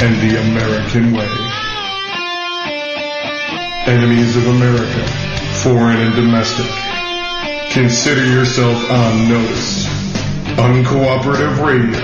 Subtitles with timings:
[0.00, 1.28] and the American way.
[3.86, 5.04] Enemies of America,
[5.62, 6.66] foreign and domestic.
[7.72, 9.86] Consider yourself on notice.
[10.56, 11.98] Uncooperative radio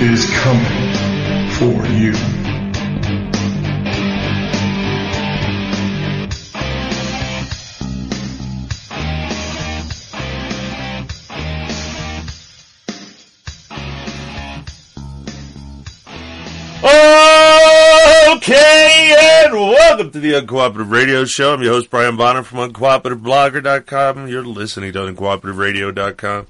[0.00, 2.49] is coming for you.
[19.08, 21.54] And welcome to the Uncooperative Radio Show.
[21.54, 24.28] I'm your host, Brian Bonner from UncooperativeBlogger.com.
[24.28, 26.46] You're listening to UncooperativeRadio.com.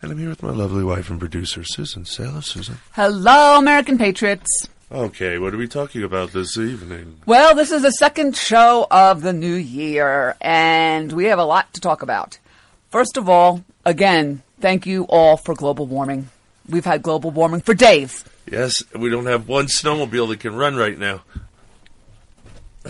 [0.00, 2.04] And I'm here with my lovely wife and producer, Susan.
[2.04, 2.76] Say hello, Susan.
[2.92, 4.68] Hello, American Patriots.
[4.92, 7.16] Okay, what are we talking about this evening?
[7.26, 11.74] Well, this is the second show of the new year, and we have a lot
[11.74, 12.38] to talk about.
[12.90, 16.28] First of all, again, thank you all for global warming.
[16.68, 18.24] We've had global warming for days.
[18.48, 21.22] Yes, we don't have one snowmobile that can run right now.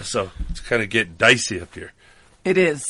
[0.02, 1.92] So it's kind of getting dicey up here.
[2.44, 2.82] It is.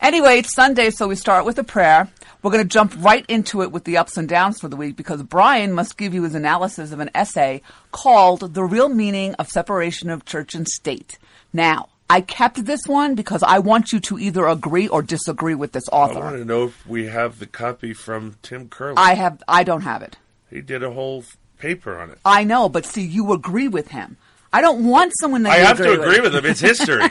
[0.00, 2.08] Anyway, it's Sunday, so we start with a prayer.
[2.42, 4.96] We're going to jump right into it with the ups and downs for the week
[4.96, 9.48] because Brian must give you his analysis of an essay called The Real Meaning of
[9.48, 11.18] Separation of Church and State.
[11.52, 15.72] Now, I kept this one because I want you to either agree or disagree with
[15.72, 16.20] this author.
[16.20, 18.94] I want to know if we have the copy from Tim Curley.
[18.96, 20.16] I have I don't have it.
[20.48, 21.24] he did a whole
[21.58, 22.18] paper on it.
[22.24, 24.16] I know, but see, you agree with him.
[24.52, 26.46] I don't want someone that I have to agree with him.
[26.46, 27.04] It's history.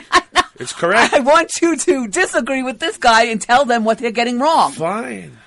[0.58, 1.14] it's correct.
[1.14, 4.72] I want you to disagree with this guy and tell them what they're getting wrong.
[4.72, 5.38] Fine.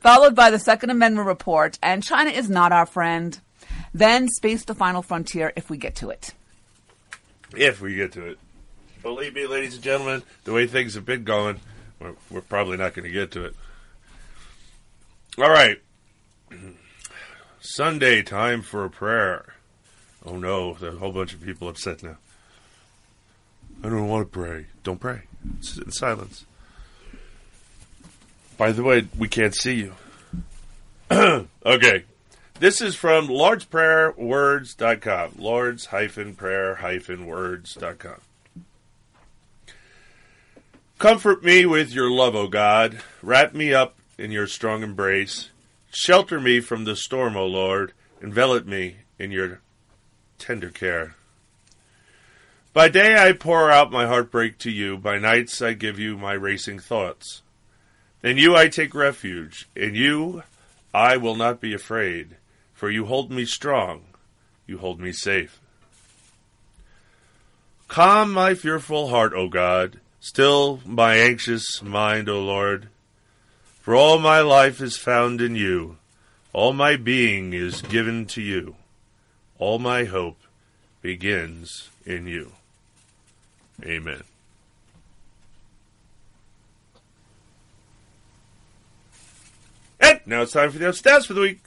[0.00, 3.40] Followed by the Second Amendment report, and China is not our friend.
[3.92, 6.34] Then Space the Final Frontier if we get to it.
[7.56, 8.38] If we get to it.
[9.02, 11.60] Believe me, ladies and gentlemen, the way things have been going,
[12.00, 13.54] we're, we're probably not going to get to it.
[15.38, 15.80] All right.
[17.60, 19.54] Sunday, time for a prayer.
[20.24, 22.16] Oh no, there's a whole bunch of people upset now.
[23.82, 24.66] I don't want to pray.
[24.82, 25.22] Don't pray.
[25.60, 26.44] Sit in silence.
[28.56, 29.94] By the way, we can't see you.
[31.64, 32.04] okay.
[32.58, 35.34] This is from LordsPrayerWords.com.
[35.38, 38.20] Lords hyphen prayer hyphen words.com.
[40.98, 43.00] Comfort me with your love, O God.
[43.22, 45.50] Wrap me up in your strong embrace.
[45.92, 47.92] Shelter me from the storm, O Lord.
[48.20, 49.60] Envelop me in your
[50.38, 51.14] tender care.
[52.72, 54.96] By day I pour out my heartbreak to you.
[54.98, 57.42] By nights I give you my racing thoughts.
[58.22, 59.68] In you I take refuge.
[59.74, 60.42] In you
[60.94, 62.36] I will not be afraid.
[62.74, 64.04] For you hold me strong.
[64.66, 65.60] You hold me safe.
[67.88, 69.98] Calm my fearful heart, O God.
[70.20, 72.88] Still my anxious mind, O Lord.
[73.80, 75.96] For all my life is found in you.
[76.52, 78.76] All my being is given to you.
[79.58, 80.38] All my hope
[81.02, 82.52] begins in you.
[83.84, 84.22] Amen.
[90.00, 91.60] And now it's time for the stats for the week.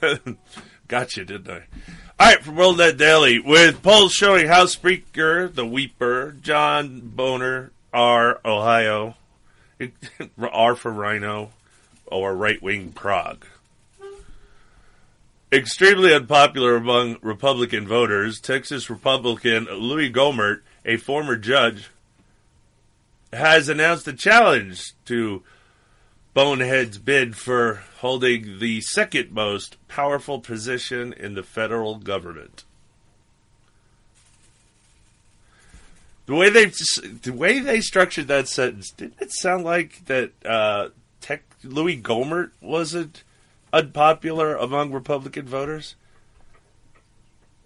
[0.88, 1.62] gotcha, didn't I?
[2.18, 7.70] All right, from World Net Daily, with polls showing House Speaker, the Weeper, John Boner,
[7.94, 9.16] R, Ohio,
[10.38, 11.50] R for Rhino,
[12.06, 13.46] or right wing prog.
[15.52, 21.90] Extremely unpopular among Republican voters, Texas Republican Louis Gohmert, a former judge,
[23.32, 25.42] has announced a challenge to
[26.34, 32.64] Bonehead's bid for holding the second most powerful position in the federal government.
[36.26, 40.90] The way they the way they structured that sentence didn't it sound like that uh,
[41.20, 43.24] tech Louis Gohmert wasn't
[43.72, 45.94] unpopular among Republican voters?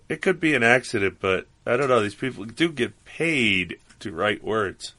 [0.09, 2.01] It could be an accident, but I don't know.
[2.01, 4.95] These people do get paid to write words.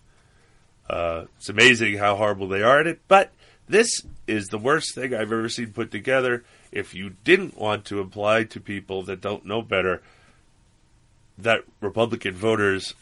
[0.90, 3.31] Uh, it's amazing how horrible they are at it, but
[3.68, 3.90] this
[4.28, 6.44] is the worst thing I've ever seen put together.
[6.72, 10.02] If you didn't want to imply to people that don't know better
[11.38, 12.94] that Republican voters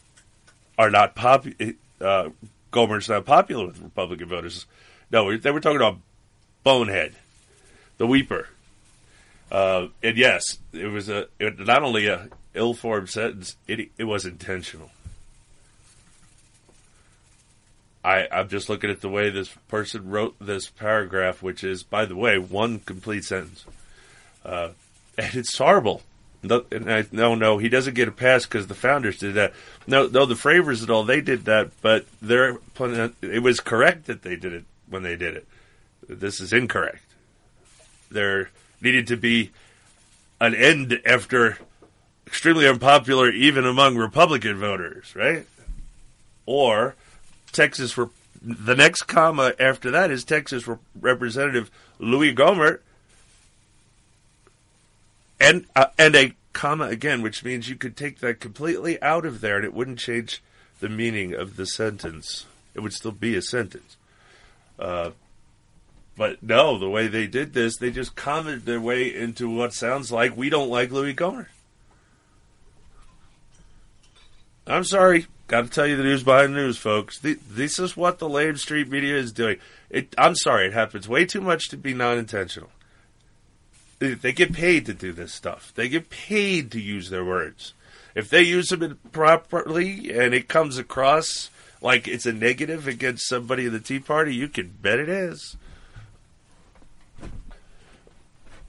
[0.78, 2.30] are not popular, uh,
[2.72, 4.66] Gohmert's not popular with Republican voters.
[5.10, 5.98] No, they were talking about
[6.64, 7.14] Bonehead,
[7.98, 8.46] the Weeper.
[9.50, 14.24] Uh, and yes, it was a it, not only a ill-formed sentence; it it was
[14.24, 14.90] intentional.
[18.04, 22.04] I I'm just looking at the way this person wrote this paragraph, which is, by
[22.04, 23.64] the way, one complete sentence,
[24.44, 24.70] uh,
[25.16, 26.02] and it's horrible.
[26.42, 29.54] No, and I, no, no, he doesn't get a pass because the founders did that.
[29.86, 32.58] No, no, the Framers and all they did that, but they're
[33.22, 35.48] it was correct that they did it when they did it.
[36.06, 37.13] This is incorrect.
[38.14, 38.50] There
[38.80, 39.50] needed to be
[40.40, 41.58] an end after
[42.26, 45.46] extremely unpopular even among Republican voters, right?
[46.46, 46.94] Or
[47.52, 50.68] Texas for the next comma after that is Texas
[50.98, 52.80] Representative Louis Gohmert
[55.40, 59.40] and uh, and a comma again, which means you could take that completely out of
[59.40, 60.42] there and it wouldn't change
[60.80, 62.46] the meaning of the sentence.
[62.74, 63.96] It would still be a sentence.
[64.78, 65.10] Uh,
[66.16, 70.12] but no, the way they did this, they just commented their way into what sounds
[70.12, 71.46] like we don't like Louis Gohmert.
[74.66, 75.26] I'm sorry.
[75.46, 77.18] Got to tell you the news behind the news, folks.
[77.18, 79.58] This is what the lame street media is doing.
[79.90, 82.70] It, I'm sorry, it happens way too much to be non intentional.
[83.98, 85.72] They get paid to do this stuff.
[85.74, 87.74] They get paid to use their words.
[88.14, 91.50] If they use them properly and it comes across
[91.80, 95.56] like it's a negative against somebody in the Tea Party, you can bet it is.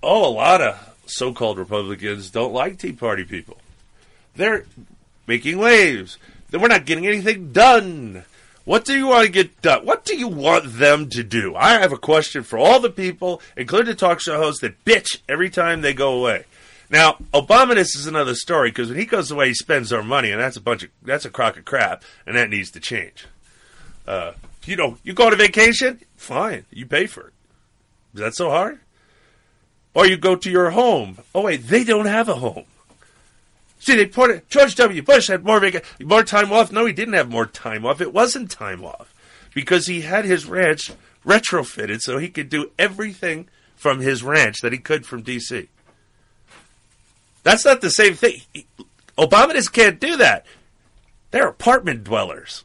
[0.08, 3.58] Oh, a lot of so called Republicans don't like Tea Party people.
[4.36, 4.66] They're
[5.26, 6.20] making waves.
[6.52, 8.24] Then We're not getting anything done.
[8.66, 9.84] What do you want to get done?
[9.84, 11.56] What do you want them to do?
[11.56, 15.22] I have a question for all the people, including the talk show hosts, that bitch
[15.28, 16.46] every time they go away.
[16.92, 20.30] Now, Obama, this is another story because when he goes away, he spends our money,
[20.30, 23.26] and that's a bunch of that's a crock of crap, and that needs to change.
[24.08, 24.34] Uh,
[24.66, 27.34] you know, you go on a vacation, fine, you pay for it.
[28.14, 28.80] Is that so hard?
[29.96, 31.18] Or you go to your home.
[31.34, 32.66] Oh wait, they don't have a home.
[33.80, 34.50] See, they put it.
[34.50, 35.02] George W.
[35.02, 36.72] Bush had more vac- more time off.
[36.72, 38.02] No, he didn't have more time off.
[38.02, 39.14] It wasn't time off
[39.54, 40.92] because he had his ranch
[41.26, 45.70] retrofitted so he could do everything from his ranch that he could from D.C.
[47.44, 48.42] That's not the same thing.
[49.18, 50.46] Obama just can't do that.
[51.32, 52.64] They're apartment dwellers.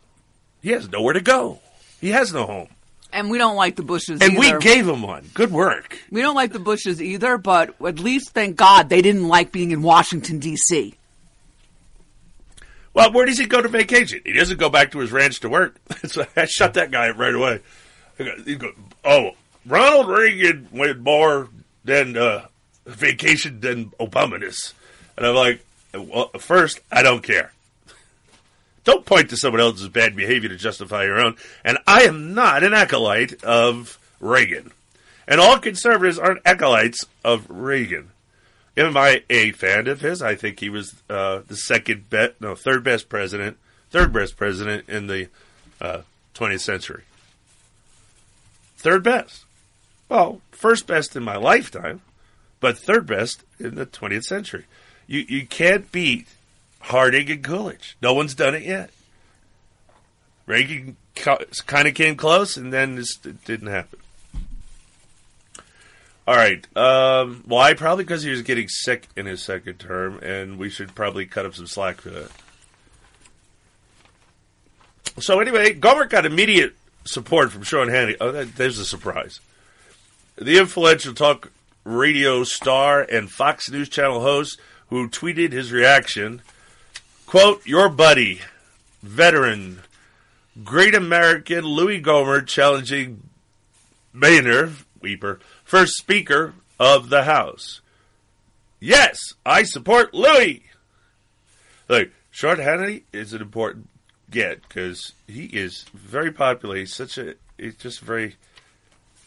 [0.62, 1.60] He has nowhere to go.
[2.00, 2.68] He has no home.
[3.12, 4.58] And we don't like the Bushes and either.
[4.58, 5.28] we gave him one.
[5.34, 5.98] Good work.
[6.10, 9.70] We don't like the Bushes either, but at least thank God they didn't like being
[9.72, 10.94] in Washington, D.C.
[12.92, 14.20] Well, where does he go to vacation?
[14.24, 15.76] He doesn't go back to his ranch to work.
[16.06, 17.60] so I shut that guy right away.
[18.44, 18.72] He go,
[19.04, 19.30] oh,
[19.66, 21.48] Ronald Reagan went more
[21.84, 22.46] than uh,
[22.86, 24.74] vacation than Obama does.
[25.16, 25.64] And I'm like,
[25.94, 27.52] well, first, I don't care.
[28.84, 31.36] Don't point to someone else's bad behavior to justify your own.
[31.64, 34.72] And I am not an acolyte of Reagan.
[35.28, 38.10] And all conservatives aren't acolytes of Reagan.
[38.76, 40.22] Am I a fan of his?
[40.22, 43.58] I think he was uh, the second best, no, third best president,
[43.90, 45.28] third best president in the
[45.80, 46.02] uh,
[46.34, 47.02] 20th century.
[48.78, 49.44] Third best.
[50.08, 52.00] Well, first best in my lifetime,
[52.60, 54.64] but third best in the 20th century.
[55.06, 56.26] You you can't beat
[56.80, 57.96] Harding and Coolidge.
[58.02, 58.90] No one's done it yet.
[60.46, 64.00] Reagan kind of came close, and then this, it didn't happen.
[66.26, 66.64] All right.
[66.76, 67.74] Um, why?
[67.74, 71.44] Probably because he was getting sick in his second term, and we should probably cut
[71.44, 72.30] him some slack for that.
[75.18, 78.16] So anyway, Gohmert got immediate support from Sean Hannity.
[78.20, 79.40] Oh, that, there's a surprise.
[80.36, 81.50] The influential talk
[81.84, 84.58] radio star and Fox News Channel host
[84.88, 86.42] who tweeted his reaction,
[87.30, 88.40] quote, your buddy,
[89.04, 89.80] veteran,
[90.64, 93.22] great American Louis Gohmert challenging
[94.12, 97.82] Boehner, Weeper, first Speaker of the House.
[98.80, 100.64] Yes, I support Louis.
[101.88, 103.88] Look, Sean Hannity is an important
[104.28, 106.74] get because he is very popular.
[106.74, 108.34] He's such a, he's just very,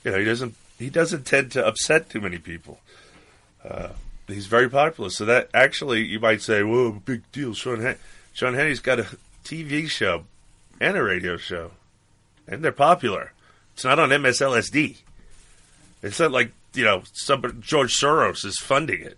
[0.03, 2.81] you know, he doesn't, he doesn't tend to upset too many people.
[3.63, 3.93] Uh,
[4.33, 5.09] he's very popular.
[5.09, 7.97] So that actually, you might say, "Whoa, big deal!" Sean H-
[8.33, 9.07] Sean Hannity's got a
[9.43, 10.25] TV show
[10.79, 11.71] and a radio show,
[12.47, 13.33] and they're popular.
[13.73, 14.97] It's not on MSLSD.
[16.01, 17.03] It's not like you know
[17.61, 19.17] George Soros is funding it.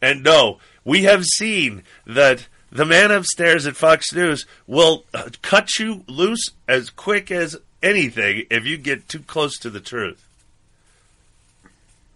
[0.00, 5.78] And no, we have seen that the man upstairs at Fox News will uh, cut
[5.78, 10.26] you loose as quick as anything if you get too close to the truth.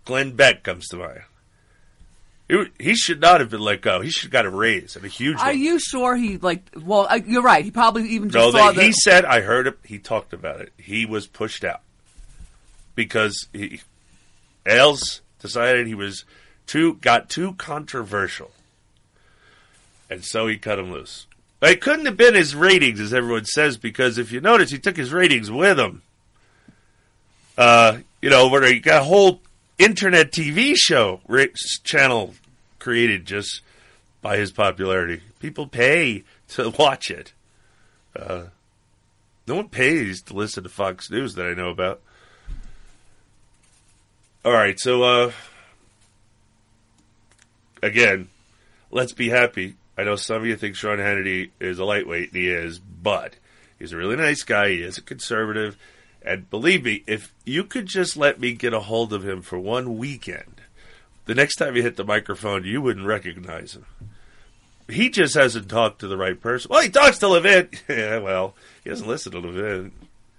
[0.09, 1.21] Glenn Beck comes to mind.
[2.49, 4.01] He, he should not have been let go.
[4.01, 5.59] He should have got a raise and a huge Are one.
[5.59, 6.63] you sure he like?
[6.75, 7.63] Well, uh, you're right.
[7.63, 9.79] He probably even No, saw they, he said, I heard it.
[9.85, 10.73] He talked about it.
[10.79, 11.83] He was pushed out
[12.95, 13.83] because he,
[14.65, 16.25] Ailes decided he was
[16.67, 18.51] too, got too controversial.
[20.09, 21.27] And so he cut him loose.
[21.61, 24.79] But it couldn't have been his ratings, as everyone says, because if you notice, he
[24.79, 26.01] took his ratings with him.
[27.59, 29.43] Uh, you know, where he got a whole
[29.79, 31.21] internet TV show
[31.85, 32.35] channel
[32.79, 33.63] created just
[34.21, 35.23] by his popularity.
[35.39, 37.33] People pay to watch it.
[38.15, 38.45] Uh,
[39.47, 42.01] no one pays to listen to Fox News that I know about.
[44.45, 45.33] All right, so uh,
[47.83, 48.29] again,
[48.91, 49.75] let's be happy.
[49.97, 53.35] I know some of you think Sean Hannity is a lightweight, and he is, but
[53.79, 54.71] he's a really nice guy.
[54.71, 55.77] He is a conservative.
[56.23, 59.59] And believe me, if you could just let me get a hold of him for
[59.59, 60.61] one weekend,
[61.27, 63.87] the next time you hit the microphone, you wouldn't recognize him.
[64.89, 66.71] He just hasn't talked to the right person.
[66.71, 67.69] Well, he talks to Levin.
[67.89, 69.93] yeah, well, he doesn't listen to Levin.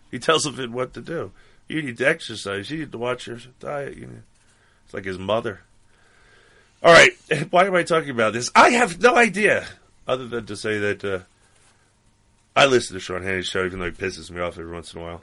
[0.09, 1.31] He tells Levin what to do.
[1.67, 2.71] You need to exercise.
[2.71, 3.95] You need to watch your diet.
[3.95, 4.21] You know.
[4.85, 5.61] It's like his mother.
[6.81, 7.11] All right,
[7.51, 8.49] why am I talking about this?
[8.55, 9.67] I have no idea,
[10.07, 11.19] other than to say that uh,
[12.55, 15.01] I listen to Sean Hannity's show, even though he pisses me off every once in
[15.01, 15.21] a while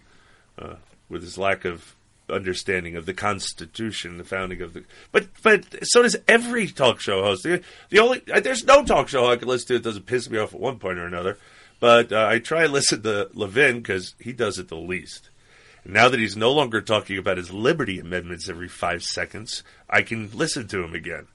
[0.58, 0.76] uh,
[1.08, 1.94] with his lack of
[2.28, 4.84] understanding of the Constitution, the founding of the.
[5.12, 7.44] But but so does every talk show host.
[7.44, 10.28] The, the only uh, there's no talk show I can listen to that doesn't piss
[10.28, 11.38] me off at one point or another.
[11.78, 15.30] But uh, I try and listen to Levin because he does it the least.
[15.84, 20.30] Now that he's no longer talking about his liberty amendments every five seconds, I can
[20.32, 21.28] listen to him again.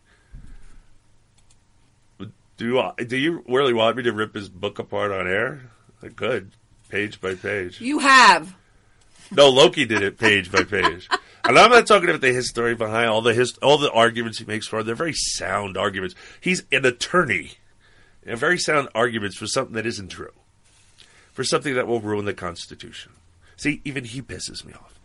[2.57, 5.71] Do do you really want me to rip his book apart on air?
[6.15, 6.51] Good,
[6.89, 7.79] page by page.
[7.79, 8.55] you have.
[9.31, 11.07] No, Loki did it page by page.
[11.43, 14.45] And I'm not talking about the history behind all the hist- all the arguments he
[14.45, 14.83] makes for.
[14.83, 16.15] They're very sound arguments.
[16.39, 17.53] He's an attorney,
[18.25, 20.33] and very sound arguments for something that isn't true,
[21.33, 23.13] for something that will ruin the Constitution.
[23.55, 24.99] See, even he pisses me off.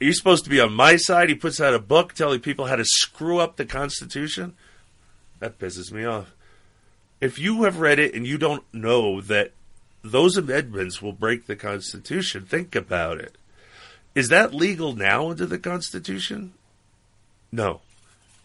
[0.00, 1.28] Are you supposed to be on my side?
[1.28, 4.54] He puts out a book telling people how to screw up the Constitution.
[5.38, 6.34] That pisses me off.
[7.20, 9.52] If you have read it and you don't know that
[10.02, 13.36] those amendments will break the Constitution, think about it.
[14.14, 16.52] Is that legal now under the Constitution?
[17.50, 17.80] No.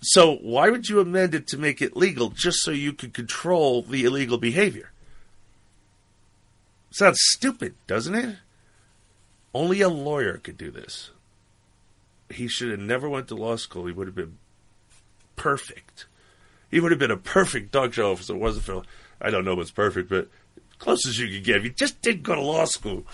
[0.02, 3.82] So why would you amend it to make it legal just so you could control
[3.82, 4.92] the illegal behavior?
[6.92, 8.38] Sounds stupid, doesn't it?
[9.54, 11.10] Only a lawyer could do this.
[12.30, 13.88] He should have never went to law school.
[13.88, 14.38] He would have been
[15.36, 16.06] perfect.
[16.70, 18.84] He would have been a perfect dog show if it wasn't for
[19.20, 20.28] I don't know what's perfect, but
[20.79, 21.57] close as you could get.
[21.57, 23.05] If you just didn't go to law school.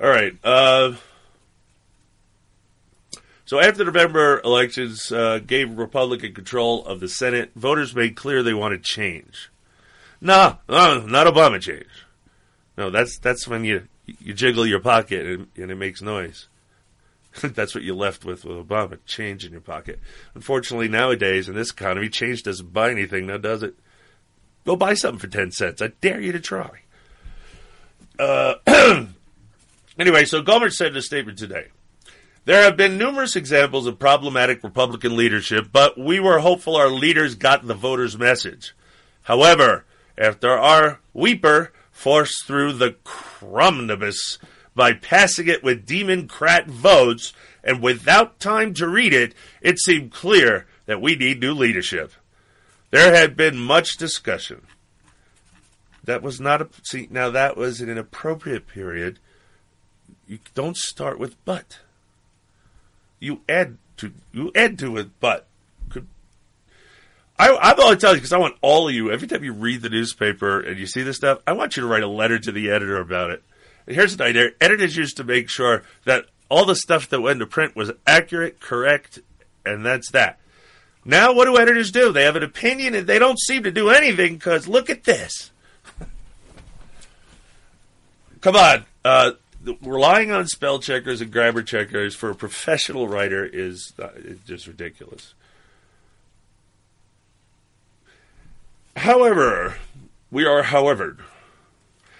[0.00, 0.36] All right.
[0.42, 0.94] Uh,
[3.44, 8.54] so after November elections uh, gave Republican control of the Senate, voters made clear they
[8.54, 9.50] wanted change.
[10.20, 12.06] No, no, not Obama change.
[12.78, 16.48] No, that's that's when you you jiggle your pocket and, and it makes noise.
[17.42, 19.98] that's what you're left with with Obama, change in your pocket.
[20.34, 23.74] Unfortunately, nowadays in this economy, change doesn't buy anything, now does it?
[24.64, 25.82] Go buy something for 10 cents.
[25.82, 26.82] I dare you to try.
[28.18, 28.54] Uh,
[29.98, 31.68] anyway, so Gohmert said in a statement today
[32.44, 37.34] There have been numerous examples of problematic Republican leadership, but we were hopeful our leaders
[37.34, 38.74] got the voters' message.
[39.22, 39.84] However,
[40.16, 44.38] after our weeper forced through the cromnibus
[44.74, 47.32] by passing it with Democrat votes
[47.64, 52.12] and without time to read it, it seemed clear that we need new leadership.
[52.92, 54.66] There had been much discussion.
[56.04, 59.18] That was not a see now that was an appropriate period.
[60.28, 61.80] You don't start with but.
[63.18, 65.46] You add to you add to it but.
[65.88, 66.06] Could
[67.38, 69.10] I, I'm only telling you because I want all of you.
[69.10, 71.88] Every time you read the newspaper and you see this stuff, I want you to
[71.88, 73.42] write a letter to the editor about it.
[73.86, 77.40] And here's the idea: editors used to make sure that all the stuff that went
[77.40, 79.20] to print was accurate, correct,
[79.64, 80.38] and that's that.
[81.04, 82.12] Now, what do editors do?
[82.12, 85.50] They have an opinion and they don't seem to do anything because look at this.
[88.40, 88.84] Come on.
[89.04, 89.32] Uh,
[89.82, 94.08] relying on spell checkers and grammar checkers for a professional writer is uh,
[94.46, 95.34] just ridiculous.
[98.96, 99.76] However,
[100.30, 101.16] we are however.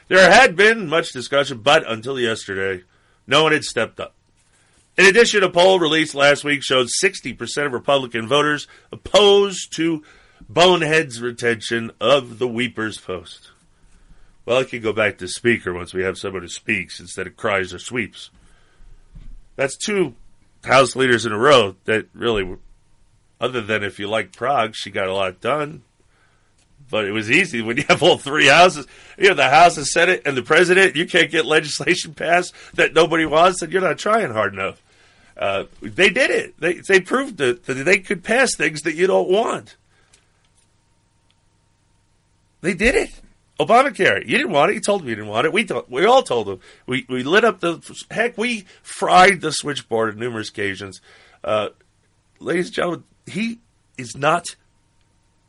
[0.08, 2.84] There had been much discussion, but until yesterday,
[3.26, 4.14] no one had stepped up.
[4.98, 10.02] In addition, a poll released last week showed 60% of Republican voters opposed to
[10.48, 13.50] Bonehead's retention of the Weepers post.
[14.44, 17.36] Well, I could go back to speaker once we have someone who speaks instead of
[17.36, 18.30] cries or sweeps.
[19.56, 20.14] That's two
[20.64, 22.56] House leaders in a row that really,
[23.40, 25.82] other than if you like prog, she got a lot done.
[26.92, 28.86] But it was easy when you have all three houses.
[29.16, 30.94] You know, the House, the Senate, and the President.
[30.94, 34.82] You can't get legislation passed that nobody wants, and you're not trying hard enough.
[35.34, 36.60] Uh, they did it.
[36.60, 39.76] They they proved it, that they could pass things that you don't want.
[42.60, 43.22] They did it.
[43.58, 44.20] Obamacare.
[44.26, 44.74] You didn't want it.
[44.74, 45.52] You told me you didn't want it.
[45.54, 46.60] We we all told them.
[46.86, 47.80] We we lit up the
[48.10, 48.36] heck.
[48.36, 51.00] We fried the switchboard on numerous occasions.
[51.42, 51.70] Uh,
[52.38, 53.60] ladies and gentlemen, he
[53.96, 54.44] is not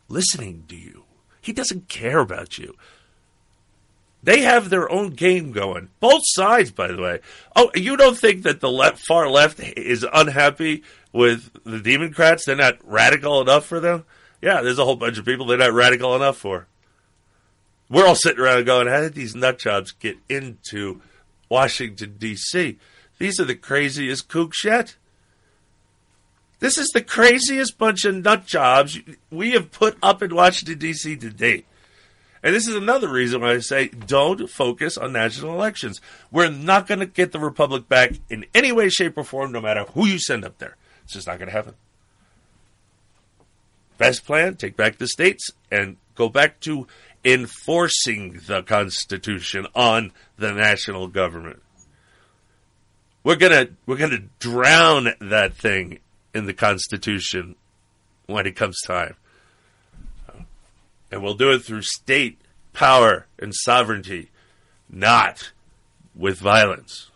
[0.07, 1.03] listening to you.
[1.43, 2.75] He doesn't care about you.
[4.23, 5.89] They have their own game going.
[5.99, 7.19] Both sides, by the way.
[7.53, 12.45] Oh, you don't think that the left, far left is unhappy with the Democrats?
[12.45, 14.05] They're not radical enough for them?
[14.41, 16.67] Yeah, there's a whole bunch of people they're not radical enough for.
[17.89, 21.01] We're all sitting around going, how did these nut jobs get into
[21.49, 22.79] Washington, D.C.?
[23.19, 24.95] These are the craziest kooks yet.
[26.63, 28.97] This is the craziest bunch of nut jobs
[29.29, 31.17] we have put up in Washington, D.C.
[31.17, 31.65] to date.
[32.41, 35.99] And this is another reason why I say don't focus on national elections.
[36.31, 39.59] We're not going to get the Republic back in any way, shape, or form, no
[39.59, 40.77] matter who you send up there.
[41.03, 41.73] It's just not going to happen.
[43.97, 46.87] Best plan take back the states and go back to
[47.25, 51.61] enforcing the Constitution on the national government.
[53.25, 55.99] We're gonna we're gonna drown that thing
[56.33, 57.55] in the Constitution
[58.25, 59.15] when it comes time,
[61.11, 62.39] and we'll do it through state
[62.73, 64.31] power and sovereignty,
[64.89, 65.51] not
[66.15, 67.09] with violence.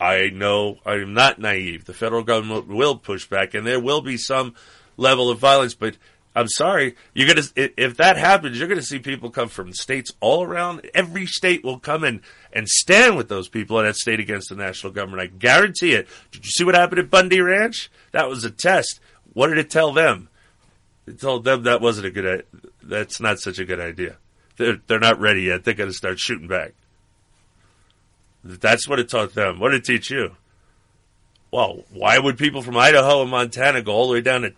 [0.00, 1.84] I know I am not naive.
[1.84, 4.54] The federal government will push back, and there will be some
[4.96, 5.96] level of violence, but
[6.34, 6.94] I'm sorry.
[7.12, 10.88] You're gonna if that happens, you're gonna see people come from states all around.
[10.94, 14.56] Every state will come in and stand with those people in that state against the
[14.56, 15.22] national government.
[15.22, 16.08] I guarantee it.
[16.30, 17.90] Did you see what happened at Bundy Ranch?
[18.12, 19.00] That was a test.
[19.32, 20.28] What did it tell them?
[21.06, 22.46] It told them that wasn't a good.
[22.82, 24.16] That's not such a good idea.
[24.56, 25.64] They're they're not ready yet.
[25.64, 26.74] They're gonna start shooting back.
[28.42, 29.58] That's what it taught them.
[29.60, 30.36] What did it teach you?
[31.50, 34.52] Well, why would people from Idaho and Montana go all the way down to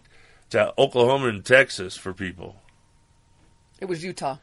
[0.52, 2.56] to Oklahoma and Texas for people.
[3.80, 4.36] It was Utah.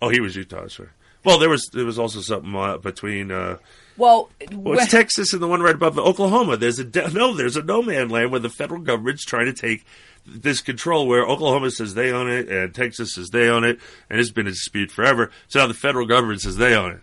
[0.00, 0.90] Oh, he was Utah, sorry.
[1.24, 3.30] Well, there was there was also something uh, between.
[3.30, 3.58] Uh,
[3.96, 6.56] well, well, it's Texas and the one right above Oklahoma.
[6.56, 9.84] There's a no, there's a no man land where the federal government's trying to take
[10.26, 14.18] this control where Oklahoma says they own it and Texas says they own it, and
[14.18, 15.30] it's been a dispute forever.
[15.48, 17.00] So now the federal government says they own it.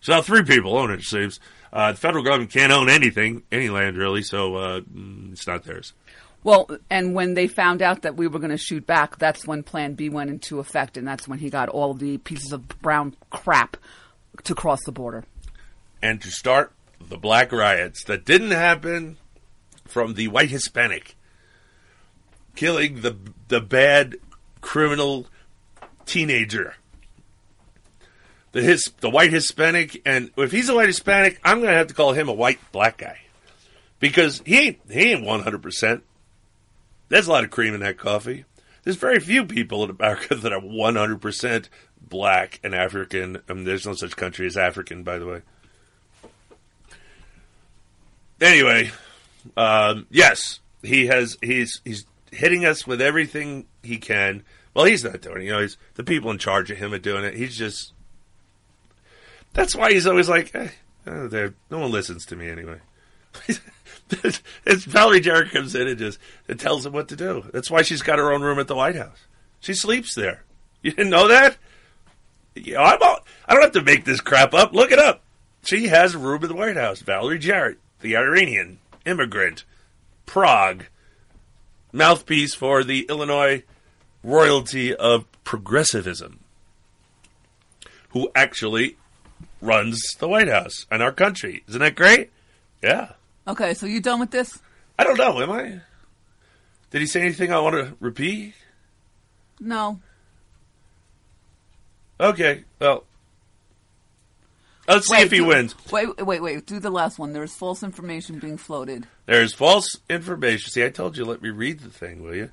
[0.00, 1.00] So now three people own it.
[1.00, 1.38] It seems
[1.72, 5.64] uh, the federal government can't own anything, any land really, so uh, mm, it's not
[5.64, 5.92] theirs.
[6.44, 9.62] Well, and when they found out that we were going to shoot back, that's when
[9.62, 13.14] Plan B went into effect, and that's when he got all the pieces of brown
[13.30, 13.76] crap
[14.44, 15.24] to cross the border.
[16.02, 19.18] And to start the black riots that didn't happen
[19.86, 21.16] from the white Hispanic
[22.54, 23.16] killing the
[23.48, 24.16] the bad
[24.60, 25.26] criminal
[26.06, 26.74] teenager.
[28.52, 31.86] The his the white Hispanic, and if he's a white Hispanic, I'm going to have
[31.88, 33.18] to call him a white black guy
[33.98, 36.04] because he ain't he ain't 100 percent
[37.12, 38.46] there's a lot of cream in that coffee.
[38.84, 41.68] There's very few people in America that are 100%
[42.00, 43.42] black and African.
[43.48, 45.42] I mean, there's no such country as African, by the way.
[48.40, 48.90] Anyway,
[49.58, 51.36] um, yes, he has.
[51.42, 54.42] He's he's hitting us with everything he can.
[54.74, 55.44] Well, he's not doing it.
[55.44, 57.34] You know, he's the people in charge of him are doing it.
[57.34, 57.92] He's just.
[59.52, 60.70] That's why he's always like, eh,
[61.06, 62.80] oh, no one listens to me anyway.
[64.66, 67.44] it's Valerie Jarrett comes in and just it tells him what to do.
[67.52, 69.18] That's why she's got her own room at the White House.
[69.60, 70.44] She sleeps there.
[70.82, 71.56] You didn't know that?
[72.54, 74.72] You know, I'm all, I don't have to make this crap up.
[74.72, 75.22] Look it up.
[75.64, 77.00] She has a room at the White House.
[77.00, 79.64] Valerie Jarrett, the Iranian immigrant,
[80.26, 80.84] prog,
[81.92, 83.62] mouthpiece for the Illinois
[84.24, 86.40] royalty of progressivism,
[88.10, 88.96] who actually
[89.60, 91.62] runs the White House and our country.
[91.68, 92.30] Isn't that great?
[92.82, 93.12] Yeah.
[93.46, 94.58] Okay, so you done with this?
[94.98, 95.40] I don't know.
[95.40, 95.80] Am I?
[96.90, 98.54] Did he say anything I want to repeat?
[99.58, 100.00] No.
[102.20, 102.64] Okay.
[102.80, 103.04] Well,
[104.86, 105.74] let's see Wait, if he do- wins.
[105.90, 106.66] Wait, wait, wait.
[106.66, 107.32] Do the last one.
[107.32, 109.06] There's false information being floated.
[109.26, 110.70] There's false information.
[110.70, 112.50] See, I told you, let me read the thing, will you?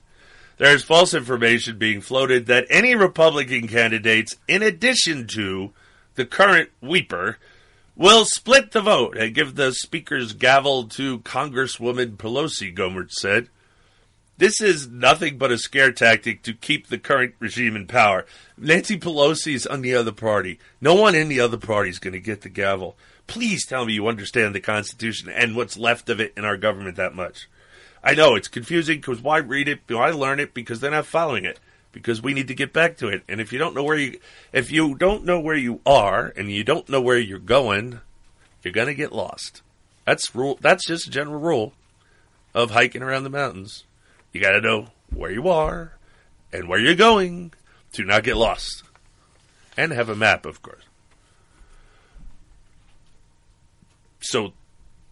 [0.57, 5.71] There's false information being floated that any Republican candidates, in addition to
[6.15, 7.37] the current Weeper,
[7.99, 13.49] We'll split the vote and give the Speaker's gavel to Congresswoman Pelosi, Gohmert said.
[14.37, 18.25] This is nothing but a scare tactic to keep the current regime in power.
[18.57, 20.59] Nancy Pelosi is on the other party.
[20.79, 22.97] No one in the other party is going to get the gavel.
[23.27, 26.95] Please tell me you understand the Constitution and what's left of it in our government
[26.95, 27.49] that much.
[28.01, 29.81] I know it's confusing because why read it?
[29.89, 30.53] Why learn it?
[30.53, 31.59] Because they're not following it.
[31.91, 33.23] Because we need to get back to it.
[33.27, 34.19] And if you don't know where you,
[34.53, 37.99] if you don't know where you are and you don't know where you're going,
[38.63, 39.61] you're going to get lost.
[40.05, 40.57] That's rule.
[40.61, 41.73] That's just a general rule
[42.53, 43.85] of hiking around the mountains.
[44.33, 45.93] You got to know where you are
[46.53, 47.53] and where you're going
[47.93, 48.83] to not get lost.
[49.77, 50.83] And have a map, of course.
[54.19, 54.53] So,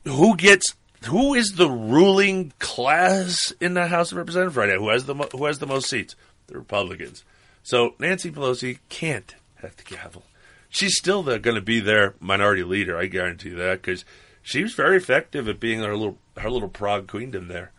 [0.03, 0.73] who gets
[1.05, 4.79] who is the ruling class in the House of Representatives right now?
[4.79, 6.15] Who has the who has the most seats?
[6.47, 7.23] The Republicans.
[7.63, 10.23] So Nancy Pelosi can't have the gavel.
[10.69, 12.97] She's still going to be their minority leader.
[12.97, 14.05] I guarantee you that because
[14.41, 17.71] she was very effective at being her little her little prog queendom there.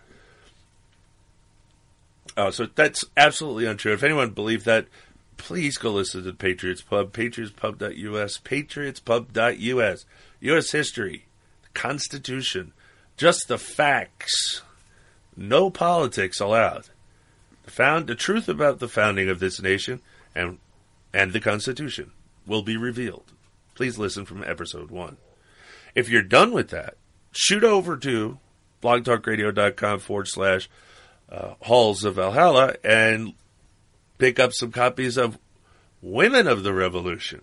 [2.37, 3.93] Oh, so that's absolutely untrue.
[3.93, 4.87] If anyone believes that,
[5.39, 10.05] please go listen to the Patriots Pub, patriotspub.us, patriotspub.us.
[10.41, 10.71] U.S.
[10.71, 11.27] history,
[11.63, 12.73] the Constitution,
[13.17, 14.63] just the facts.
[15.37, 16.91] No politics allowed.
[17.69, 20.01] Found the truth about the founding of this nation
[20.35, 20.59] and
[21.13, 22.13] and the Constitution
[22.47, 23.33] will be revealed.
[23.75, 25.17] Please listen from episode one.
[25.95, 26.97] If you're done with that,
[27.33, 28.39] shoot over to
[28.83, 30.69] blogtalkradio.com forward slash
[31.31, 33.35] uh, Halls of Valhalla and
[34.19, 35.39] pick up some copies of
[36.01, 37.41] Women of the Revolution.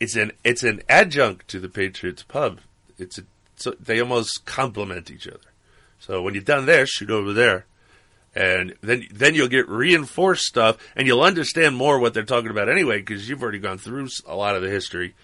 [0.00, 2.60] It's an it's an adjunct to the Patriots Pub.
[2.98, 3.22] It's a,
[3.56, 5.38] so they almost complement each other.
[5.98, 7.66] So when you're done there, shoot over there,
[8.38, 12.68] and then then you'll get reinforced stuff, and you'll understand more what they're talking about
[12.68, 15.14] anyway because you've already gone through a lot of the history.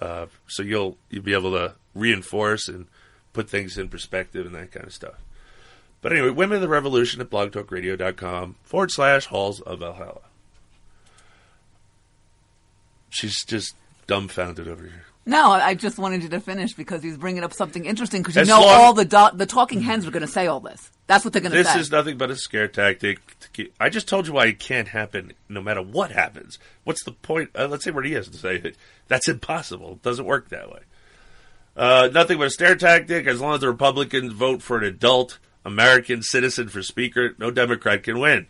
[0.00, 2.86] Uh, so you'll you'll be able to reinforce and
[3.32, 5.16] put things in perspective and that kind of stuff.
[6.00, 10.22] But anyway, Women of the Revolution at blogtalkradio.com forward slash Halls of Valhalla.
[13.10, 13.74] She's just
[14.06, 15.06] dumbfounded over here.
[15.30, 18.42] No, I just wanted you to finish because he's bringing up something interesting because you
[18.42, 20.90] As know all the do- the talking hens are going to say all this.
[21.06, 21.72] That's what they're going to say.
[21.72, 23.38] This is nothing but a scare tactic.
[23.38, 26.58] To keep, I just told you why it can't happen no matter what happens.
[26.82, 27.50] What's the point?
[27.54, 28.58] Uh, let's say what he has to say.
[28.58, 29.92] That That's impossible.
[29.92, 30.80] It doesn't work that way.
[31.76, 33.28] Uh, nothing but a scare tactic.
[33.28, 38.02] As long as the Republicans vote for an adult American citizen for Speaker, no Democrat
[38.02, 38.48] can win.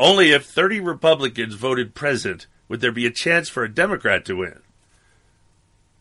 [0.00, 4.34] Only if 30 Republicans voted present would there be a chance for a Democrat to
[4.34, 4.62] win.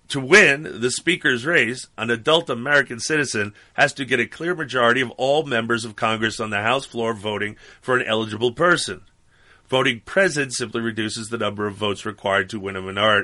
[0.09, 5.01] To win the Speaker's race, an adult American citizen has to get a clear majority
[5.01, 9.01] of all members of Congress on the House floor voting for an eligible person.
[9.67, 12.81] Voting present simply reduces the number of votes required to win a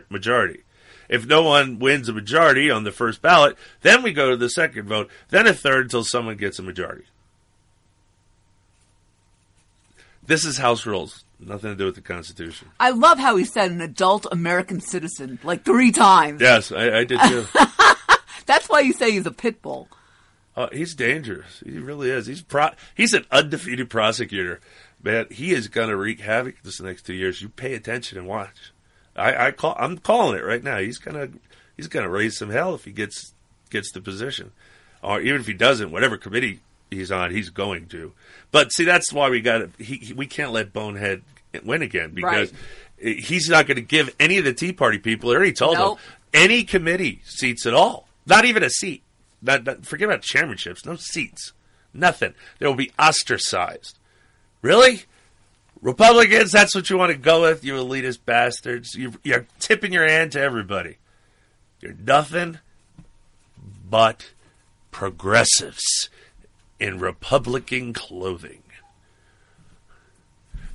[0.10, 0.64] majority.
[1.08, 4.50] If no one wins a majority on the first ballot, then we go to the
[4.50, 7.06] second vote, then a third until someone gets a majority.
[10.26, 11.26] This is House rules.
[11.44, 12.70] Nothing to do with the Constitution.
[12.80, 16.40] I love how he said an adult American citizen like three times.
[16.40, 17.46] Yes, I, I did too.
[18.46, 19.88] That's why you say he's a pit bull.
[20.56, 21.64] Oh, he's dangerous.
[21.66, 22.28] He really is.
[22.28, 24.60] He's pro- he's an undefeated prosecutor.
[25.02, 27.42] Man, he is going to wreak havoc this next two years.
[27.42, 28.72] You pay attention and watch.
[29.16, 29.76] I, I call.
[29.80, 30.78] I'm calling it right now.
[30.78, 31.30] He's gonna
[31.76, 33.34] he's gonna raise some hell if he gets
[33.70, 34.52] gets the position,
[35.02, 35.92] or even if he doesn't.
[35.92, 38.14] Whatever committee he's on, he's going to.
[38.52, 40.14] But see, that's why we got to.
[40.14, 41.24] We can't let Bonehead
[41.64, 42.54] win again because
[42.98, 45.32] he's not going to give any of the Tea Party people.
[45.32, 45.98] I already told Nope.
[45.98, 48.08] them any committee seats at all.
[48.28, 49.04] Not even a seat.
[49.42, 50.86] Not, not, forget about chairmanships.
[50.86, 51.54] No seats.
[51.94, 52.36] Nothing.
[52.60, 53.98] They will be ostracized.
[54.62, 55.04] Really?
[55.82, 58.96] Republicans, that's what you want to go with, you elitist bastards.
[58.96, 60.98] You're, you're tipping your hand to everybody.
[61.82, 62.60] You're nothing
[63.90, 64.32] but
[64.92, 66.10] progressives
[66.82, 68.64] in Republican clothing.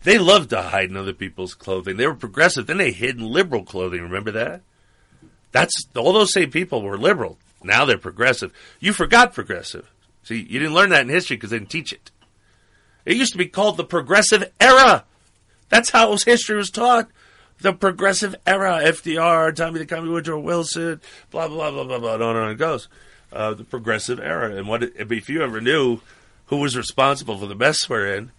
[0.04, 1.96] They loved to hide in other people's clothing.
[1.96, 2.68] They were progressive.
[2.68, 4.02] Then they hid in liberal clothing.
[4.02, 4.62] Remember that?
[5.50, 7.38] That's all those same people were liberal.
[7.62, 8.52] Now they're progressive.
[8.78, 9.90] You forgot progressive.
[10.22, 12.12] See, you didn't learn that in history because they didn't teach it.
[13.04, 15.04] It used to be called the progressive era.
[15.70, 17.08] That's how his history was taught.
[17.58, 22.14] The progressive era, FDR, Tommy the Tommy Woodrow Wilson, blah blah blah blah blah.
[22.14, 22.88] On and on it goes.
[23.32, 26.00] Uh, the progressive era, and what if you ever knew
[26.46, 28.30] who was responsible for the mess we're in,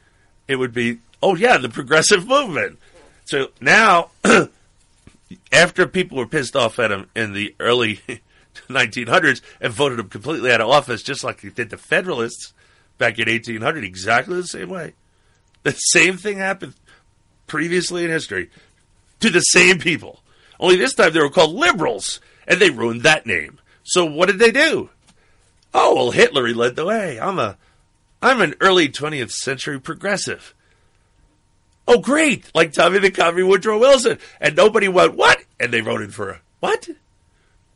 [0.48, 2.80] it would be oh yeah, the progressive movement.
[3.26, 4.12] So now,
[5.52, 8.00] after people were pissed off at him in the early
[8.70, 12.54] 1900s and voted him completely out of office, just like they did the Federalists
[12.98, 14.94] back in 1800, exactly the same way.
[15.64, 16.76] The same thing happened
[17.46, 18.50] previously in history
[19.20, 20.22] to the same people.
[20.60, 23.60] Only this time they were called liberals, and they ruined that name.
[23.88, 24.90] So what did they do?
[25.74, 27.18] Oh well, Hitler led the way.
[27.20, 27.58] I'm a,
[28.22, 30.54] I'm an early 20th century progressive.
[31.88, 36.14] Oh great, like Tommy the Commie Woodrow Wilson, and nobody went what, and they voted
[36.14, 36.42] for her.
[36.60, 36.90] What?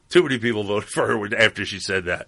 [0.09, 2.27] Too many people voted for her after she said that.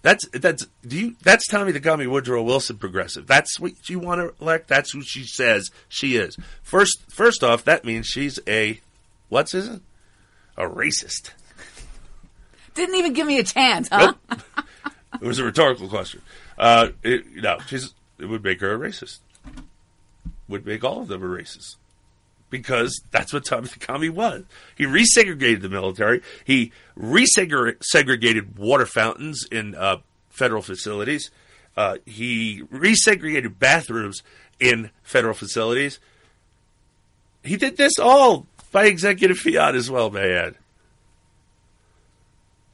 [0.00, 3.26] That's that's do you that's Tommy the Commie Woodrow Wilson progressive.
[3.26, 4.68] That's what you want to elect.
[4.68, 6.38] That's who she says she is.
[6.62, 8.80] First first off, that means she's a
[9.28, 9.82] what's is it?
[10.56, 11.32] A racist.
[12.74, 14.14] Didn't even give me a chance, huh?
[14.30, 14.40] Nope.
[15.20, 16.20] it was a rhetorical question.
[16.58, 19.18] Uh, it, no, she's it would make her a racist.
[20.48, 21.76] Would make all of them a racist
[22.50, 24.44] because that's what Tommy Commie was.
[24.76, 26.22] He resegregated the military.
[26.44, 29.96] He resegregated water fountains in uh,
[30.30, 31.30] federal facilities.
[31.76, 34.22] Uh, he resegregated bathrooms
[34.60, 35.98] in federal facilities.
[37.42, 40.54] He did this all by executive fiat as well, may add.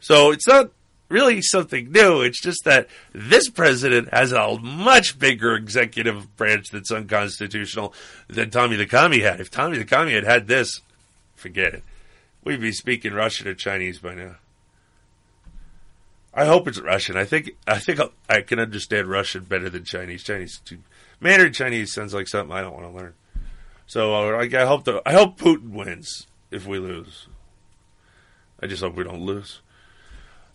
[0.00, 0.70] So it's not
[1.08, 2.22] really something new.
[2.22, 7.92] It's just that this president has a much bigger executive branch that's unconstitutional
[8.28, 9.40] than Tommy the Commie had.
[9.40, 10.80] If Tommy the Commie had had this,
[11.34, 11.82] forget it.
[12.42, 14.36] We'd be speaking Russian or Chinese by now.
[16.32, 17.16] I hope it's Russian.
[17.16, 20.22] I think I think I'll, i can understand Russian better than Chinese.
[20.22, 20.78] Chinese, too,
[21.18, 23.14] Mandarin Chinese sounds like something I don't want to learn.
[23.86, 27.26] So uh, I, I hope the I hope Putin wins if we lose.
[28.62, 29.60] I just hope we don't lose.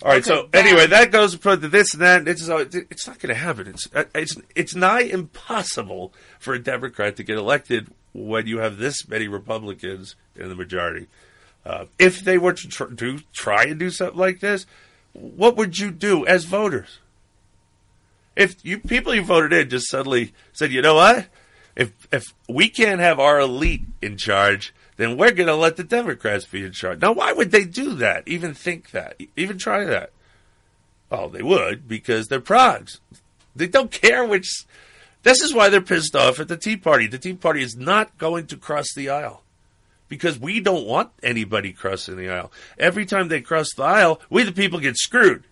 [0.03, 0.17] All right.
[0.17, 2.27] Okay, so anyway, that goes for this and that.
[2.27, 3.67] It's uh, it's not going to happen.
[3.67, 8.77] It's uh, it's it's nigh impossible for a Democrat to get elected when you have
[8.77, 11.07] this many Republicans in the majority.
[11.65, 14.65] Uh, if they were to tr- do try and do something like this,
[15.13, 16.99] what would you do as voters?
[18.35, 21.27] If you people you voted in just suddenly said, you know what?
[21.75, 25.83] If if we can't have our elite in charge, then we're going to let the
[25.83, 27.01] Democrats be in charge.
[27.01, 28.27] Now, why would they do that?
[28.27, 29.19] Even think that?
[29.35, 30.11] Even try that?
[31.11, 32.99] Oh, they would because they're progs.
[33.55, 34.65] They don't care which.
[35.23, 37.07] This is why they're pissed off at the Tea Party.
[37.07, 39.43] The Tea Party is not going to cross the aisle
[40.07, 42.51] because we don't want anybody crossing the aisle.
[42.77, 45.45] Every time they cross the aisle, we the people get screwed.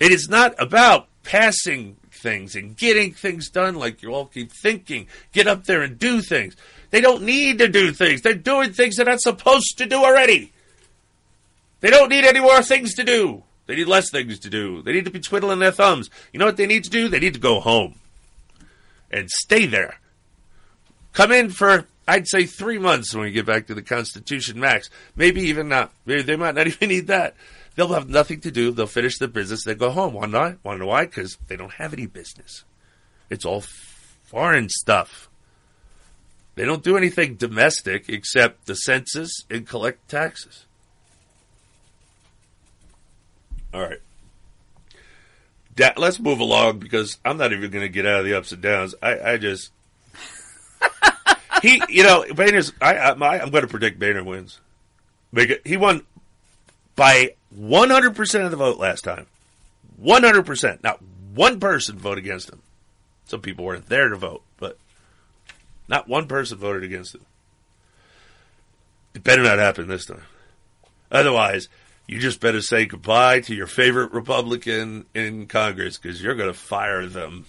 [0.00, 5.08] It is not about passing things and getting things done like you all keep thinking.
[5.32, 6.56] Get up there and do things.
[6.94, 8.22] They don't need to do things.
[8.22, 10.52] They're doing things they're not supposed to do already.
[11.80, 13.42] They don't need any more things to do.
[13.66, 14.80] They need less things to do.
[14.80, 16.08] They need to be twiddling their thumbs.
[16.32, 17.08] You know what they need to do?
[17.08, 17.96] They need to go home
[19.10, 19.98] and stay there.
[21.12, 24.88] Come in for, I'd say, three months when we get back to the Constitution max.
[25.16, 25.90] Maybe even not.
[26.06, 27.34] Maybe they might not even need that.
[27.74, 28.70] They'll have nothing to do.
[28.70, 29.64] They'll finish their business.
[29.64, 30.14] They go home.
[30.14, 30.58] Why not?
[30.62, 31.06] Why?
[31.06, 32.62] Because they don't have any business.
[33.30, 33.64] It's all
[34.22, 35.28] foreign stuff.
[36.54, 40.66] They don't do anything domestic except the census and collect taxes.
[43.72, 44.00] All right.
[45.74, 48.52] Da- let's move along because I'm not even going to get out of the ups
[48.52, 48.94] and downs.
[49.02, 49.72] I, I just
[51.62, 52.72] he, you know, Boehner's.
[52.80, 54.60] I, I I'm going to predict Boehner wins.
[55.64, 56.02] He won
[56.94, 59.26] by 100 percent of the vote last time.
[59.96, 60.82] 100 percent.
[60.82, 61.00] Not
[61.34, 62.62] one person voted against him.
[63.24, 64.78] Some people weren't there to vote, but
[65.88, 67.22] not one person voted against it.
[69.14, 70.22] It better not happen this time.
[71.10, 71.68] Otherwise,
[72.06, 76.58] you just better say goodbye to your favorite Republican in Congress because you're going to
[76.58, 77.46] fire them.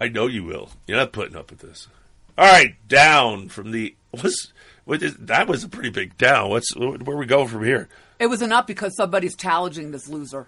[0.00, 0.70] I know you will.
[0.86, 1.88] You're not putting up with this.
[2.38, 4.52] All right, down from the what's
[4.84, 6.50] what is, that was a pretty big down.
[6.50, 7.88] What's where we going from here?
[8.18, 10.46] It was an up because somebody's challenging this loser.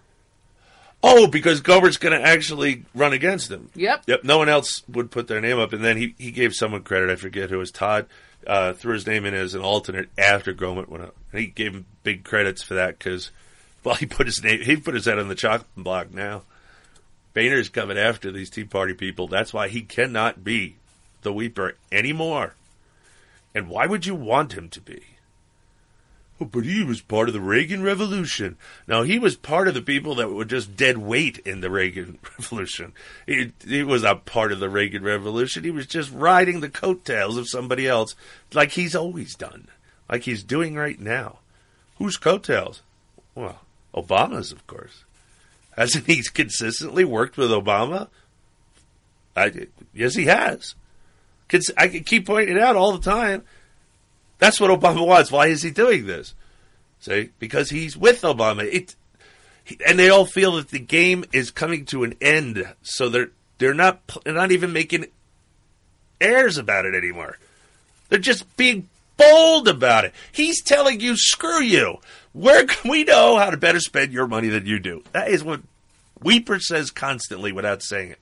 [1.03, 3.71] Oh, because Gohmert's going to actually run against him.
[3.77, 4.05] Yep.
[4.07, 4.25] Yep.
[4.25, 7.11] No one else would put their name up, and then he, he gave someone credit.
[7.11, 7.71] I forget who it was.
[7.71, 8.07] Todd
[8.47, 11.73] uh, threw his name in as an alternate after Gohmert went up, and he gave
[11.73, 13.31] him big credits for that because,
[13.85, 16.43] well, he put his name he put his head on the chopping block now.
[17.35, 19.29] Boehner's coming after these Tea Party people.
[19.29, 20.77] That's why he cannot be
[21.23, 22.55] the Weeper anymore.
[23.55, 25.03] And why would you want him to be?
[26.41, 28.57] Oh, but he was part of the Reagan Revolution.
[28.87, 32.19] Now he was part of the people that were just dead weight in the Reagan
[32.39, 32.93] Revolution.
[33.27, 35.65] He, he was a part of the Reagan Revolution.
[35.65, 38.15] He was just riding the coattails of somebody else,
[38.55, 39.69] like he's always done,
[40.09, 41.39] like he's doing right now.
[41.97, 42.83] Whose coattails?
[43.35, 43.61] Well,
[43.95, 45.05] Obama's, of course.
[45.77, 48.09] Hasn't he consistently worked with Obama?
[49.37, 50.75] I, yes, he has.
[51.77, 53.45] I keep pointing it out all the time.
[54.39, 55.33] That's what Obama wants.
[55.33, 56.35] Why is he doing this?
[57.01, 58.63] See, because he's with Obama.
[58.65, 58.95] It,
[59.65, 63.31] he- and they all feel that the game is coming to an end, so they're
[63.59, 65.07] they're not they're not even making
[66.21, 67.39] airs about it anymore.
[68.09, 70.15] They're just being bold about it.
[70.33, 71.99] He's telling you, screw you.
[72.33, 75.03] Where can we know how to better spend your money than you do?
[75.13, 75.61] That is what
[76.23, 78.19] Weeper says constantly without saying it.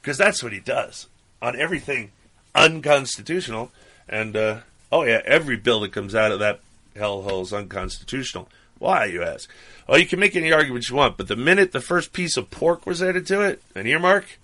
[0.00, 1.08] Because that's what he does
[1.42, 2.12] on everything
[2.54, 3.70] unconstitutional.
[4.08, 6.60] And, uh, oh yeah, every bill that comes out of that
[6.94, 8.48] hellhole is unconstitutional.
[8.78, 9.50] Why, you ask?
[9.88, 12.50] Well, you can make any argument you want, but the minute the first piece of
[12.50, 14.38] pork was added to it, an earmark,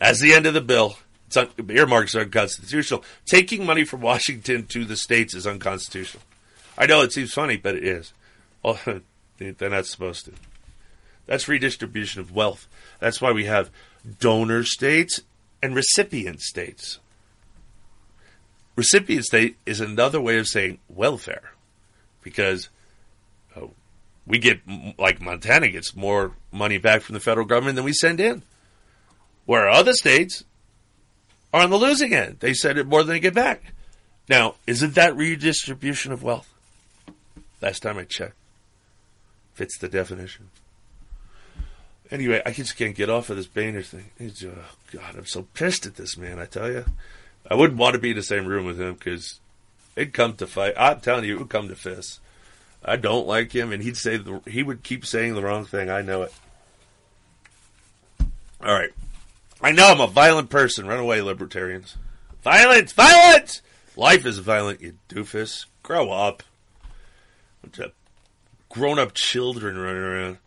[0.00, 0.96] that's the end of the bill.
[1.28, 3.04] It's un- earmarks are unconstitutional.
[3.26, 6.24] Taking money from Washington to the states is unconstitutional.
[6.76, 8.12] I know it seems funny, but it is.
[8.62, 8.80] Well,
[9.38, 10.32] they're not supposed to.
[11.26, 12.66] That's redistribution of wealth.
[12.98, 13.70] That's why we have
[14.18, 15.20] donor states
[15.62, 16.98] and recipient states.
[18.80, 21.52] Recipient state is another way of saying welfare,
[22.22, 22.70] because
[23.54, 23.66] uh,
[24.26, 24.62] we get
[24.98, 28.42] like Montana gets more money back from the federal government than we send in,
[29.44, 30.44] where other states
[31.52, 32.40] are on the losing end.
[32.40, 33.74] They send it more than they get back.
[34.30, 36.50] Now, isn't that redistribution of wealth?
[37.60, 38.32] Last time I checked,
[39.52, 40.48] fits the definition.
[42.10, 44.06] Anyway, I just can't get off of this Boehner thing.
[44.18, 44.54] It's, oh
[44.90, 46.38] God, I'm so pissed at this man.
[46.38, 46.86] I tell you,
[47.48, 49.40] I wouldn't want to be in the same room with him because
[49.96, 50.74] it'd come to fight.
[50.76, 52.20] I'm telling you, it would come to fists.
[52.84, 55.90] I don't like him, and he'd say the, he would keep saying the wrong thing.
[55.90, 56.32] I know it.
[58.62, 58.90] All right,
[59.62, 60.86] I know I'm a violent person.
[60.86, 61.96] Run away, libertarians.
[62.42, 63.62] Violence, violence.
[63.96, 65.66] Life is violent, you doofus.
[65.82, 66.42] Grow up.
[68.70, 70.38] Grown-up children running around.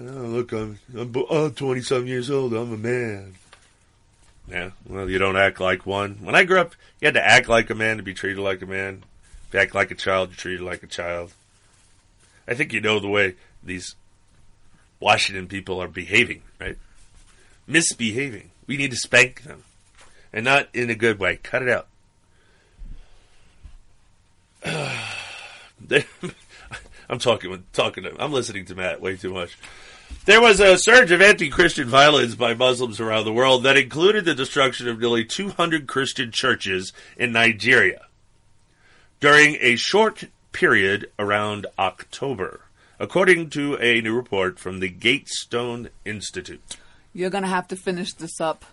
[0.00, 2.52] Oh, look, I'm, I'm oh, 27 years old.
[2.54, 3.34] I'm a man.
[4.48, 6.16] Yeah, well, you don't act like one.
[6.20, 8.60] When I grew up, you had to act like a man to be treated like
[8.62, 9.04] a man.
[9.48, 11.32] If you act like a child, you're treated like a child.
[12.46, 13.94] I think you know the way these
[15.00, 16.76] Washington people are behaving, right?
[17.66, 18.50] Misbehaving.
[18.66, 19.64] We need to spank them.
[20.32, 21.36] And not in a good way.
[21.36, 21.86] Cut it out.
[27.10, 28.04] I'm talking, talking.
[28.04, 29.58] To, I'm listening to Matt way too much.
[30.24, 34.34] There was a surge of anti-Christian violence by Muslims around the world that included the
[34.34, 38.06] destruction of nearly 200 Christian churches in Nigeria
[39.18, 42.62] during a short period around October,
[42.98, 46.76] according to a new report from the Gatestone Institute.
[47.12, 48.64] You're going to have to finish this up.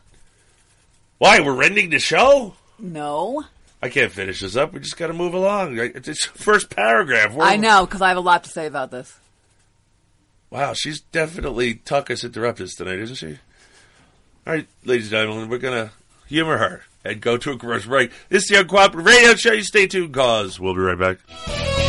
[1.18, 1.40] Why?
[1.40, 2.54] We're ending the show?
[2.78, 3.44] No.
[3.82, 4.74] I can't finish this up.
[4.74, 5.78] We just got to move along.
[5.78, 7.34] It's the first paragraph.
[7.34, 9.19] We're, I know, because I have a lot to say about this.
[10.50, 13.38] Wow, she's definitely Tuckus interruptus tonight, isn't she?
[14.48, 15.92] All right, ladies and gentlemen, we're going to
[16.28, 18.12] humor her and go to a commercial break.
[18.30, 19.54] This is the Uncooperative Radio Show.
[19.54, 21.89] You stay tuned, cause we'll be right back.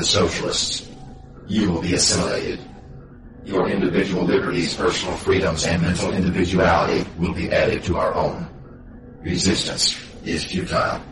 [0.00, 0.88] The socialists.
[1.46, 2.58] You will be assimilated.
[3.44, 8.48] Your individual liberties, personal freedoms, and mental individuality will be added to our own.
[9.20, 11.02] Resistance is futile.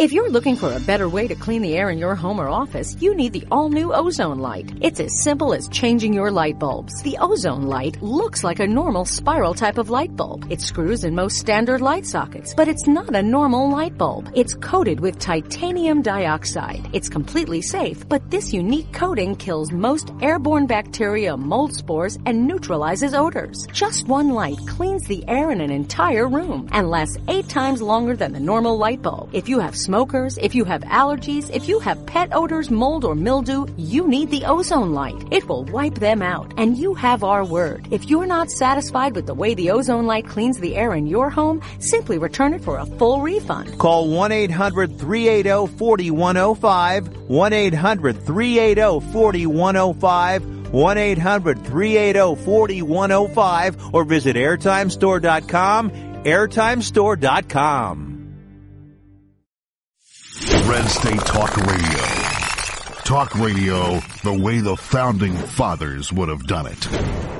[0.00, 2.48] If you're looking for a better way to clean the air in your home or
[2.48, 4.72] office, you need the all-new ozone light.
[4.80, 7.02] It's as simple as changing your light bulbs.
[7.02, 10.50] The ozone light looks like a normal spiral type of light bulb.
[10.50, 14.32] It screws in most standard light sockets, but it's not a normal light bulb.
[14.34, 16.88] It's coated with titanium dioxide.
[16.94, 23.12] It's completely safe, but this unique coating kills most airborne bacteria, mold spores, and neutralizes
[23.12, 23.66] odors.
[23.70, 28.16] Just one light cleans the air in an entire room and lasts eight times longer
[28.16, 29.28] than the normal light bulb.
[29.34, 33.16] If you have smokers, if you have allergies, if you have pet odors, mold, or
[33.16, 35.20] mildew, you need the ozone light.
[35.32, 37.88] It will wipe them out, and you have our word.
[37.90, 41.28] If you're not satisfied with the way the ozone light cleans the air in your
[41.28, 43.80] home, simply return it for a full refund.
[43.80, 50.60] Call 1 800 380 4105, 1 800 380 4105.
[50.70, 58.09] 1 800 380 4105 or visit airtimestore.com, airtimestore.com.
[60.70, 61.98] Red State Talk Radio.
[63.02, 67.39] Talk radio the way the founding fathers would have done it.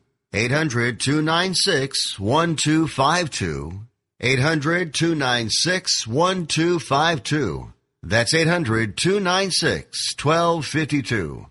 [0.33, 3.81] 800 296 1252.
[4.21, 7.73] 800 296 1252.
[8.01, 11.50] That's 800 296 1252.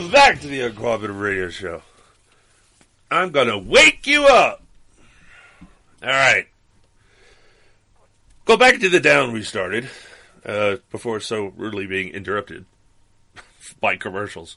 [0.00, 1.82] Welcome back to the Uncooperative Radio Show.
[3.10, 4.62] I'm gonna wake you up.
[6.02, 6.46] All right.
[8.46, 9.90] Go back to the down we started
[10.46, 12.64] uh, before so rudely being interrupted
[13.80, 14.56] by commercials.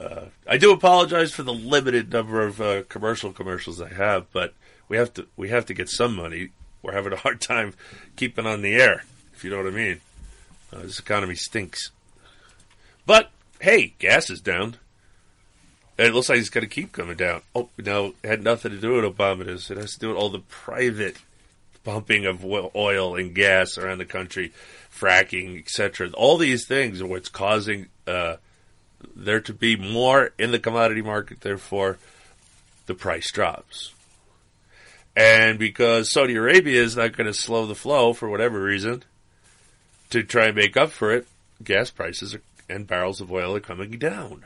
[0.00, 4.52] Uh, I do apologize for the limited number of uh, commercial commercials I have, but
[4.88, 6.48] we have to we have to get some money.
[6.82, 7.74] We're having a hard time
[8.16, 10.00] keeping on the air, if you know what I mean.
[10.72, 11.92] Uh, this economy stinks.
[13.06, 13.30] But
[13.60, 14.76] hey, gas is down.
[15.98, 17.40] And it looks like it's going to keep coming down.
[17.54, 19.42] Oh, no, it had nothing to do with Obama.
[19.42, 21.16] It has to do with all the private
[21.84, 24.52] pumping of oil and gas around the country,
[24.92, 26.10] fracking, etc.
[26.14, 28.36] All these things are what's causing uh,
[29.14, 31.40] there to be more in the commodity market.
[31.40, 31.98] Therefore,
[32.86, 33.92] the price drops.
[35.16, 39.02] And because Saudi Arabia is not going to slow the flow for whatever reason
[40.10, 41.26] to try and make up for it,
[41.64, 44.44] gas prices are and barrels of oil are coming down.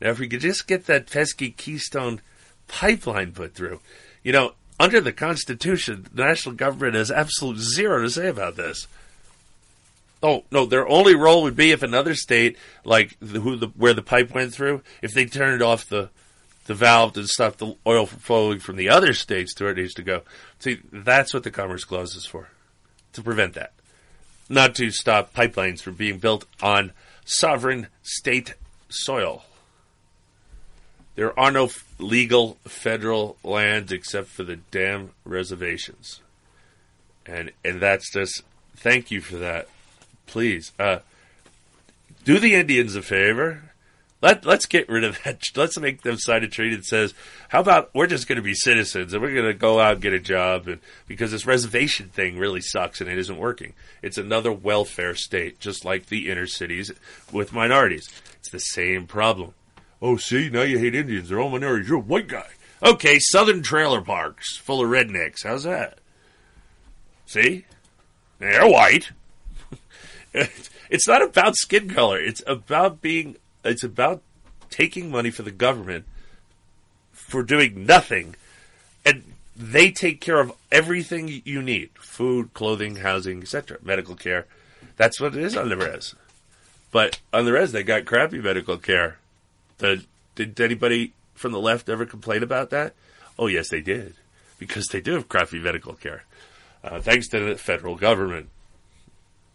[0.00, 2.20] Now, if we could just get that pesky Keystone
[2.68, 3.80] pipeline put through,
[4.22, 8.86] you know, under the Constitution, the national government has absolute zero to say about this.
[10.22, 13.94] Oh no, their only role would be if another state, like the, who the where
[13.94, 16.10] the pipe went through, if they turned off the
[16.66, 19.94] the valve to stop the oil flowing from the other states to where it needs
[19.94, 20.22] to go.
[20.58, 22.50] See, that's what the Commerce Clause is for,
[23.14, 23.72] to prevent that
[24.48, 26.92] not to stop pipelines from being built on
[27.24, 28.54] sovereign state
[28.88, 29.44] soil.
[31.14, 31.68] There are no
[31.98, 36.20] legal federal lands except for the damn reservations.
[37.26, 38.42] And and that's just
[38.76, 39.68] thank you for that.
[40.26, 41.00] Please, uh,
[42.24, 43.67] do the Indians a favor.
[44.20, 45.42] Let let's get rid of that.
[45.56, 47.14] Let's make them sign a treaty that says,
[47.50, 50.02] "How about we're just going to be citizens and we're going to go out and
[50.02, 53.74] get a job?" And because this reservation thing really sucks and it isn't working.
[54.02, 56.90] It's another welfare state, just like the inner cities
[57.32, 58.08] with minorities.
[58.40, 59.54] It's the same problem.
[60.02, 61.28] Oh, see, now you hate Indians.
[61.28, 61.88] They're all minorities.
[61.88, 62.48] You're a white guy.
[62.82, 65.44] Okay, southern trailer parks full of rednecks.
[65.44, 65.98] How's that?
[67.26, 67.66] See,
[68.38, 69.10] they're white.
[70.32, 72.20] it's not about skin color.
[72.20, 73.36] It's about being
[73.68, 74.22] it's about
[74.70, 76.04] taking money for the government
[77.12, 78.34] for doing nothing,
[79.04, 79.22] and
[79.56, 84.46] they take care of everything you need: food, clothing, housing, etc., medical care.
[84.96, 86.14] That's what it is on the res.
[86.90, 89.18] But on the res, they got crappy medical care.
[89.78, 90.04] The,
[90.34, 92.94] did anybody from the left ever complain about that?
[93.38, 94.14] Oh, yes, they did,
[94.58, 96.24] because they do have crappy medical care.
[96.82, 98.48] uh, thanks to the federal government.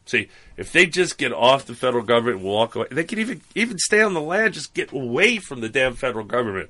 [0.05, 0.27] See,
[0.57, 3.77] if they just get off the federal government and walk away, they could even even
[3.79, 6.69] stay on the land, just get away from the damn federal government.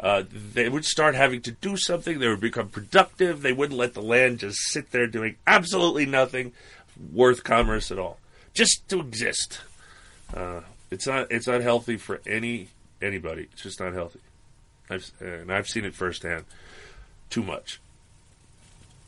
[0.00, 2.18] Uh, they would start having to do something.
[2.18, 3.42] They would become productive.
[3.42, 6.52] They wouldn't let the land just sit there doing absolutely nothing
[7.12, 8.18] worth commerce at all,
[8.52, 9.60] just to exist.
[10.34, 12.68] Uh, it's not it's not healthy for any
[13.00, 13.48] anybody.
[13.52, 14.20] It's just not healthy.
[14.90, 16.44] I've, and I've seen it firsthand.
[17.30, 17.80] Too much.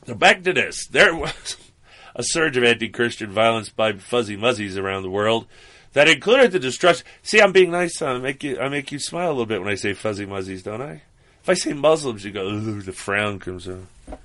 [0.06, 0.86] So back to this.
[0.86, 1.56] There was
[2.14, 5.46] a surge of anti-Christian violence by fuzzy muzzies around the world
[5.94, 7.06] that included the destruction.
[7.22, 8.02] See, I'm being nice.
[8.02, 8.58] I make you.
[8.58, 11.02] I make you smile a little bit when I say fuzzy muzzies, don't I?
[11.42, 12.46] If I say Muslims, you go.
[12.46, 14.18] Ooh, the frown comes out.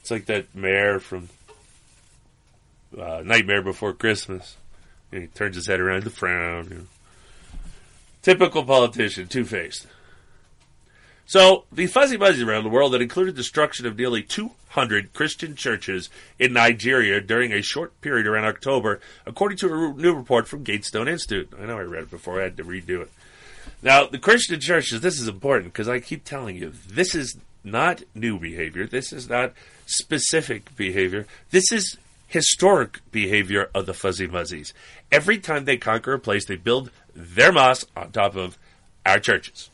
[0.00, 1.28] It's like that mayor from
[2.98, 4.56] uh, Nightmare Before Christmas.
[5.12, 6.02] And he turns his head around.
[6.04, 6.68] The frown.
[6.70, 6.86] You know.
[8.22, 9.86] Typical politician, two faced.
[11.32, 16.10] So, the fuzzy muzzy around the world that included destruction of nearly 200 Christian churches
[16.38, 21.08] in Nigeria during a short period around October, according to a new report from Gatestone
[21.08, 21.50] Institute.
[21.58, 23.10] I know I read it before, I had to redo it.
[23.80, 28.02] Now, the Christian churches, this is important because I keep telling you, this is not
[28.14, 28.86] new behavior.
[28.86, 29.54] This is not
[29.86, 31.26] specific behavior.
[31.50, 34.74] This is historic behavior of the fuzzy muzzies.
[35.10, 38.58] Every time they conquer a place, they build their mosque on top of
[39.06, 39.70] our churches.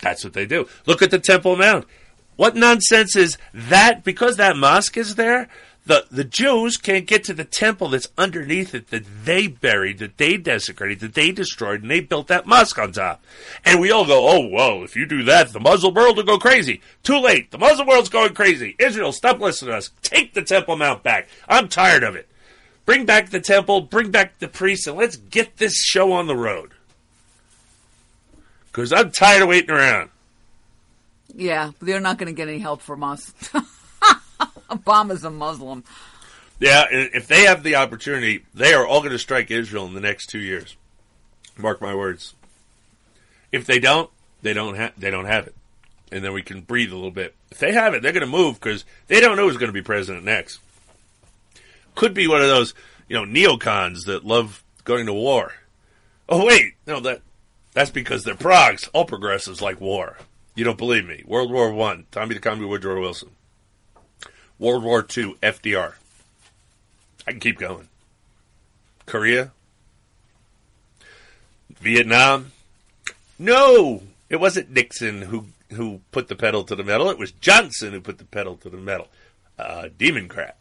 [0.00, 0.68] That's what they do.
[0.86, 1.86] Look at the Temple Mount.
[2.36, 4.02] What nonsense is that?
[4.02, 5.48] Because that mosque is there,
[5.86, 10.16] the, the Jews can't get to the temple that's underneath it that they buried, that
[10.16, 13.22] they desecrated, that they destroyed, and they built that mosque on top.
[13.64, 16.38] And we all go, oh, whoa, if you do that, the Muslim world will go
[16.38, 16.80] crazy.
[17.02, 17.50] Too late.
[17.50, 18.74] The Muslim world's going crazy.
[18.78, 19.90] Israel, stop listening to us.
[20.00, 21.28] Take the Temple Mount back.
[21.48, 22.28] I'm tired of it.
[22.86, 26.36] Bring back the temple, bring back the priests, and let's get this show on the
[26.36, 26.72] road.
[28.74, 30.10] Because I'm tired of waiting around.
[31.32, 33.32] Yeah, but they're not going to get any help from us.
[34.68, 35.84] Obama's a Muslim.
[36.58, 40.00] Yeah, if they have the opportunity, they are all going to strike Israel in the
[40.00, 40.76] next two years.
[41.56, 42.34] Mark my words.
[43.52, 44.10] If they don't,
[44.42, 45.54] they don't have they don't have it,
[46.10, 47.32] and then we can breathe a little bit.
[47.52, 49.72] If they have it, they're going to move because they don't know who's going to
[49.72, 50.58] be president next.
[51.94, 52.74] Could be one of those
[53.08, 55.52] you know neocons that love going to war.
[56.28, 57.20] Oh wait, no that
[57.74, 58.88] that's because they're progs.
[58.92, 60.16] All progressives like war.
[60.54, 61.22] You don't believe me?
[61.26, 63.30] World War One, Tommy DeComby, Woodrow Wilson.
[64.58, 65.94] World War II, FDR.
[67.26, 67.88] I can keep going.
[69.06, 69.50] Korea,
[71.80, 72.52] Vietnam.
[73.38, 77.10] No, it wasn't Nixon who who put the pedal to the metal.
[77.10, 79.08] It was Johnson who put the pedal to the metal.
[79.58, 80.56] Uh, demon crap.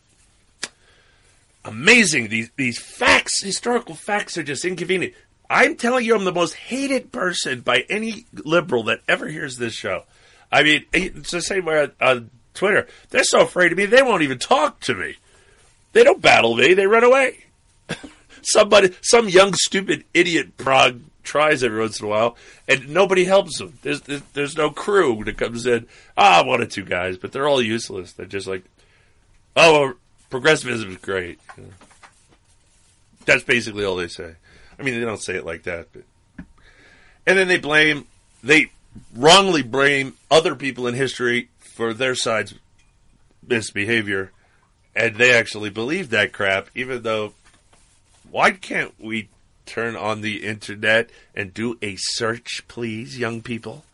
[1.64, 2.30] Amazing.
[2.30, 5.14] These these facts, historical facts, are just inconvenient.
[5.54, 9.76] I'm telling you, I'm the most hated person by any liberal that ever hears this
[9.76, 10.04] show.
[10.52, 12.88] I mean, it's the same way on Twitter.
[13.12, 15.16] They're so afraid of me, they won't even talk to me.
[15.92, 17.46] They don't battle me, they run away.
[18.42, 22.36] Somebody, some young, stupid idiot prog tries every once in a while,
[22.68, 23.78] and nobody helps them.
[23.84, 25.86] There's, there's, there's no crew that comes in.
[26.18, 28.14] Ah, one or two guys, but they're all useless.
[28.14, 28.64] They're just like,
[29.56, 29.94] oh,
[30.32, 31.40] progressivism is great.
[33.26, 34.36] That's basically all they say.
[34.78, 36.04] I mean, they don't say it like that, but
[37.26, 38.08] and then they blame
[38.44, 38.72] they
[39.16, 42.54] wrongly blame other people in history for their side's
[43.48, 44.32] misbehavior,
[44.96, 47.34] and they actually believe that crap, even though
[48.30, 49.30] why can't we
[49.66, 53.86] turn on the internet and do a search, please, young people?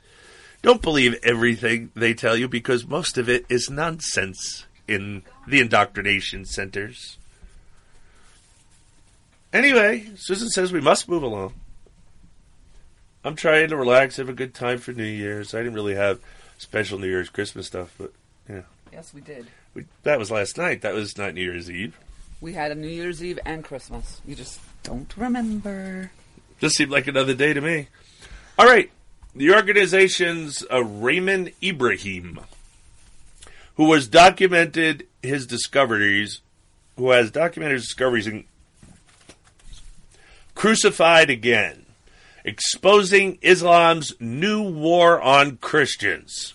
[0.61, 6.45] Don't believe everything they tell you because most of it is nonsense in the indoctrination
[6.45, 7.18] centers.
[9.51, 11.53] Anyway, Susan says we must move along.
[13.23, 15.53] I'm trying to relax, have a good time for New Year's.
[15.53, 16.19] I didn't really have
[16.57, 18.13] special New Year's, Christmas stuff, but
[18.47, 18.61] yeah.
[18.91, 19.47] Yes, we did.
[19.73, 20.81] We, that was last night.
[20.81, 21.97] That was not New Year's Eve.
[22.41, 24.21] We had a New Year's Eve and Christmas.
[24.25, 26.11] You just don't remember.
[26.59, 27.87] Just seemed like another day to me.
[28.57, 28.89] All right.
[29.35, 32.39] The organization's uh, Raymond Ibrahim,
[33.75, 36.41] who has documented his discoveries,
[36.97, 38.45] who has documented his discoveries in
[40.59, 41.85] Crucified Again,
[42.43, 46.53] exposing Islam's new war on Christians.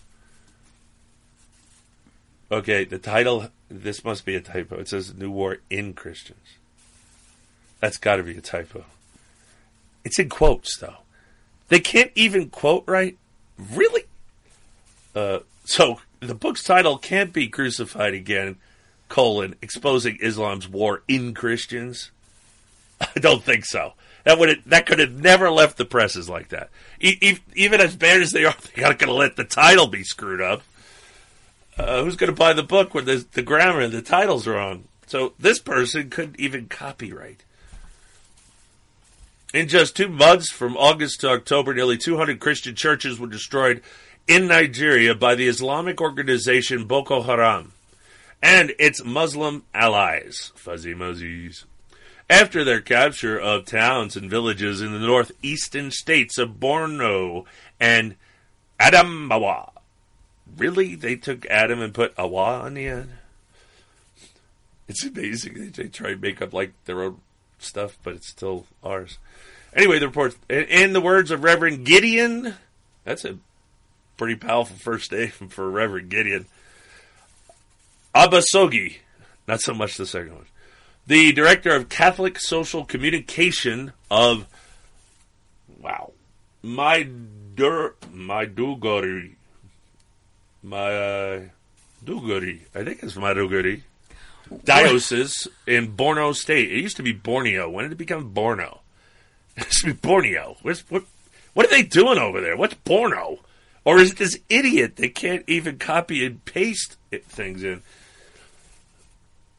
[2.52, 4.76] Okay, the title, this must be a typo.
[4.76, 6.58] It says New War in Christians.
[7.80, 8.84] That's got to be a typo.
[10.04, 10.98] It's in quotes, though.
[11.68, 13.16] They can't even quote right?
[13.58, 14.02] Really?
[15.14, 18.56] Uh, so the book's title can't be Crucified Again,
[19.08, 22.10] colon, exposing Islam's war in Christians.
[23.00, 23.92] I don't think so.
[24.24, 26.70] That would that could have never left the presses like that.
[27.00, 30.02] E- even as bad as they are, they're not going to let the title be
[30.02, 30.62] screwed up.
[31.76, 34.84] Uh, who's going to buy the book when the, the grammar and the title's wrong?
[35.06, 37.44] So this person couldn't even copyright.
[39.52, 43.82] In just two months, from August to October, nearly 200 Christian churches were destroyed
[44.26, 47.72] in Nigeria by the Islamic organization Boko Haram
[48.42, 51.64] and its Muslim allies, Fuzzy Muzzies.
[52.34, 57.44] After their capture of towns and villages in the northeastern states of Borno
[57.78, 58.16] and
[58.80, 59.70] Adamawa.
[60.56, 60.96] Really?
[60.96, 63.10] They took Adam and put Awa on the end?
[64.88, 65.74] It's amazing.
[65.76, 67.20] They try to make up like their own
[67.60, 69.18] stuff, but it's still ours.
[69.72, 72.54] Anyway, the report, in the words of Reverend Gideon,
[73.04, 73.38] that's a
[74.16, 76.46] pretty powerful first name for Reverend Gideon.
[78.12, 78.96] Abasogi,
[79.46, 80.46] not so much the second one.
[81.06, 84.46] The director of Catholic Social Communication of,
[85.80, 86.12] wow,
[86.62, 87.06] my
[87.54, 89.34] dur, Maiduguri,
[90.62, 91.42] my uh,
[92.06, 93.82] I think it's Maiduguri,
[94.64, 96.72] diocese in Borno State.
[96.72, 97.68] It used to be Borneo.
[97.68, 98.78] When did it become Borno?
[99.56, 100.56] It used to be Borneo.
[100.62, 101.04] What's, what,
[101.52, 102.56] what are they doing over there?
[102.56, 103.38] What's Borno?
[103.84, 107.82] Or is it this idiot that can't even copy and paste it, things in?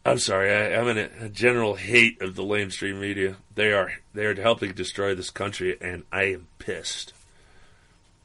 [0.06, 0.52] I'm sorry.
[0.52, 3.38] I, am in a, a, general hate of the lamestream media.
[3.56, 7.14] They are they are helping destroy this country, and I am pissed.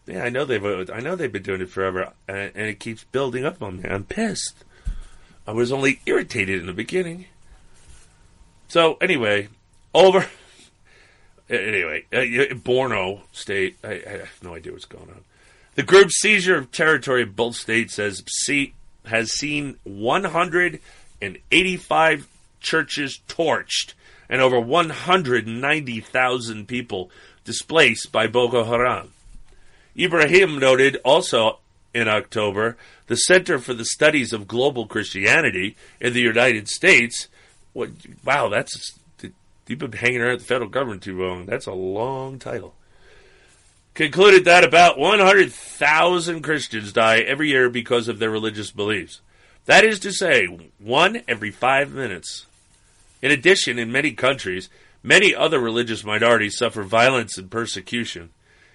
[0.07, 3.05] Yeah, I know they've I know they've been doing it forever, and, and it keeps
[3.05, 3.89] building up on me.
[3.89, 4.65] I'm pissed.
[5.47, 7.27] I was only irritated in the beginning.
[8.69, 9.49] So anyway,
[9.95, 10.27] over
[11.51, 15.25] Anyway, uh, Borno State, I, I, have no idea what's going on.
[15.75, 18.75] The group's seizure of territory in both states has, see,
[19.05, 19.77] has seen
[21.21, 22.29] 185
[22.61, 23.93] churches torched
[24.29, 27.11] and over 190,000 people
[27.45, 29.13] displaced by Boko Haram.
[29.99, 31.59] Ibrahim noted also
[31.93, 37.27] in October the Center for the Studies of Global Christianity in the United States.
[37.73, 37.91] What,
[38.25, 39.01] wow, that's
[39.71, 41.47] You've been hanging around the federal government too long.
[41.47, 42.75] That's a long title.
[43.95, 49.21] Concluded that about 100,000 Christians die every year because of their religious beliefs.
[49.67, 50.47] That is to say,
[50.79, 52.47] one every five minutes.
[53.23, 54.69] In addition, in many countries,
[55.03, 58.31] many other religious minorities suffer violence and persecution.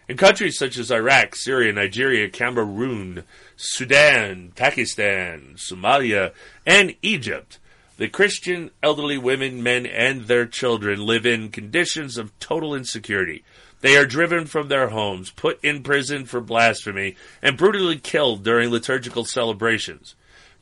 [0.07, 3.23] In countries such as Iraq, Syria, Nigeria, Cameroon,
[3.57, 6.31] Sudan, Pakistan, Somalia,
[6.65, 7.57] and Egypt,
[7.97, 13.43] the Christian elderly women, men, and their children live in conditions of total insecurity.
[13.81, 18.69] They are driven from their homes, put in prison for blasphemy, and brutally killed during
[18.69, 20.13] liturgical celebrations.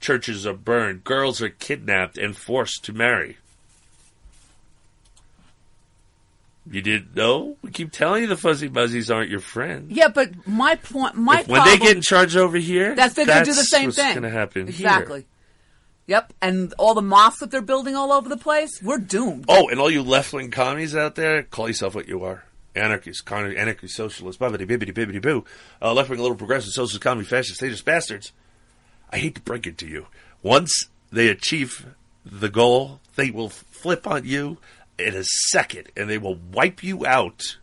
[0.03, 3.37] Churches are burned, girls are kidnapped and forced to marry.
[6.69, 7.55] You didn't know?
[7.61, 9.89] We keep telling you the fuzzy muzzies aren't your friend.
[9.89, 13.25] Yeah, but my point, my if, when they get in charge over here, that's they're
[13.25, 14.13] going to do the same thing.
[14.15, 15.21] Going to happen exactly.
[15.21, 15.27] Here.
[16.07, 19.45] Yep, and all the mosques that they're building all over the place, we're doomed.
[19.47, 22.43] Oh, and all you left wing commies out there, call yourself what you are.
[22.75, 25.45] Anarchists, con- anarchist, socialists, bibbity bibbity bibbity boo.
[25.81, 28.33] Uh, left wing, little progressive, socialist, commie, fascist, statist bastards.
[29.13, 30.07] I hate to break it to you.
[30.41, 31.85] Once they achieve
[32.25, 34.57] the goal, they will flip on you
[34.97, 37.57] in a second and they will wipe you out.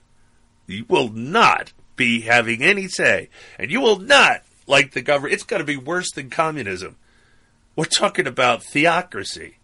[0.68, 3.30] You will not be having any say.
[3.58, 5.34] And you will not like the government.
[5.34, 6.94] It's going to be worse than communism.
[7.74, 9.56] We're talking about theocracy.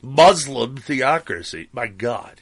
[0.00, 1.68] Muslim theocracy.
[1.72, 2.40] My God.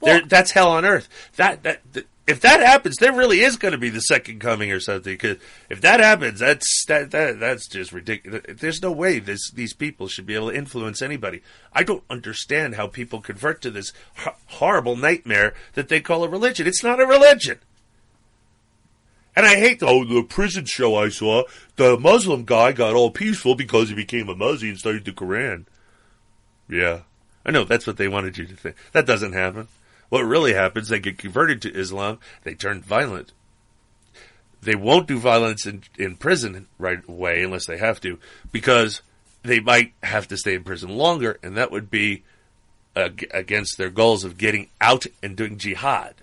[0.00, 1.08] Well, that's hell on earth.
[1.36, 4.72] That, that, that if that happens, there really is going to be the second coming
[4.72, 5.14] or something.
[5.14, 5.36] Because
[5.70, 8.42] if that happens, that's that, that that's just ridiculous.
[8.58, 11.42] There's no way this these people should be able to influence anybody.
[11.72, 13.92] I don't understand how people convert to this
[14.46, 16.66] horrible nightmare that they call a religion.
[16.66, 17.60] It's not a religion.
[19.36, 21.44] And I hate the, oh the prison show I saw.
[21.76, 25.66] The Muslim guy got all peaceful because he became a Muslim and studied the Quran.
[26.68, 27.02] Yeah,
[27.44, 28.74] I know that's what they wanted you to think.
[28.92, 29.68] That doesn't happen.
[30.08, 30.88] What really happens?
[30.88, 32.18] They get converted to Islam.
[32.44, 33.32] They turn violent.
[34.62, 38.18] They won't do violence in, in prison right away unless they have to,
[38.50, 39.02] because
[39.42, 42.24] they might have to stay in prison longer, and that would be
[42.94, 46.14] against their goals of getting out and doing jihad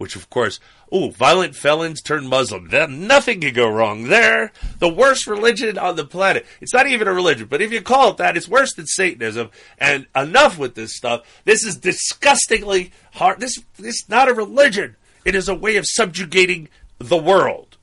[0.00, 2.70] which of course, oh, violent felons turn Muslim.
[3.06, 4.50] Nothing can go wrong there.
[4.78, 6.46] The worst religion on the planet.
[6.62, 9.50] It's not even a religion, but if you call it that, it's worse than Satanism.
[9.76, 11.42] And enough with this stuff.
[11.44, 13.40] This is disgustingly hard.
[13.40, 14.96] This, this is not a religion.
[15.26, 17.76] It is a way of subjugating the world.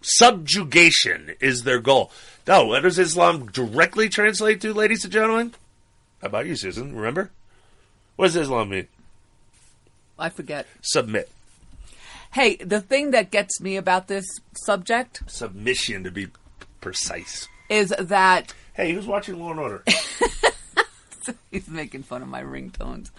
[0.00, 2.12] Subjugation is their goal.
[2.46, 5.54] Now, what does Islam directly translate to, ladies and gentlemen?
[6.20, 6.94] How about you, Susan?
[6.94, 7.32] Remember?
[8.14, 8.86] What does Islam mean?
[10.16, 10.68] I forget.
[10.80, 11.28] Submit.
[12.34, 14.24] Hey, the thing that gets me about this
[14.56, 16.28] subject submission to be
[16.80, 17.48] precise.
[17.68, 19.84] is that Hey, who's watching Law and Order?
[21.50, 23.10] he's making fun of my ringtones.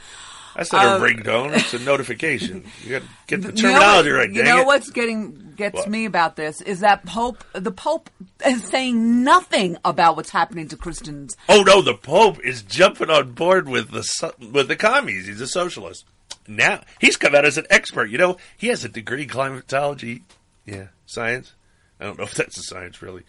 [0.55, 1.55] That's not Um, a ringtone.
[1.55, 2.63] It's a notification.
[2.83, 4.31] You got to get the You know terminology what- right.
[4.33, 4.65] You know it.
[4.65, 5.89] what's getting gets What?
[5.89, 8.09] me about this is that Pope, the Pope,
[8.45, 11.35] is saying nothing about what's happening to Christians.
[11.49, 15.27] Oh no, the Pope is jumping on board with the with the commies.
[15.27, 16.03] He's a socialist.
[16.47, 18.09] Now he's come out as an expert.
[18.09, 20.23] You know, he has a degree in climatology.
[20.65, 21.53] Yeah, science.
[21.99, 23.23] I don't know if that's a science really.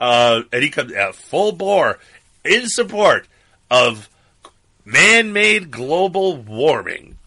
[0.00, 1.98] Uh, and he comes out full bore
[2.44, 3.26] in support
[3.70, 4.08] of
[4.84, 7.18] man-made global warming,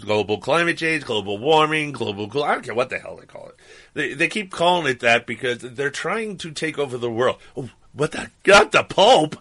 [0.00, 2.24] global climate change, global warming, global.
[2.42, 3.56] I don't care what the hell they call it.
[3.94, 7.38] They they keep calling it that because they're trying to take over the world.
[7.56, 8.30] Oh, what the?
[8.46, 9.36] Not the Pope.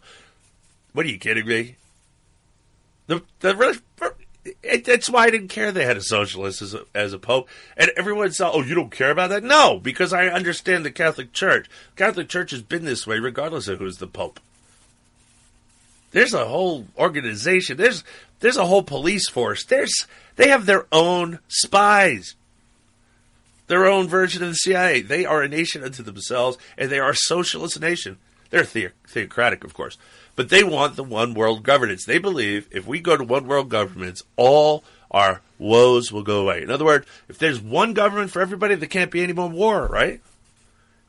[0.94, 1.76] What are you kidding me?
[3.08, 3.56] The the
[4.46, 7.48] it, that's why I didn't care they had a socialist as a, as a pope,
[7.78, 9.44] and everyone saw, oh, you don't care about that?
[9.44, 11.68] No, because I understand the Catholic Church.
[11.96, 14.40] Catholic Church has been this way, regardless of who's the pope.
[16.12, 17.78] There's a whole organization.
[17.78, 18.04] There's
[18.40, 19.66] there's a whole police force.
[19.66, 22.36] There's they have their own spies,
[23.68, 25.02] their own version of the CIA.
[25.02, 28.18] They are a nation unto themselves, and they are a socialist nation.
[28.52, 29.98] They're the- theocratic, of course,
[30.36, 32.06] but they want the one world governance.
[32.06, 36.64] They believe if we go to one world governance, all our woes will go away.
[36.64, 39.88] In other words, if there's one government for everybody, there can't be any more war,
[39.88, 40.22] right?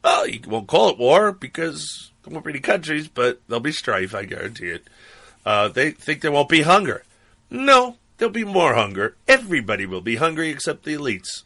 [0.03, 3.73] Well, you won't call it war because there won't be any countries, but there'll be
[3.73, 4.87] strife, I guarantee it.
[5.47, 7.03] Uh, they think there won't be hunger.
[7.51, 9.17] No, there'll be more hunger.
[9.27, 11.43] Everybody will be hungry except the elites.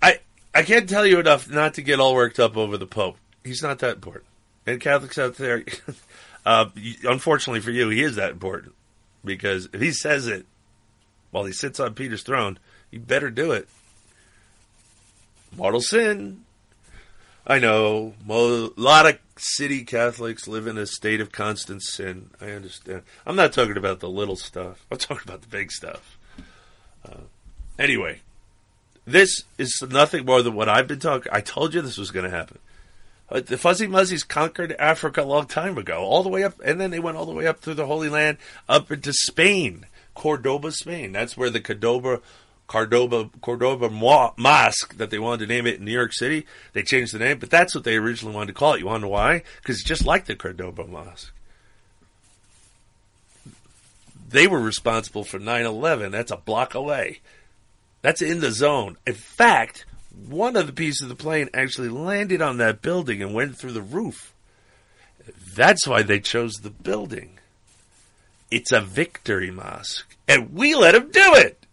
[0.00, 0.20] I
[0.54, 3.16] I can't tell you enough not to get all worked up over the Pope.
[3.44, 4.24] He's not that important.
[4.68, 5.64] And Catholics out there,
[6.46, 6.66] uh,
[7.04, 8.74] unfortunately for you, he is that important.
[9.24, 10.44] Because if he says it
[11.30, 12.58] while he sits on Peter's throne,
[12.90, 13.66] you better do it.
[15.56, 16.44] Mortal sin.
[17.46, 18.12] I know.
[18.28, 22.28] A lot of city Catholics live in a state of constant sin.
[22.38, 23.04] I understand.
[23.26, 24.84] I'm not talking about the little stuff.
[24.92, 26.18] I'm talking about the big stuff.
[27.08, 27.22] Uh,
[27.78, 28.20] anyway,
[29.06, 31.32] this is nothing more than what I've been talking.
[31.32, 32.58] I told you this was going to happen.
[33.30, 36.80] Uh, the Fuzzy Muzzies conquered Africa a long time ago, all the way up, and
[36.80, 40.72] then they went all the way up through the Holy Land, up into Spain, Cordoba,
[40.72, 41.12] Spain.
[41.12, 42.20] That's where the Cordoba,
[42.66, 46.46] Cordoba, Cordoba Mo- Mosque that they wanted to name it in New York City.
[46.72, 48.80] They changed the name, but that's what they originally wanted to call it.
[48.80, 49.42] You want to know why?
[49.58, 51.32] Because it's just like the Cordoba Mosque.
[54.30, 56.10] They were responsible for 9/11.
[56.12, 57.20] That's a block away.
[58.02, 58.96] That's in the zone.
[59.06, 59.86] In fact,
[60.26, 63.72] one of the pieces of the plane actually landed on that building and went through
[63.72, 64.32] the roof.
[65.54, 67.38] That's why they chose the building.
[68.50, 70.16] It's a victory mosque.
[70.26, 71.66] And we let them do it.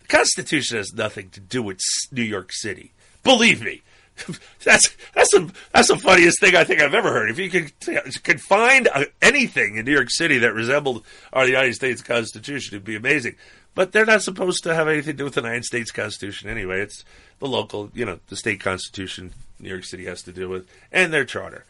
[0.00, 1.78] The Constitution has nothing to do with
[2.10, 2.92] New York City.
[3.22, 3.82] Believe me.
[4.64, 7.30] That's that's the that's the funniest thing I think I've ever heard.
[7.30, 7.72] If you could
[8.22, 12.84] could find uh, anything in New York City that resembled our United States Constitution, it'd
[12.84, 13.36] be amazing.
[13.74, 16.80] But they're not supposed to have anything to do with the United States Constitution anyway.
[16.80, 17.04] It's
[17.38, 21.12] the local, you know, the state constitution New York City has to deal with, and
[21.12, 21.64] their charter.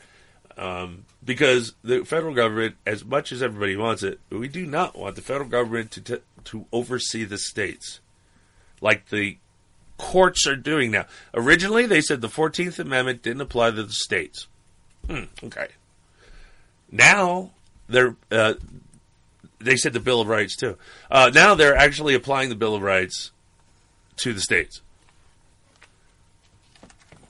[0.56, 5.16] Um, because the federal government, as much as everybody wants it, we do not want
[5.16, 8.00] the federal government to t- to oversee the states,
[8.80, 9.38] like the
[10.00, 11.04] courts are doing now.
[11.34, 14.46] Originally, they said the Fourteenth Amendment didn't apply to the states.
[15.06, 15.68] Hmm, okay.
[16.90, 17.50] Now
[17.88, 18.54] they're uh,
[19.58, 20.78] they said the Bill of Rights too.
[21.10, 23.30] Uh, now they're actually applying the Bill of Rights
[24.16, 24.80] to the states.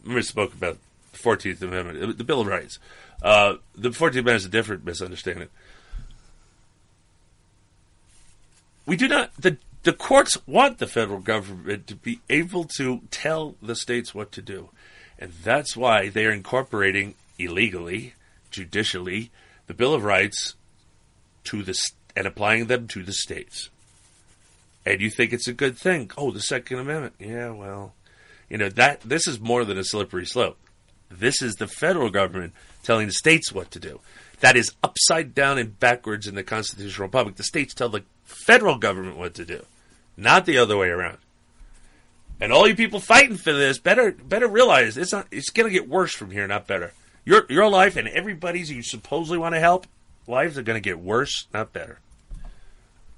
[0.07, 0.79] We spoke about
[1.12, 2.79] the Fourteenth Amendment, uh, the Bill of Rights.
[3.21, 5.49] Uh, the Fourteenth Amendment is a different misunderstanding.
[8.87, 13.57] We do not the the courts want the federal government to be able to tell
[13.62, 14.70] the states what to do,
[15.18, 18.14] and that's why they are incorporating illegally,
[18.51, 19.31] judicially,
[19.66, 20.55] the Bill of Rights
[21.45, 23.70] to the s- and applying them to the states.
[24.85, 26.11] And you think it's a good thing?
[26.16, 27.14] Oh, the Second Amendment.
[27.18, 27.95] Yeah, well,
[28.49, 30.59] you know that this is more than a slippery slope.
[31.11, 32.53] This is the federal government
[32.83, 34.01] telling the states what to do.
[34.41, 37.36] That is upside down and backwards in the constitutional republic.
[37.36, 39.64] The states tell the federal government what to do,
[40.16, 41.18] not the other way around.
[42.41, 45.72] And all you people fighting for this better better realize it's not it's going to
[45.72, 46.93] get worse from here, not better.
[47.24, 49.86] Your your life and everybody's you supposedly want to help
[50.26, 51.99] lives are going to get worse, not better.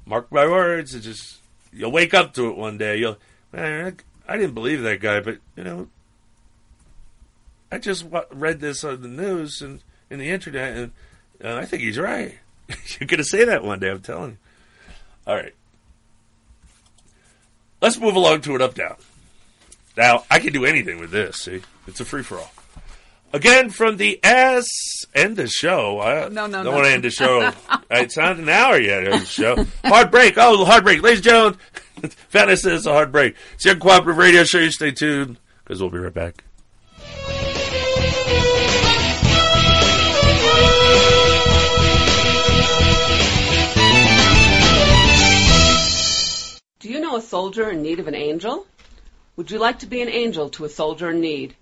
[0.05, 0.93] Mark my words.
[0.93, 1.39] It's just
[1.73, 2.97] you'll wake up to it one day.
[2.97, 3.19] You'll
[3.53, 3.97] man,
[4.27, 5.89] I didn't believe that guy, but you know,
[7.71, 10.93] I just read this on the news and in the internet, and
[11.45, 12.39] uh, I think he's right.
[12.69, 13.91] You're going to say that one day.
[13.91, 14.37] I'm telling you.
[15.27, 15.55] All right.
[17.81, 18.97] Let's move along to an up down.
[19.97, 21.37] Now, I can do anything with this.
[21.39, 22.53] See, it's a free for all.
[23.35, 24.67] Again from the ass
[25.15, 26.01] end the show.
[26.01, 26.71] I No, no, don't no.
[26.73, 27.51] want to end the show.
[27.91, 29.65] it's not an hour yet the show.
[29.85, 30.35] Hard break.
[30.37, 31.03] Oh, hard break.
[31.03, 31.59] Ladies and gentlemen,
[32.31, 33.35] Venice is a hard break.
[33.55, 34.59] It's your cooperative radio show.
[34.59, 36.45] You stay tuned because we'll be right back.
[47.13, 48.67] Know a soldier in need of an angel?
[49.37, 51.55] Would you like to be an angel to a soldier in need?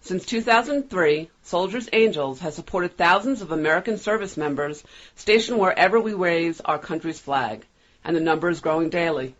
[0.02, 4.84] Since 2003, Soldiers Angels has supported thousands of American service members
[5.16, 7.64] stationed wherever we raise our country's flag,
[8.04, 9.36] and the number is growing daily.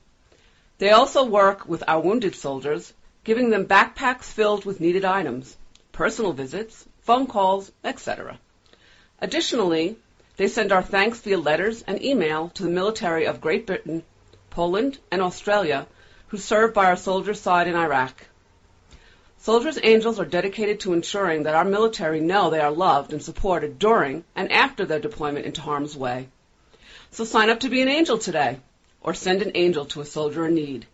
[0.78, 5.58] They also work with our wounded soldiers, giving them backpacks filled with needed items,
[5.92, 8.38] personal visits, phone calls, etc.
[9.20, 9.98] Additionally,
[10.38, 14.04] they send our thanks via letters and email to the military of Great Britain,
[14.50, 15.86] Poland, and Australia
[16.34, 18.26] who serve by our soldiers' side in Iraq.
[19.38, 23.78] Soldiers Angels are dedicated to ensuring that our military know they are loved and supported
[23.78, 26.28] during and after their deployment into harm's way.
[27.12, 28.58] So sign up to be an angel today
[29.02, 30.88] or send an angel to a soldier in need.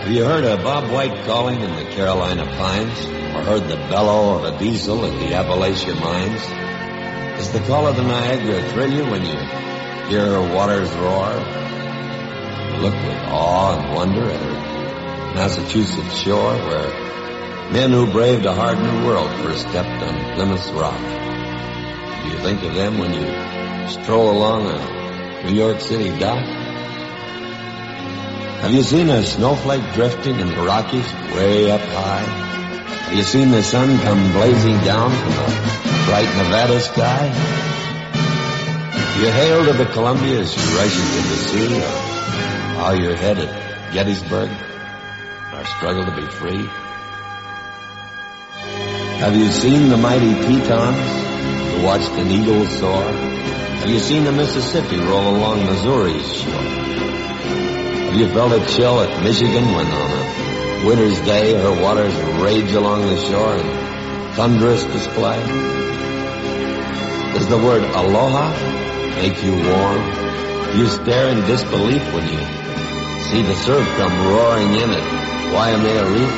[0.00, 3.04] Have you heard a Bob White calling in the Carolina pines?
[3.36, 6.75] Or heard the bellow of a diesel in the Appalachia mines?
[7.36, 9.36] Does the call of the Niagara thrill you when you
[10.08, 11.34] hear her waters roar?
[12.80, 16.90] Look with awe and wonder at her Massachusetts shore where
[17.72, 20.98] men who braved a hard new world first stepped on Plymouth Rock.
[22.22, 26.42] Do you think of them when you stroll along a New York City dock?
[28.62, 32.65] Have you seen a snowflake drifting in the Rockies way up high?
[33.06, 37.26] Have you seen the sun come blazing down from a bright Nevada sky?
[39.20, 43.38] You hail to the Columbia as you rush into the sea, or how your head
[43.38, 46.66] at Gettysburg, our struggle to be free?
[49.20, 53.04] Have you seen the mighty Tetons who watched an eagle soar?
[53.04, 56.52] Have you seen the Mississippi roll along Missouri's shore?
[58.10, 60.55] Have you felt a chill at Michigan when on a
[60.86, 63.66] winter's day her waters rage along the shore in
[64.36, 65.40] thunderous display?
[67.34, 68.50] Does the word aloha
[69.16, 70.78] make you warm?
[70.78, 72.38] You stare in disbelief when you
[73.26, 76.34] see the surf come roaring in at Waimea Reef?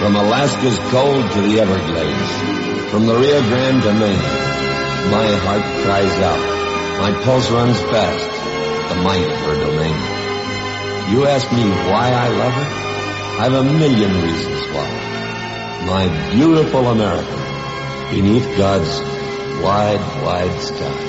[0.00, 6.18] From Alaska's cold to the Everglades, from the Rio Grande to Maine, my heart cries
[6.20, 6.40] out,
[7.02, 10.17] my pulse runs fast, the might of her domain.
[11.10, 12.68] You ask me why I love her?
[13.40, 14.88] I've a million reasons why.
[15.86, 19.00] My beautiful America, beneath God's
[19.62, 21.07] wide, wide sky.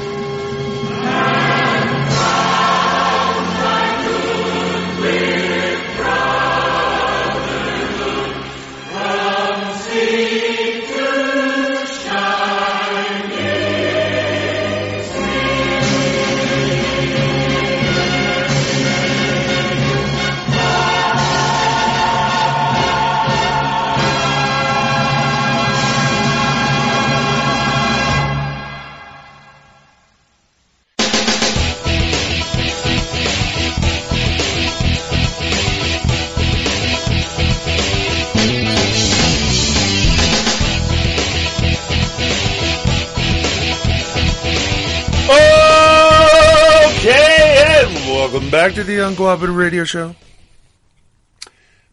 [48.40, 50.16] Welcome back to the Uncooperative Radio Show.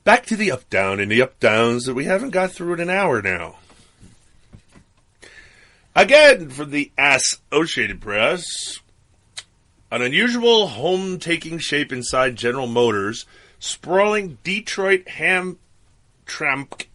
[0.05, 2.81] Back to the up down and the up downs that we haven't got through in
[2.81, 3.57] an hour now.
[5.97, 8.79] Again, from the Associated Press,
[9.91, 13.27] an unusual home taking shape inside General Motors,
[13.59, 16.87] sprawling Detroit Hamtramck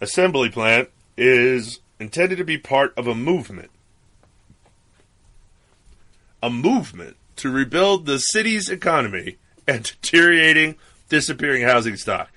[0.00, 3.70] assembly plant is intended to be part of a movement.
[6.42, 9.36] A movement to rebuild the city's economy
[9.66, 10.76] and deteriorating,
[11.08, 12.30] disappearing housing stock.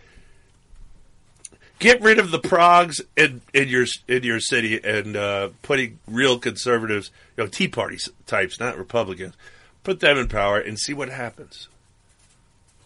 [1.78, 6.40] Get rid of the progs in, in your in your city and uh, putting real
[6.40, 9.36] conservatives, you know, Tea Party types, not Republicans,
[9.84, 11.68] put them in power and see what happens.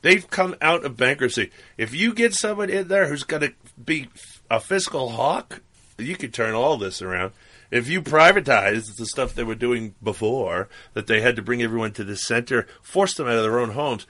[0.01, 1.51] They've come out of bankruptcy.
[1.77, 4.09] If you get someone in there who's going to be
[4.51, 5.61] a fiscal hawk,
[5.97, 7.31] you could turn all this around.
[7.71, 11.91] If you privatize the stuff they were doing before, that they had to bring everyone
[11.93, 14.07] to the center, force them out of their own homes,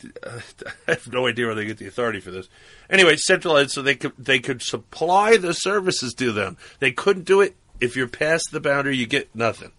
[0.24, 0.42] I
[0.86, 2.48] have no idea where they get the authority for this.
[2.88, 6.56] Anyway, centralized so they could they could supply the services to them.
[6.78, 8.96] They couldn't do it if you're past the boundary.
[8.96, 9.72] You get nothing.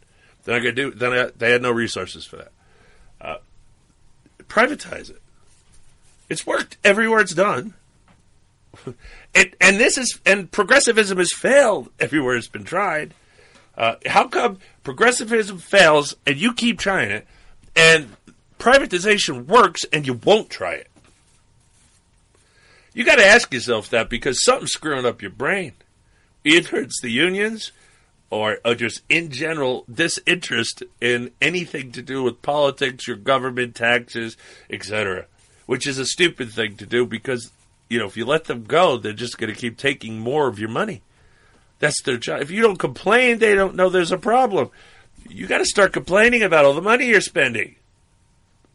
[0.43, 0.91] They're not going to do.
[0.91, 2.51] Then they had no resources for that.
[3.21, 3.37] Uh,
[4.47, 5.21] privatize it.
[6.27, 7.73] It's worked everywhere it's done.
[9.35, 13.13] and, and this is and progressivism has failed everywhere it's been tried.
[13.79, 17.25] Uh, how come progressivism fails and you keep trying it,
[17.77, 18.15] and
[18.59, 20.89] privatization works and you won't try it?
[22.93, 25.71] You got to ask yourself that because something's screwing up your brain.
[26.43, 27.71] Either it's the unions
[28.29, 34.35] or, or just in general disinterest in anything to do with politics, your government, taxes,
[34.69, 35.25] etc.,
[35.67, 37.51] which is a stupid thing to do because
[37.89, 40.59] you know if you let them go, they're just going to keep taking more of
[40.59, 41.01] your money.
[41.79, 42.41] That's their job.
[42.41, 44.69] If you don't complain, they don't know there's a problem.
[45.27, 47.75] You got to start complaining about all the money you're spending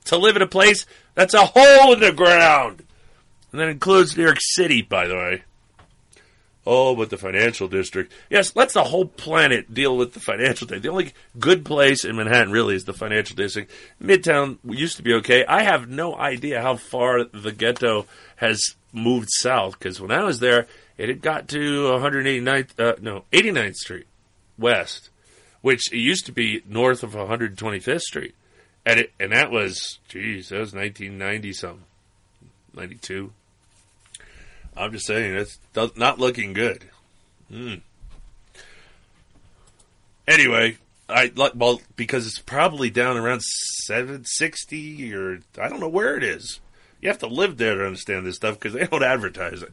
[0.04, 2.84] to live in a place that's a hole in the ground.
[3.52, 5.42] And that includes New York City, by the way.
[6.66, 8.12] Oh, but the financial district.
[8.30, 10.82] Yes, let's the whole planet deal with the financial district.
[10.82, 13.70] The only good place in Manhattan really is the financial district.
[14.02, 15.44] Midtown used to be okay.
[15.44, 20.40] I have no idea how far the ghetto has moved south because when I was
[20.40, 20.66] there,
[20.96, 24.06] it had got to 189th, uh, no, 89th Street
[24.58, 25.10] West,
[25.60, 28.34] which it used to be north of 125th Street.
[28.86, 31.84] And, it, and that was, geez, that was 1990 something,
[32.74, 33.32] 92.
[34.76, 35.58] I'm just saying it's
[35.96, 36.84] not looking good.
[37.50, 37.80] Mm.
[40.26, 40.78] Anyway,
[41.08, 46.60] I well because it's probably down around 760 or I don't know where it is.
[47.00, 49.72] You have to live there to understand this stuff because they don't advertise it.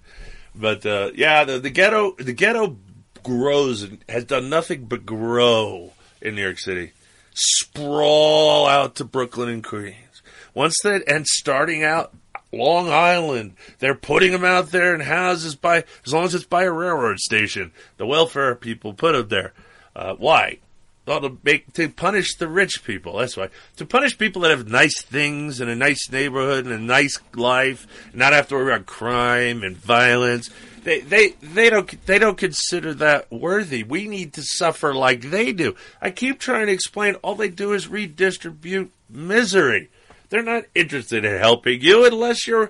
[0.53, 2.77] But uh, yeah, the, the ghetto the ghetto
[3.23, 6.91] grows and has done nothing but grow in New York City.
[7.33, 10.21] Sprawl out to Brooklyn and Queens.
[10.53, 12.13] Once that and starting out
[12.51, 13.53] Long Island.
[13.79, 17.19] They're putting them out there in houses by as long as it's by a railroad
[17.19, 17.71] station.
[17.97, 19.53] The welfare people put them there.
[19.95, 20.59] Uh, why?
[21.05, 23.17] Well, to make to punish the rich people.
[23.17, 26.79] That's why to punish people that have nice things and a nice neighborhood and a
[26.79, 30.51] nice life, and not have to worry about crime and violence.
[30.83, 33.83] They they they don't they don't consider that worthy.
[33.83, 35.75] We need to suffer like they do.
[36.01, 37.15] I keep trying to explain.
[37.15, 39.89] All they do is redistribute misery.
[40.29, 42.69] They're not interested in helping you unless you're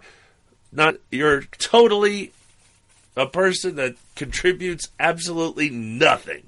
[0.72, 2.32] not you're totally
[3.16, 6.44] a person that contributes absolutely nothing.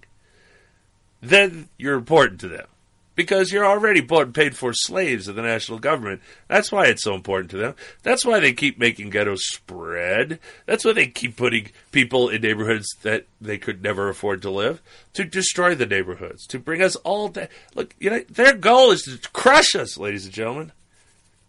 [1.24, 2.68] Then you're important to them
[3.16, 6.22] because you're already bought and paid for slaves of the national government.
[6.48, 7.76] That's why it's so important to them.
[8.02, 10.40] That's why they keep making ghettos spread.
[10.66, 14.82] That's why they keep putting people in neighborhoods that they could never afford to live
[15.14, 17.48] to destroy the neighborhoods, to bring us all down.
[17.74, 20.72] Look, you know, their goal is to crush us, ladies and gentlemen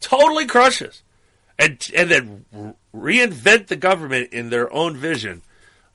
[0.04, 1.02] totally crushes,
[1.58, 5.42] and and then reinvent the government in their own vision.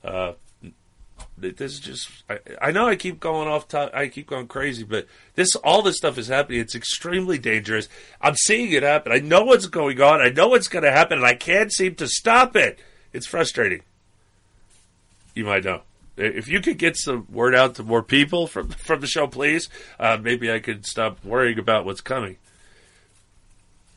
[0.03, 0.33] Uh,
[1.39, 4.83] this is just I, I, know I keep going off top, I keep going crazy,
[4.83, 6.59] but this all this stuff is happening.
[6.59, 7.89] It's extremely dangerous.
[8.21, 9.11] I'm seeing it happen.
[9.11, 10.21] I know what's going on.
[10.21, 12.79] I know what's going to happen, and I can't seem to stop it.
[13.13, 13.81] It's frustrating.
[15.33, 15.81] You might know.
[16.17, 19.69] If you could get some word out to more people from from the show, please,
[19.99, 22.37] uh, maybe I could stop worrying about what's coming.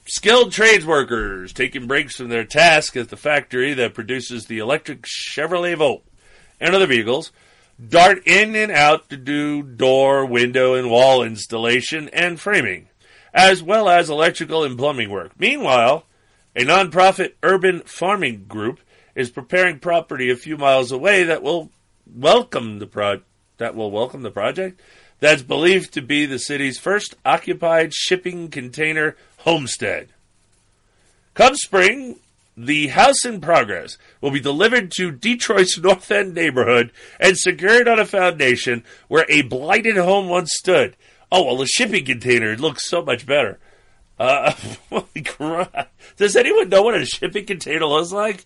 [0.07, 5.03] Skilled trades workers taking breaks from their task at the factory that produces the electric
[5.03, 6.05] Chevrolet Volt
[6.63, 7.33] and other vehicles
[7.89, 12.89] dart in and out to do door, window, and wall installation and framing,
[13.35, 15.33] as well as electrical and plumbing work.
[15.39, 16.07] Meanwhile,
[16.55, 18.79] a nonprofit urban farming group
[19.15, 21.71] is preparing property a few miles away that will
[22.15, 23.23] welcome the pro-
[23.59, 24.81] that will welcome the project
[25.19, 30.09] that's believed to be the city's first occupied shipping container homestead.
[31.35, 32.19] Come spring,
[32.57, 37.99] the house in progress will be delivered to Detroit's North End neighborhood and secured on
[37.99, 40.97] a foundation where a blighted home once stood.
[41.31, 43.59] Oh, well, the shipping container looks so much better.
[44.19, 44.53] Uh.
[46.17, 48.45] Does anyone know what a shipping container looks like?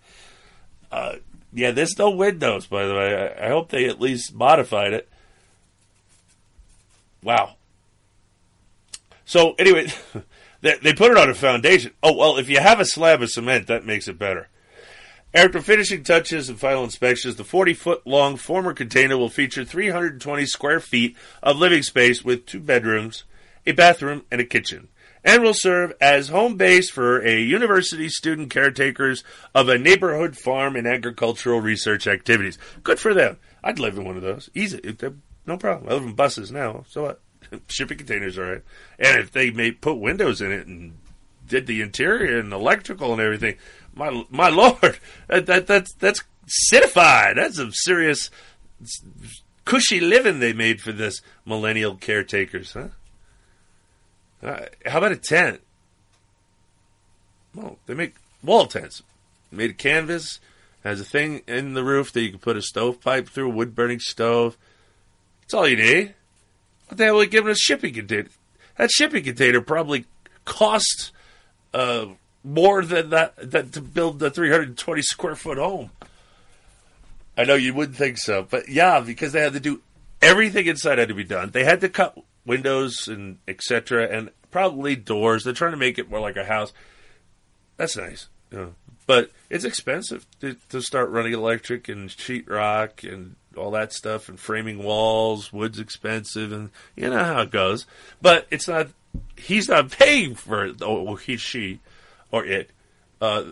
[0.90, 1.16] Uh,
[1.52, 3.34] yeah, there's no windows, by the way.
[3.38, 5.09] I, I hope they at least modified it.
[7.22, 7.57] Wow.
[9.24, 9.88] So, anyway,
[10.61, 11.92] they, they put it on a foundation.
[12.02, 14.48] Oh, well, if you have a slab of cement, that makes it better.
[15.34, 20.46] After finishing touches and final inspections, the 40 foot long former container will feature 320
[20.46, 23.24] square feet of living space with two bedrooms,
[23.66, 24.88] a bathroom, and a kitchen,
[25.22, 30.74] and will serve as home base for a university student caretakers of a neighborhood farm
[30.74, 32.57] and agricultural research activities.
[32.82, 33.36] Good for them.
[33.62, 34.48] I'd live in one of those.
[34.54, 34.80] Easy.
[35.44, 35.90] No problem.
[35.90, 36.84] I live in buses now.
[36.88, 37.20] So what?
[37.68, 38.62] Shipping containers, all right.
[38.99, 40.97] And if they may put windows in it and
[41.47, 43.57] did the interior and electrical and everything,
[43.94, 47.36] my my lord, that, that that's that's citified.
[47.36, 48.30] That's some serious
[49.64, 52.88] cushy living they made for this millennial caretakers, huh?
[54.42, 55.61] Uh, how about a tent?
[57.55, 59.03] Well, they make wall tents.
[59.51, 60.40] Made of canvas,
[60.86, 63.74] has a thing in the roof that you can put a stovepipe through, a wood
[63.74, 64.57] burning stove.
[65.42, 66.14] That's all you need.
[66.89, 68.28] What the hell are giving a shipping container?
[68.76, 70.07] That shipping container probably
[70.45, 71.12] cost
[71.74, 72.07] uh,
[72.45, 75.91] more than that, that to build the 320 square foot home.
[77.37, 79.82] I know you wouldn't think so, but yeah, because they had to do
[80.22, 81.51] everything inside had to be done.
[81.51, 84.09] They had to cut windows and etc.
[84.09, 85.45] and probably doors.
[85.45, 86.72] They're trying to make it more like a house.
[87.76, 88.74] That's nice, know.
[89.07, 94.38] but it's expensive to, to start running electric and sheetrock and all that stuff and
[94.38, 95.52] framing walls.
[95.52, 97.86] Wood's expensive, and you know how it goes.
[98.20, 98.88] But it's not.
[99.36, 100.76] He's not paying for it.
[100.82, 101.80] Oh, he, she,
[102.30, 102.70] or it.
[103.20, 103.44] Uh,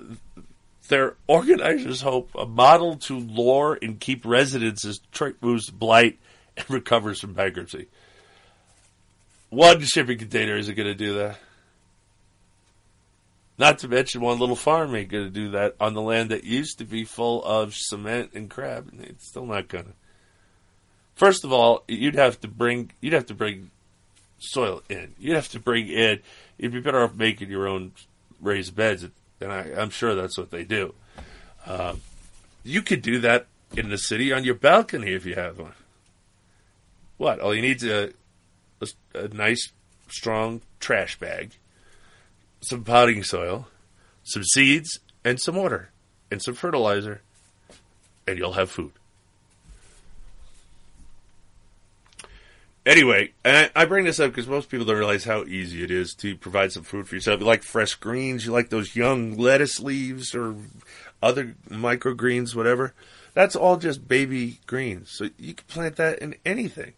[0.89, 6.19] their organizers hope a model to lure and keep residents as Detroit moves blight
[6.57, 7.89] and recovers from bankruptcy.
[9.49, 11.39] One shipping container isn't going to do that.
[13.57, 16.79] Not to mention one little farm ain't to do that on the land that used
[16.79, 18.91] to be full of cement and crab.
[19.01, 19.85] It's still not to.
[21.15, 23.71] First of all, you'd have to bring you'd have to bring
[24.39, 25.15] soil in.
[25.19, 26.21] You'd have to bring in.
[26.59, 27.93] You'd be better off making your own
[28.41, 29.07] raised beds,
[29.41, 30.95] and I, am sure that's what they do.
[31.65, 31.95] Uh,
[32.65, 33.47] you could do that
[33.77, 35.73] in the city on your balcony if you have one.
[37.17, 37.41] What?
[37.41, 38.13] All you need is a,
[38.81, 39.71] a, a nice,
[40.09, 41.53] strong trash bag,
[42.65, 43.69] some potting soil,
[44.23, 45.91] some seeds, and some water,
[46.31, 47.23] and some fertilizer,
[48.27, 48.93] and you'll have food.
[52.87, 56.37] Anyway, I, bring this up because most people don't realize how easy it is to
[56.37, 57.41] provide some food for yourself.
[57.41, 60.55] You like fresh greens, you like those young lettuce leaves or
[61.23, 62.93] other microgreens, whatever.
[63.33, 65.11] That's all just baby greens.
[65.13, 66.93] So you can plant that in anything.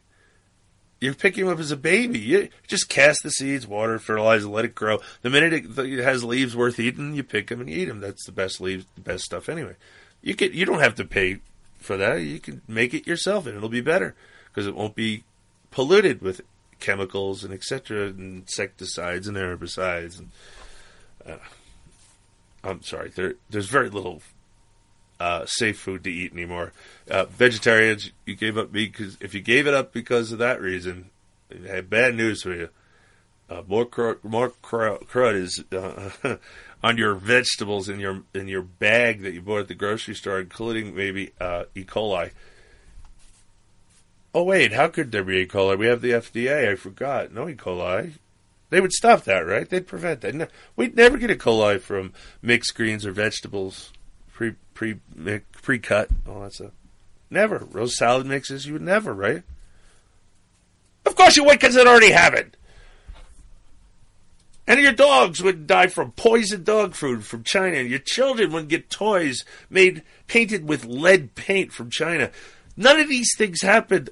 [1.01, 2.19] You're picking them up as a baby.
[2.19, 4.99] You just cast the seeds, water, fertilize, let it grow.
[5.23, 8.01] The minute it has leaves worth eating, you pick them and eat them.
[8.01, 9.77] That's the best leaves, the best stuff anyway.
[10.23, 11.41] You can you don't have to pay
[11.79, 12.23] for that.
[12.23, 14.15] You can make it yourself and it'll be better
[14.49, 15.25] because it won't be
[15.71, 16.41] polluted with
[16.81, 18.07] chemicals and etc.
[18.07, 20.19] and insecticides and herbicides.
[20.19, 20.31] And,
[21.27, 21.37] uh,
[22.65, 24.23] I'm sorry, there, there's very little
[25.19, 26.73] uh, safe food to eat anymore.
[27.11, 30.61] Uh, vegetarians, you gave up meat because if you gave it up because of that
[30.61, 31.11] reason,
[31.71, 32.69] I bad news for you.
[33.49, 36.37] Uh, more crud, more crud is uh,
[36.83, 40.41] on your vegetables in your in your bag that you bought at the grocery store,
[40.41, 41.85] including maybe uh, E.
[41.85, 42.33] coli.
[44.35, 45.47] Oh wait, how could there be E.
[45.47, 45.79] coli?
[45.79, 46.71] We have the FDA.
[46.71, 47.33] I forgot.
[47.33, 47.55] No E.
[47.55, 48.15] coli.
[48.69, 49.69] They would stop that, right?
[49.69, 50.51] They'd prevent that.
[50.75, 51.37] We'd never get E.
[51.37, 52.13] coli from
[52.43, 53.93] mixed greens or vegetables,
[54.37, 56.73] pre pre pre cut, all oh, that stuff.
[57.31, 57.67] Never.
[57.73, 59.43] Roast salad mixes, you would never, right?
[61.05, 62.57] Of course you would, because it already happened.
[64.69, 68.69] And your dogs would die from poisoned dog food from China, and your children would
[68.69, 72.31] get toys made painted with lead paint from China.
[72.77, 74.11] None of these things happened.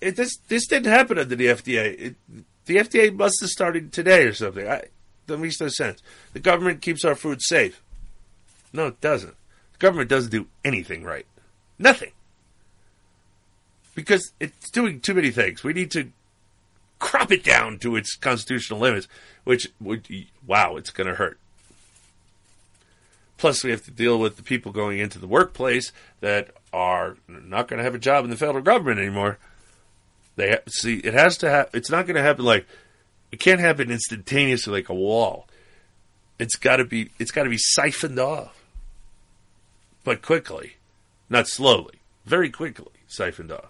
[0.00, 2.00] It, this this didn't happen under the FDA.
[2.00, 2.16] It,
[2.64, 4.66] the FDA must have started today or something.
[4.66, 4.84] I,
[5.26, 6.00] that makes no sense.
[6.32, 7.82] The government keeps our food safe.
[8.72, 9.34] No, it doesn't.
[9.78, 11.26] Government doesn't do anything right.
[11.78, 12.12] Nothing.
[13.94, 15.62] Because it's doing too many things.
[15.62, 16.10] We need to
[16.98, 19.08] crop it down to its constitutional limits,
[19.44, 20.08] which would,
[20.46, 21.38] wow, it's going to hurt.
[23.36, 27.68] Plus, we have to deal with the people going into the workplace that are not
[27.68, 29.38] going to have a job in the federal government anymore.
[30.36, 31.78] They see it has to happen.
[31.78, 32.66] It's not going to happen like
[33.30, 35.48] it can't happen instantaneously like a wall.
[36.38, 38.64] It's got to be it's got to be siphoned off,
[40.08, 40.72] but quickly,
[41.28, 43.68] not slowly, very quickly siphoned off.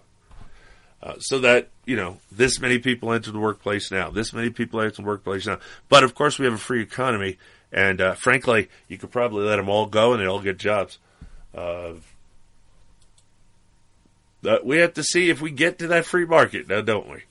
[1.03, 4.79] Uh, so that you know this many people enter the workplace now, this many people
[4.79, 5.59] enter the workplace now.
[5.89, 7.37] But of course, we have a free economy,
[7.73, 10.97] and uh, frankly, you could probably let them all go and they all get jobs.
[11.53, 11.95] Uh,
[14.41, 17.23] but we have to see if we get to that free market now, don't we?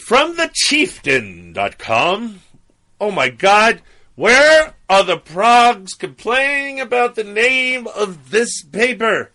[0.00, 2.40] From the chieftain.com.
[3.00, 3.82] Oh my God,
[4.16, 9.30] where are the progs complaining about the name of this paper?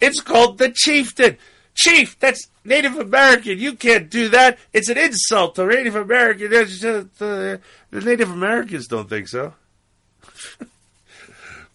[0.00, 1.38] It's called The Chieftain.
[1.74, 3.60] Chief, that's Native American.
[3.60, 4.58] You can't do that.
[4.72, 6.50] It's an insult to Native American.
[6.50, 7.60] the,
[7.90, 9.54] the Native Americans don't think so.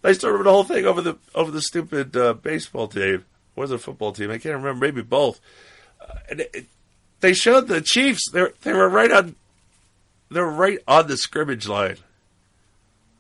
[0.04, 3.26] I remember the whole thing over the over the stupid uh, baseball team.
[3.56, 4.30] Was a football team?
[4.30, 4.86] I can't remember.
[4.86, 5.40] Maybe both.
[6.00, 6.66] Uh, and it,
[7.22, 8.30] they showed the Chiefs.
[8.32, 9.36] They they were right on.
[10.30, 11.98] They were right on the scrimmage line,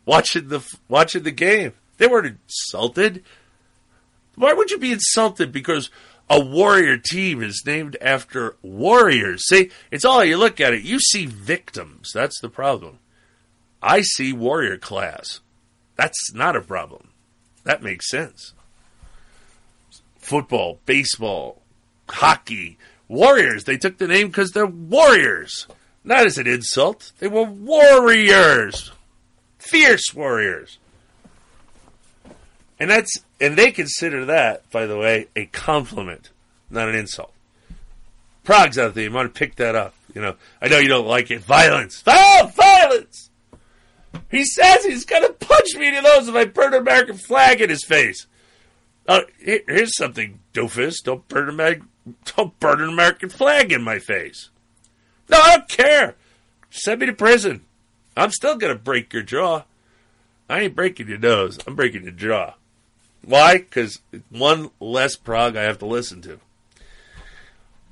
[0.07, 1.73] watching the watching the game.
[1.99, 3.23] They weren't insulted.
[4.35, 5.91] Why would you be insulted because
[6.29, 9.45] a warrior team is named after warriors?
[9.47, 10.83] See, it's all you look at it.
[10.83, 12.11] You see victims.
[12.13, 12.99] That's the problem.
[13.83, 15.41] I see warrior class.
[15.95, 17.09] That's not a problem.
[17.63, 18.53] That makes sense.
[20.17, 21.61] Football, baseball,
[22.09, 22.77] hockey,
[23.07, 23.63] warriors.
[23.63, 25.67] They took the name because they're warriors.
[26.03, 27.11] Not as an insult.
[27.19, 28.91] They were warriors.
[29.67, 30.77] Fierce warriors.
[32.79, 36.31] And that's and they consider that, by the way, a compliment,
[36.69, 37.33] not an insult.
[38.43, 39.03] Prog's out there.
[39.03, 39.93] You want to pick that up.
[40.13, 41.41] You know, I know you don't like it.
[41.41, 42.03] Violence.
[42.07, 43.29] Oh, violence!
[44.31, 47.17] He says he's going to punch me in the nose if I burn an American
[47.17, 48.25] flag in his face.
[49.07, 50.95] Uh, here, here's something, doofus.
[51.03, 51.87] Don't burn, American,
[52.35, 54.49] don't burn an American flag in my face.
[55.29, 56.15] No, I don't care.
[56.69, 57.63] Send me to prison.
[58.17, 59.63] I'm still going to break your jaw.
[60.49, 61.59] I ain't breaking your nose.
[61.67, 62.55] I'm breaking your jaw.
[63.23, 63.57] Why?
[63.57, 63.99] Because
[64.29, 66.39] one less prog I have to listen to.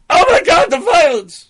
[0.09, 1.47] Oh my god, the violence!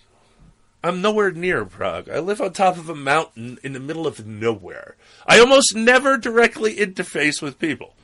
[0.82, 2.08] I'm nowhere near prog.
[2.08, 4.96] I live on top of a mountain in the middle of nowhere.
[5.26, 7.94] I almost never directly interface with people.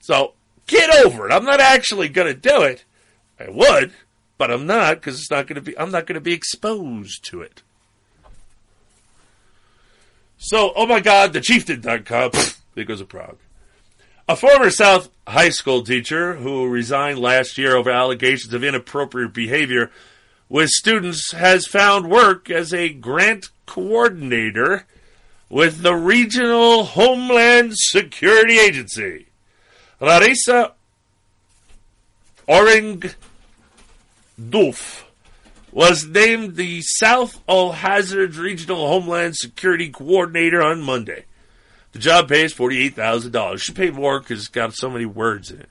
[0.00, 0.34] So
[0.66, 1.32] get over it.
[1.32, 2.84] I'm not actually going to do it.
[3.38, 3.92] I would,
[4.38, 5.78] but I'm not because it's not going to be.
[5.78, 7.62] I'm not going to be exposed to it.
[10.42, 12.30] So, oh my God, the chieftain.com.
[12.74, 13.36] There goes a prog.
[14.26, 19.90] A former South High School teacher who resigned last year over allegations of inappropriate behavior
[20.48, 24.86] with students has found work as a grant coordinator
[25.50, 29.26] with the Regional Homeland Security Agency.
[30.00, 30.72] Larissa
[32.48, 33.14] Oring
[34.40, 35.02] Doof
[35.72, 41.24] was named the South All Hazards Regional Homeland Security Coordinator on Monday.
[41.92, 43.58] The job pays $48,000.
[43.58, 45.68] Should pay more because it's got so many words in it.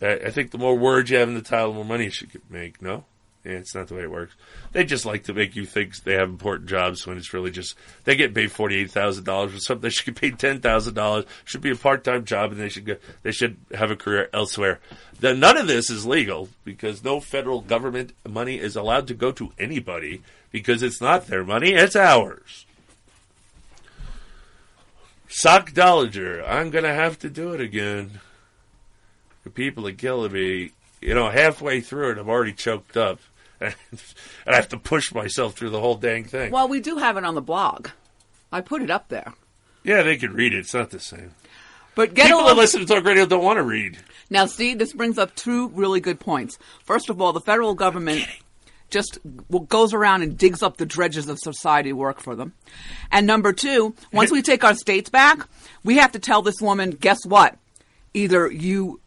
[0.00, 2.10] I I think the more words you have in the title, the more money you
[2.10, 3.04] should make, no?
[3.44, 4.34] Yeah, it's not the way it works.
[4.72, 7.76] They just like to make you think they have important jobs when it's really just
[8.04, 9.82] they get paid forty eight thousand dollars for something.
[9.82, 11.24] They should get paid ten thousand dollars.
[11.44, 14.28] Should be a part time job, and they should go, they should have a career
[14.32, 14.80] elsewhere.
[15.20, 19.32] Then none of this is legal because no federal government money is allowed to go
[19.32, 20.22] to anybody
[20.52, 22.66] because it's not their money; it's ours.
[25.28, 28.20] Sock Dollinger, I'm gonna have to do it again.
[29.44, 30.72] The people are killing me.
[31.00, 33.20] You know, halfway through it, I'm already choked up,
[33.60, 33.74] and
[34.46, 36.50] I have to push myself through the whole dang thing.
[36.50, 37.88] Well, we do have it on the blog.
[38.50, 39.34] I put it up there.
[39.84, 40.60] Yeah, they can read it.
[40.60, 41.34] It's not the same.
[41.98, 43.98] But get people on- that listen to talk radio don't want to read.
[44.30, 46.56] Now, see, this brings up two really good points.
[46.84, 48.24] First of all, the federal government
[48.88, 49.18] just
[49.68, 52.52] goes around and digs up the dredges of society work for them.
[53.10, 55.48] And number two, once we take our states back,
[55.82, 57.58] we have to tell this woman, guess what?
[58.14, 59.00] Either you.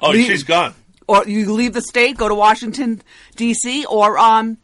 [0.00, 0.74] Oh, leave- she's gone.
[1.06, 3.02] Or you leave the state, go to Washington,
[3.36, 4.56] D.C., or um,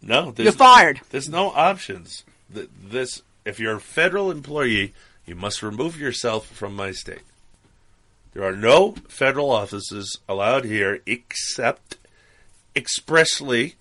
[0.00, 1.02] No, You're fired.
[1.10, 2.24] There's no options.
[2.48, 4.94] This, if you're a federal employee,
[5.26, 7.22] you must remove yourself from my state.
[8.32, 11.96] There are no federal offices allowed here except
[12.74, 13.76] expressly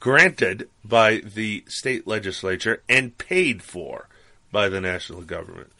[0.00, 4.08] granted by the state legislature and paid for
[4.50, 5.70] by the national government.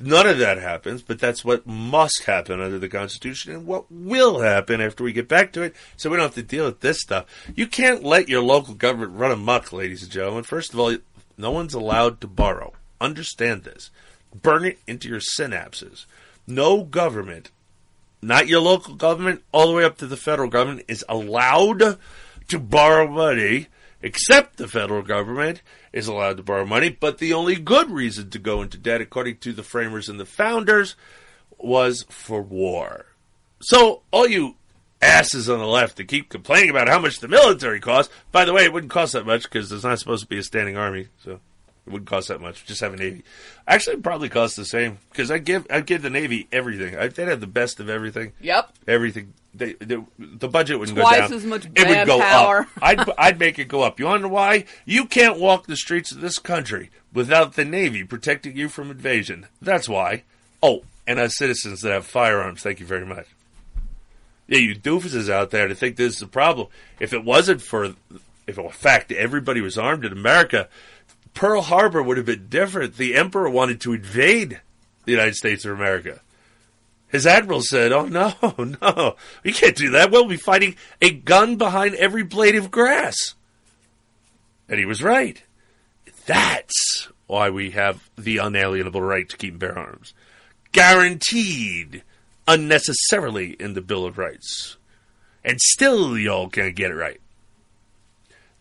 [0.00, 4.40] None of that happens, but that's what must happen under the Constitution and what will
[4.40, 7.00] happen after we get back to it, so we don't have to deal with this
[7.00, 7.26] stuff.
[7.56, 10.44] You can't let your local government run amok, ladies and gentlemen.
[10.44, 10.96] First of all,
[11.36, 12.74] no one's allowed to borrow.
[13.00, 13.90] Understand this.
[14.34, 16.06] Burn it into your synapses.
[16.46, 17.50] No government,
[18.22, 21.98] not your local government, all the way up to the federal government, is allowed
[22.48, 23.68] to borrow money
[24.02, 28.38] except the federal government is allowed to borrow money, but the only good reason to
[28.38, 30.94] go into debt, according to the framers and the founders,
[31.58, 33.06] was for war.
[33.60, 34.56] So, all you
[35.02, 38.52] asses on the left that keep complaining about how much the military costs, by the
[38.52, 41.08] way, it wouldn't cost that much because there's not supposed to be a standing army,
[41.22, 41.40] so
[41.88, 42.66] it wouldn't cost that much.
[42.66, 43.24] Just have a navy.
[43.66, 46.96] Actually, it probably costs the same because I give I give the navy everything.
[46.96, 48.32] I, they'd have the best of everything.
[48.40, 48.72] Yep.
[48.86, 49.32] Everything.
[49.54, 51.28] They, they, the budget wouldn't Twice go down.
[51.28, 52.60] Twice as much it would go manpower.
[52.60, 52.68] up.
[52.82, 53.98] I'd I'd make it go up.
[53.98, 54.66] You know why?
[54.84, 59.46] You can't walk the streets of this country without the navy protecting you from invasion.
[59.62, 60.24] That's why.
[60.62, 63.26] Oh, and as citizens that have firearms, thank you very much.
[64.46, 66.68] Yeah, you doofuses out there to think this is a problem.
[67.00, 67.94] If it wasn't for,
[68.46, 70.68] if in fact everybody was armed in America,
[71.38, 72.96] Pearl Harbor would have been different.
[72.96, 74.60] The Emperor wanted to invade
[75.04, 76.20] the United States of America.
[77.06, 78.34] His admiral said, "Oh no,
[78.82, 80.10] no, we can't do that.
[80.10, 83.34] We'll be fighting a gun behind every blade of grass."
[84.68, 85.40] And he was right.
[86.26, 90.14] That's why we have the unalienable right to keep and bear arms,
[90.72, 92.02] guaranteed
[92.48, 94.76] unnecessarily in the Bill of Rights.
[95.44, 97.20] And still, y'all can't get it right.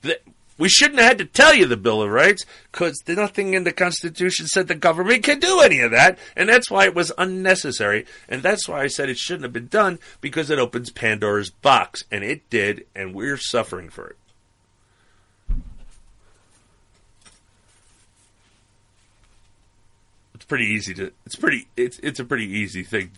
[0.03, 0.19] The,
[0.57, 3.71] we shouldn't have had to tell you the Bill of Rights because nothing in the
[3.71, 8.05] Constitution said the government can do any of that, and that's why it was unnecessary.
[8.27, 12.03] And that's why I said it shouldn't have been done because it opens Pandora's box,
[12.11, 14.17] and it did, and we're suffering for it.
[20.34, 21.11] It's pretty easy to.
[21.25, 21.67] It's pretty.
[21.75, 23.11] It's it's a pretty easy thing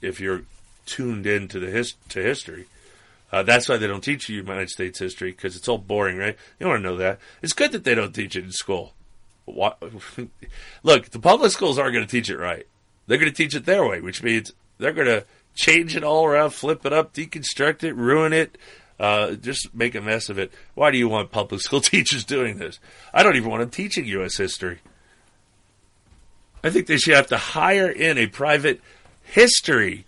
[0.00, 0.42] if you're
[0.84, 2.66] tuned into the his, to history.
[3.32, 6.36] Uh, that's why they don't teach you United States history because it's all boring, right?
[6.58, 7.18] You don't want to know that.
[7.40, 8.92] It's good that they don't teach it in school.
[9.46, 12.66] Look, the public schools aren't going to teach it right.
[13.06, 16.26] They're going to teach it their way, which means they're going to change it all
[16.26, 18.58] around, flip it up, deconstruct it, ruin it,
[19.00, 20.52] uh, just make a mess of it.
[20.74, 22.78] Why do you want public school teachers doing this?
[23.14, 24.36] I don't even want them teaching U.S.
[24.36, 24.78] history.
[26.62, 28.80] I think they should have to hire in a private
[29.22, 30.04] history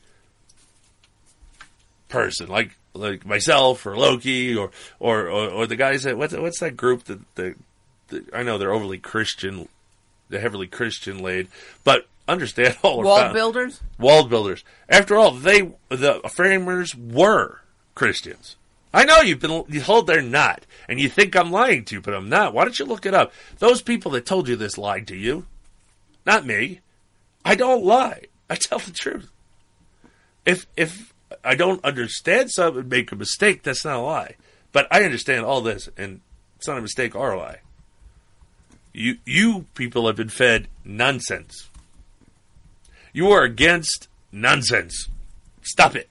[2.09, 6.61] person, like like myself or Loki or or or, or the guys that what's what's
[6.61, 7.55] that group that the,
[8.09, 9.69] the I know they're overly Christian,
[10.29, 11.49] they're heavily Christian laid,
[11.83, 13.81] but understand all WallBuilders?
[13.99, 14.65] Wall builders.
[14.89, 17.61] After all, they the framers were
[17.95, 18.57] Christians.
[18.93, 22.01] I know you've been you told they're not, and you think I'm lying to you,
[22.01, 22.55] but I'm not.
[22.55, 23.33] Why don't you look it up?
[23.59, 25.47] Those people that told you this lied to you,
[26.25, 26.81] not me.
[27.45, 28.27] I don't lie.
[28.49, 29.31] I tell the truth.
[30.47, 31.14] If if
[31.45, 34.37] I don't understand something and make a mistake, that's not a lie.
[34.73, 36.21] But I understand all this, and
[36.57, 37.61] it's not a mistake or a lie.
[38.93, 41.69] You you people have been fed nonsense.
[43.12, 45.09] You are against nonsense.
[45.62, 46.09] Stop it.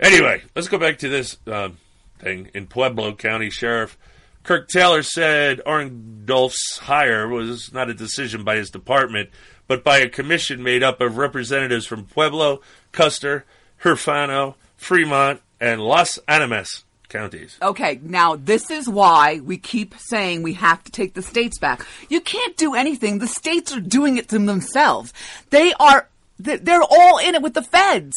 [0.00, 1.78] Anyway, let's go back to this um,
[2.18, 3.96] thing in Pueblo County Sheriff
[4.44, 9.30] Kirk Taylor said Orndolf's hire was not a decision by his department,
[9.66, 12.60] but by a commission made up of representatives from Pueblo,
[12.92, 13.44] Custer,
[13.82, 17.58] Huerfano, Fremont, and Los Animas counties.
[17.62, 21.86] Okay, now this is why we keep saying we have to take the states back.
[22.08, 23.18] You can't do anything.
[23.18, 25.12] The states are doing it to themselves.
[25.50, 26.08] They are,
[26.38, 28.16] they- they're all in it with the feds.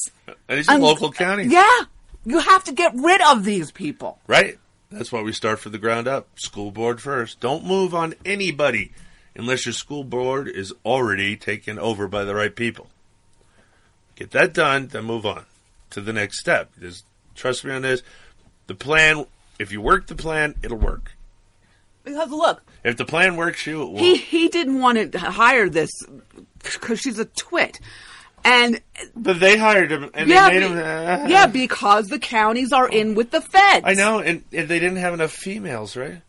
[0.49, 1.51] And these are local counties.
[1.51, 1.81] Yeah.
[2.25, 4.19] You have to get rid of these people.
[4.27, 4.57] Right?
[4.91, 6.27] That's why we start from the ground up.
[6.39, 7.39] School board first.
[7.39, 8.91] Don't move on anybody
[9.37, 12.89] unless your school board is already taken over by the right people.
[14.15, 15.45] Get that done, then move on
[15.91, 16.71] to the next step.
[16.79, 17.05] Just
[17.35, 18.01] trust me on this.
[18.65, 19.25] The plan,
[19.59, 21.11] if you work the plan, it'll work.
[22.03, 23.99] Because look, If the plan works, you it will.
[23.99, 25.89] he he didn't want to hire this
[26.63, 27.79] because she's a twit,
[28.45, 28.79] and
[29.15, 30.77] but they hired him, and yeah, they made be- him.
[31.29, 33.83] yeah, because the counties are in with the feds.
[33.85, 36.21] I know, and, and they didn't have enough females, right?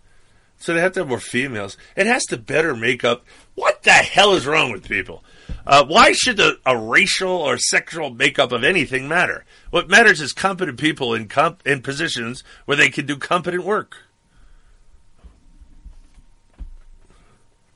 [0.58, 1.76] So they have to have more females.
[1.96, 3.24] It has to better make up.
[3.54, 5.22] What the hell is wrong with people?
[5.66, 9.44] Uh, why should a, a racial or sexual makeup of anything matter?
[9.70, 13.98] What matters is competent people in comp- in positions where they can do competent work.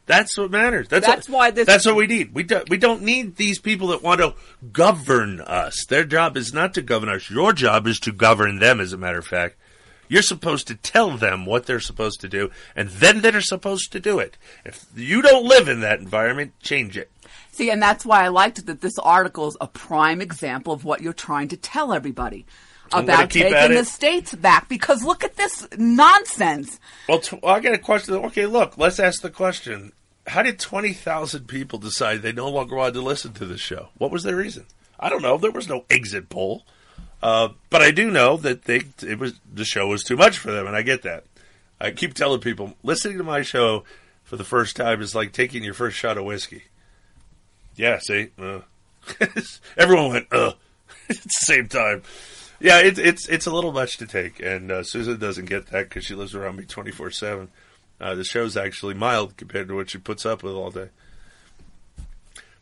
[0.07, 0.89] That's what matters.
[0.89, 2.35] That's, That's what, why this- That's what we need.
[2.35, 4.35] We do, we don't need these people that want to
[4.73, 5.87] govern us.
[5.89, 7.31] Their job is not to govern us.
[7.31, 8.81] Your job is to govern them.
[8.81, 9.57] As a matter of fact,
[10.13, 13.99] you're supposed to tell them what they're supposed to do, and then they're supposed to
[13.99, 14.37] do it.
[14.63, 17.11] If you don't live in that environment, change it.
[17.51, 20.85] See, and that's why I liked it that this article is a prime example of
[20.85, 22.45] what you're trying to tell everybody
[22.93, 24.69] about taking the states back.
[24.69, 26.79] Because look at this nonsense.
[27.09, 28.13] Well, t- I got a question.
[28.17, 29.93] Okay, look, let's ask the question.
[30.27, 33.89] How did 20,000 people decide they no longer wanted to listen to this show?
[33.97, 34.67] What was their reason?
[35.01, 35.39] I don't know.
[35.39, 36.65] There was no exit poll.
[37.23, 40.51] Uh, but I do know that they it was the show was too much for
[40.51, 41.25] them, and I get that.
[41.81, 43.85] I keep telling people listening to my show
[44.25, 46.65] for the first time is like taking your first shot of whiskey.
[47.77, 48.61] Yeah, see, uh.
[49.77, 50.53] everyone went uh
[51.09, 52.03] at the same time.
[52.61, 55.89] Yeah, it's it's it's a little much to take, and uh, Susan doesn't get that
[55.89, 57.49] because she lives around me twenty four seven.
[58.01, 60.89] Uh, the show's actually mild compared to what she puts up with all day.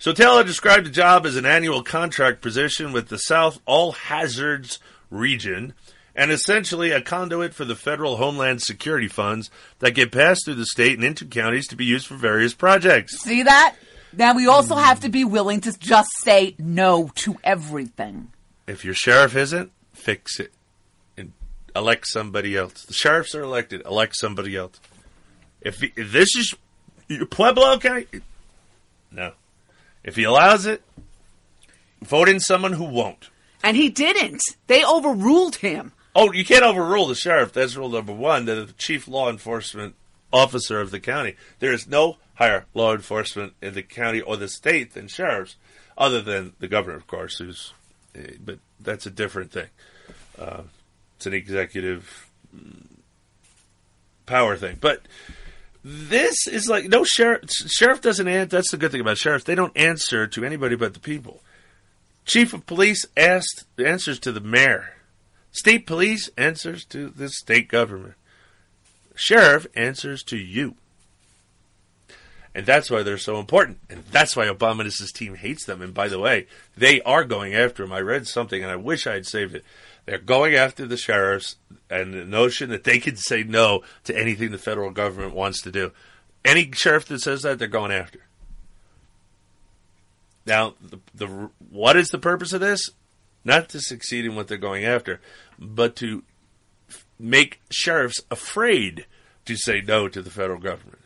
[0.00, 4.78] So Taylor described the job as an annual contract position with the South All Hazards
[5.10, 5.74] region
[6.14, 9.50] and essentially a conduit for the federal Homeland Security funds
[9.80, 13.20] that get passed through the state and into counties to be used for various projects.
[13.20, 13.76] See that?
[14.16, 18.32] Now we also have to be willing to just say no to everything.
[18.66, 20.54] If your sheriff isn't, fix it
[21.18, 21.34] and
[21.76, 22.86] elect somebody else.
[22.86, 24.80] The sheriffs are elected, elect somebody else.
[25.60, 26.54] If, if this is
[27.28, 28.06] Pueblo County,
[29.12, 29.32] no.
[30.02, 30.82] If he allows it,
[32.02, 33.30] vote in someone who won't.
[33.62, 34.40] And he didn't.
[34.66, 35.92] They overruled him.
[36.14, 37.52] Oh, you can't overrule the sheriff.
[37.52, 38.46] That's rule number one.
[38.46, 39.94] That the chief law enforcement
[40.32, 41.36] officer of the county.
[41.58, 45.56] There is no higher law enforcement in the county or the state than sheriffs,
[45.98, 47.38] other than the governor, of course.
[47.38, 47.74] Who's,
[48.14, 49.68] eh, but that's a different thing.
[50.38, 50.62] Uh,
[51.16, 52.86] it's an executive mm,
[54.26, 54.78] power thing.
[54.80, 55.02] But
[55.82, 57.50] this is like no sheriff.
[57.50, 58.56] Sheriff doesn't answer.
[58.56, 59.44] That's the good thing about sheriffs.
[59.44, 61.40] They don't answer to anybody but the people.
[62.24, 64.94] Chief of police asked answers to the mayor.
[65.52, 68.14] State police answers to the state government.
[69.14, 70.76] Sheriff answers to you.
[72.54, 73.78] And that's why they're so important.
[73.88, 75.82] And that's why Obama his team hates them.
[75.82, 76.46] And by the way,
[76.76, 77.92] they are going after him.
[77.92, 79.64] I read something and I wish I had saved it.
[80.06, 81.56] They're going after the sheriffs
[81.90, 85.72] and the notion that they can say no to anything the federal government wants to
[85.72, 85.92] do.
[86.44, 88.20] Any sheriff that says that, they're going after.
[90.46, 92.88] Now, the, the what is the purpose of this?
[93.44, 95.20] Not to succeed in what they're going after,
[95.58, 96.22] but to
[96.88, 99.06] f- make sheriffs afraid
[99.44, 100.98] to say no to the federal government.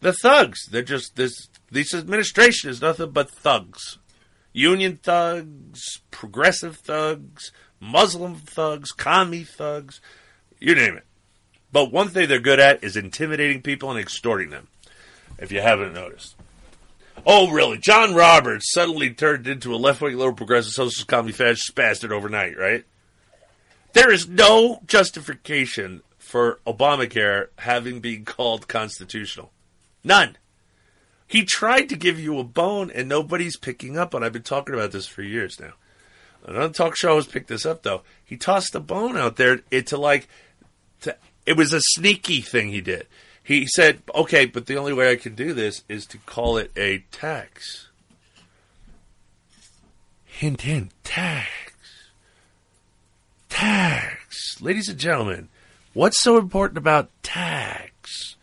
[0.00, 1.48] The thugs, they're just this.
[1.70, 3.98] This administration is nothing but thugs.
[4.52, 10.00] Union thugs, progressive thugs, Muslim thugs, commie thugs,
[10.58, 11.04] you name it.
[11.72, 14.68] But one thing they're good at is intimidating people and extorting them,
[15.38, 16.36] if you haven't noticed.
[17.26, 17.78] Oh, really?
[17.78, 22.56] John Roberts suddenly turned into a left wing liberal progressive socialist commie fascist bastard overnight,
[22.56, 22.84] right?
[23.92, 29.52] There is no justification for Obamacare having been called constitutional.
[30.04, 30.36] None.
[31.26, 34.24] He tried to give you a bone, and nobody's picking up on.
[34.24, 35.72] I've been talking about this for years now.
[36.46, 38.02] Another talk show has picked this up though.
[38.24, 40.28] He tossed a bone out there it, to like,
[41.02, 43.06] to, it was a sneaky thing he did.
[43.42, 46.70] He said, "Okay, but the only way I can do this is to call it
[46.76, 47.88] a tax."
[50.24, 51.50] Hint, hint, tax,
[53.48, 54.60] tax.
[54.60, 55.48] Ladies and gentlemen,
[55.92, 58.36] what's so important about tax?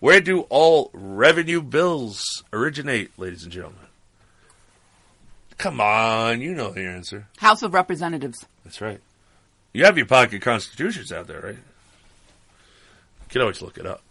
[0.00, 2.22] Where do all revenue bills
[2.52, 3.87] originate, ladies and gentlemen?
[5.58, 7.26] Come on, you know the answer.
[7.38, 8.46] House of Representatives.
[8.64, 9.00] That's right.
[9.72, 11.54] You have your pocket constitutions out there, right?
[11.54, 14.02] You can always look it up.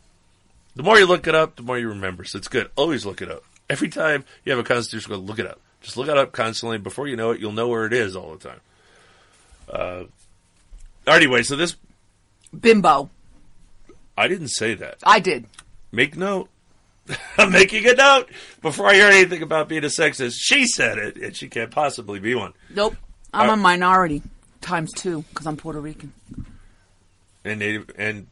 [0.75, 2.23] The more you look it up, the more you remember.
[2.25, 2.69] So it's good.
[2.75, 3.43] Always look it up.
[3.69, 5.59] Every time you have a constitution, go look it up.
[5.81, 6.77] Just look it up constantly.
[6.77, 8.59] Before you know it, you'll know where it is all the time.
[9.69, 10.03] Uh,
[11.07, 11.75] anyway, so this
[12.57, 13.09] Bimbo.
[14.17, 14.97] I didn't say that.
[15.03, 15.45] I did.
[15.91, 16.49] Make note.
[17.37, 18.29] I'm making a note
[18.61, 20.35] before I hear anything about being a sexist.
[20.37, 22.53] She said it, and she can't possibly be one.
[22.73, 22.95] Nope.
[23.33, 24.21] I'm Uh, a minority
[24.61, 26.13] times two because I'm Puerto Rican.
[27.45, 28.27] And native and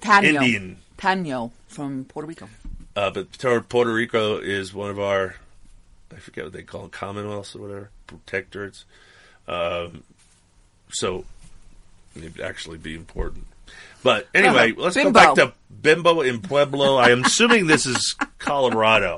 [0.00, 0.24] Taino.
[0.42, 0.76] Indian.
[0.98, 2.48] Taino from Puerto Rico.
[2.94, 3.30] Uh, but
[3.68, 5.34] Puerto Rico is one of our,
[6.14, 8.84] I forget what they call them, commonwealths or whatever, protectorates.
[9.46, 10.02] Um,
[10.90, 11.24] so
[12.16, 13.46] it'd actually be important.
[14.06, 14.82] But anyway, Uh-huh.
[14.82, 15.10] let's Bimbo.
[15.10, 15.52] go back to
[15.82, 16.96] Bimbo in Pueblo.
[16.96, 19.16] I am assuming this is Colorado,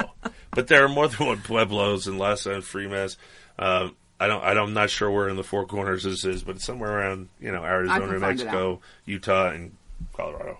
[0.51, 3.17] but there are more than one Pueblos in Lhasa and.
[3.59, 4.43] Um, I don't.
[4.43, 6.91] I don't, I'm not sure where in the Four Corners this is, but it's somewhere
[6.99, 9.73] around you know Arizona, Mexico, Utah, and
[10.17, 10.59] Colorado.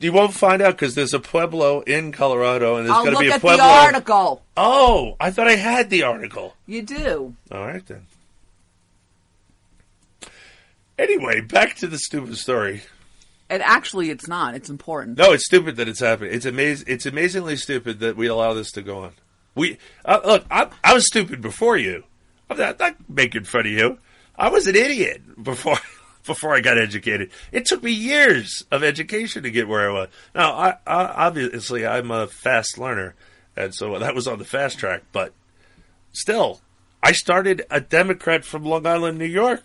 [0.00, 3.28] You won't find out because there's a Pueblo in Colorado, and there's going to be
[3.30, 3.56] a at Pueblo.
[3.56, 4.42] the article.
[4.56, 6.54] Oh, I thought I had the article.
[6.66, 7.34] You do.
[7.50, 8.06] All right then.
[10.98, 12.82] Anyway, back to the stupid story.
[13.50, 14.54] And actually, it's not.
[14.54, 15.16] It's important.
[15.16, 16.34] No, it's stupid that it's happening.
[16.34, 19.12] It's amaz- It's amazingly stupid that we allow this to go on.
[19.54, 20.44] We uh, look.
[20.50, 22.04] I, I was stupid before you.
[22.50, 23.98] I'm not, not making fun of you.
[24.36, 25.78] I was an idiot before
[26.26, 27.30] before I got educated.
[27.50, 30.08] It took me years of education to get where I was.
[30.34, 33.14] Now, I, I obviously I'm a fast learner,
[33.56, 35.04] and so that was on the fast track.
[35.12, 35.32] But
[36.12, 36.60] still,
[37.02, 39.62] I started a Democrat from Long Island, New York.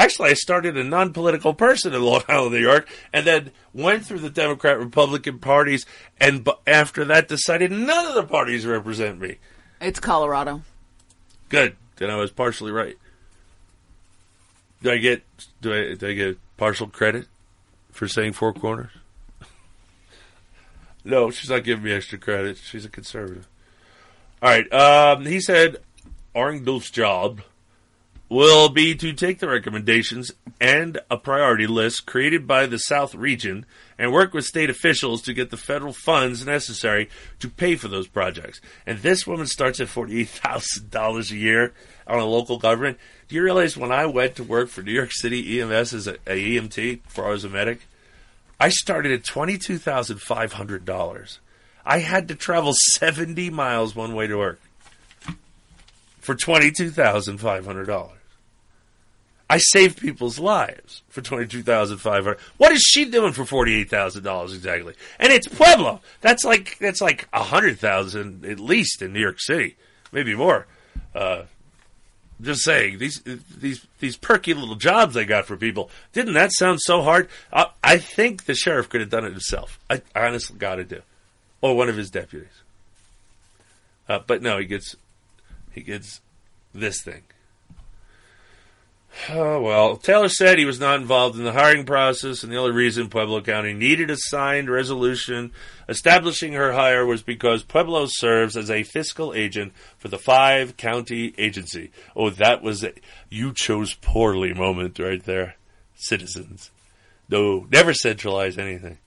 [0.00, 4.06] Actually, I started a non political person in Long Island, New York, and then went
[4.06, 5.84] through the Democrat Republican parties,
[6.18, 9.36] and b- after that decided none of the parties represent me.
[9.78, 10.62] It's Colorado.
[11.50, 11.76] Good.
[11.96, 12.96] Then I was partially right.
[14.82, 15.22] Do I get
[15.60, 17.26] do I do I get partial credit
[17.92, 18.92] for saying four corners?
[21.04, 22.56] no, she's not giving me extra credit.
[22.56, 23.46] She's a conservative.
[24.40, 24.72] All right.
[24.72, 25.76] Um, he said
[26.34, 27.42] Arndulf's job
[28.30, 30.30] will be to take the recommendations
[30.60, 33.66] and a priority list created by the South region
[33.98, 38.06] and work with state officials to get the federal funds necessary to pay for those
[38.06, 38.60] projects.
[38.86, 41.72] And this woman starts at $48,000 a year
[42.06, 42.98] on a local government.
[43.26, 46.14] Do you realize when I went to work for New York City EMS as a,
[46.26, 47.80] a EMT before I was a medic,
[48.60, 51.38] I started at $22,500.
[51.84, 54.60] I had to travel 70 miles one way to work
[56.20, 58.10] for $22,500.
[59.50, 62.38] I saved people's lives for twenty two thousand five hundred.
[62.56, 64.94] What is she doing for forty eight thousand dollars exactly?
[65.18, 66.00] And it's Pueblo.
[66.20, 69.74] That's like that's like a hundred thousand at least in New York City,
[70.12, 70.68] maybe more.
[71.12, 71.42] Uh,
[72.40, 73.20] just saying these
[73.58, 75.90] these these perky little jobs they got for people.
[76.12, 77.28] Didn't that sound so hard?
[77.52, 79.80] Uh, I think the sheriff could have done it himself.
[79.90, 81.02] I, I honestly got to do,
[81.60, 82.46] or one of his deputies.
[84.08, 84.94] Uh, but no, he gets
[85.72, 86.20] he gets
[86.72, 87.22] this thing.
[89.28, 92.72] Oh, well, Taylor said he was not involved in the hiring process, and the only
[92.72, 95.52] reason Pueblo County needed a signed resolution
[95.88, 101.34] establishing her hire was because Pueblo serves as a fiscal agent for the five county
[101.38, 101.90] agency.
[102.14, 102.92] Oh, that was a
[103.28, 105.56] you chose poorly moment right there,
[105.96, 106.70] citizens.
[107.28, 108.98] No, never centralize anything.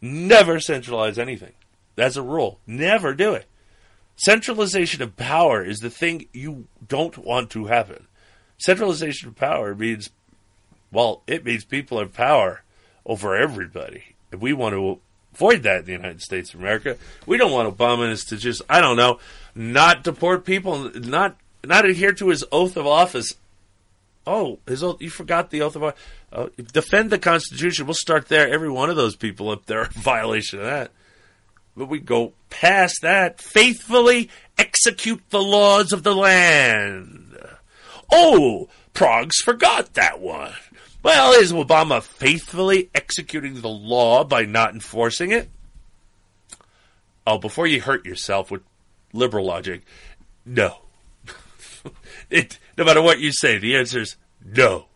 [0.00, 1.52] Never centralize anything.
[1.94, 2.58] That's a rule.
[2.66, 3.46] Never do it.
[4.16, 8.06] Centralization of power is the thing you don't want to happen.
[8.62, 10.10] Centralization of power means,
[10.90, 12.62] well, it means people have power
[13.04, 14.14] over everybody.
[14.30, 15.00] If we want to
[15.34, 16.96] avoid that in the United States of America.
[17.26, 19.18] We don't want Obama to just, I don't know,
[19.54, 23.34] not deport people, not not adhere to his oath of office.
[24.26, 26.00] Oh, his oath, you forgot the oath of office.
[26.32, 27.86] Oh, defend the Constitution.
[27.86, 28.48] We'll start there.
[28.48, 30.90] Every one of those people up there, violation of that.
[31.76, 33.40] But we go past that.
[33.40, 34.28] Faithfully
[34.58, 37.21] execute the laws of the land.
[38.12, 40.52] Oh, Progs forgot that one.
[41.02, 45.50] Well, is Obama faithfully executing the law by not enforcing it?
[47.26, 48.62] Oh, before you hurt yourself with
[49.12, 49.82] liberal logic,
[50.44, 50.78] no.
[52.30, 54.86] it, no matter what you say, the answer is no.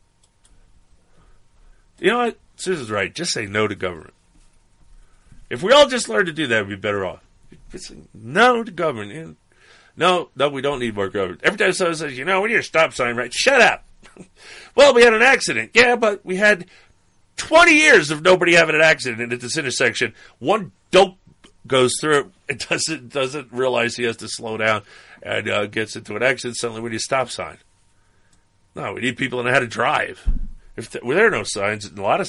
[1.98, 2.38] You know what?
[2.56, 3.14] Susan's right.
[3.14, 4.14] Just say no to government.
[5.48, 7.22] If we all just learn to do that, we'd be better off.
[8.12, 9.38] No to government.
[9.96, 11.40] No, no, we don't need more government.
[11.42, 13.32] Every time someone says, you know, we need a stop sign, right?
[13.32, 13.84] Shut up.
[14.74, 15.70] well, we had an accident.
[15.74, 16.66] Yeah, but we had
[17.36, 20.14] 20 years of nobody having an accident at this intersection.
[20.38, 21.16] One dope
[21.66, 24.82] goes through it, doesn't doesn't realize he has to slow down
[25.22, 26.56] and uh, gets into an accident.
[26.56, 27.58] Suddenly, we need a stop sign.
[28.74, 30.28] No, we need people to know how to drive.
[30.76, 32.28] If th- well, there are no signs in a lot of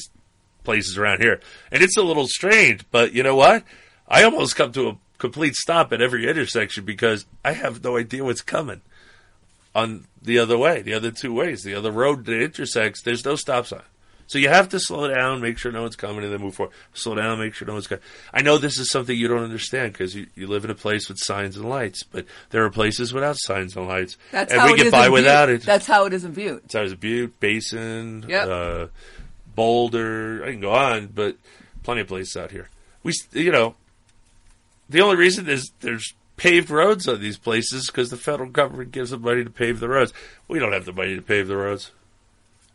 [0.63, 1.41] places around here,
[1.71, 3.63] and it's a little strange, but you know what?
[4.07, 8.23] I almost come to a complete stop at every intersection because I have no idea
[8.23, 8.81] what's coming
[9.75, 13.01] on the other way, the other two ways, the other road that intersects.
[13.01, 13.81] There's no stop sign.
[14.29, 16.73] So you have to slow down, make sure no one's coming, and then move forward.
[16.93, 18.03] Slow down, make sure no one's coming.
[18.33, 21.07] I know this is something you don't understand because you, you live in a place
[21.07, 24.17] with signs and lights, but there are places without signs and lights.
[24.33, 25.61] That's and how we it get is by without Butte.
[25.61, 25.65] it.
[25.65, 26.63] That's how it is in Butte.
[26.63, 28.47] That's how It's in Butte, Basin, Yep.
[28.49, 28.87] uh,
[29.55, 30.43] Boulder.
[30.43, 31.37] I can go on, but
[31.83, 32.67] plenty of places out here.
[33.03, 33.75] We, you know,
[34.89, 39.09] the only reason is there's paved roads on these places because the federal government gives
[39.11, 40.13] them money to pave the roads.
[40.47, 41.91] We don't have the money to pave the roads,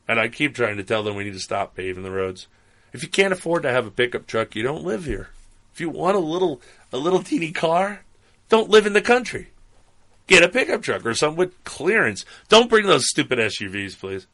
[0.09, 2.49] and I keep trying to tell them we need to stop paving the roads.
[2.93, 5.31] If you can't afford to have a pickup truck, you don't live here.
[5.73, 6.61] If you want a little
[6.93, 8.05] a little teeny car,
[8.49, 9.49] don't live in the country.
[10.27, 12.25] Get a pickup truck or something with clearance.
[12.49, 14.27] Don't bring those stupid SUVs, please.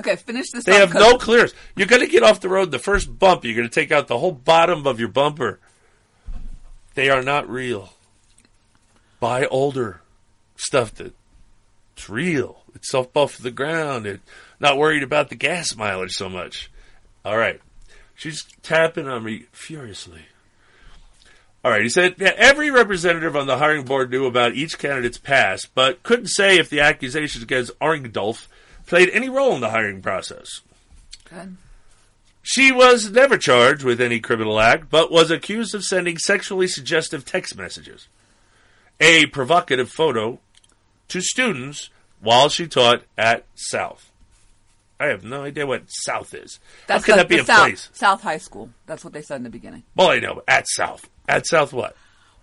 [0.00, 0.64] Okay, finish this.
[0.64, 1.54] They have no clearance.
[1.76, 3.44] You're going to get off the road the first bump.
[3.44, 5.58] You're going to take out the whole bottom of your bumper.
[6.98, 7.90] They are not real.
[9.20, 10.00] Buy older
[10.56, 11.14] stuff that
[11.94, 12.62] it's real.
[12.74, 14.04] It's self buff the ground.
[14.04, 14.20] It
[14.58, 16.72] not worried about the gas mileage so much.
[17.24, 17.60] All right.
[18.16, 20.22] She's tapping on me furiously.
[21.64, 25.18] All right, he said yeah, every representative on the hiring board knew about each candidate's
[25.18, 28.48] past, but couldn't say if the accusations against Orngdolf
[28.86, 30.62] played any role in the hiring process.
[31.30, 31.58] Good.
[32.42, 37.24] She was never charged with any criminal act, but was accused of sending sexually suggestive
[37.24, 38.08] text messages.
[39.00, 40.40] a provocative photo
[41.06, 41.88] to students
[42.20, 44.10] while she taught at South.
[44.98, 46.58] I have no idea what South is.
[46.88, 47.88] That's How can the- that be a South, place?
[47.92, 48.70] South High School.
[48.86, 49.84] That's what they said in the beginning.
[49.94, 50.42] Well, I know.
[50.48, 51.08] At South.
[51.28, 51.96] At South what?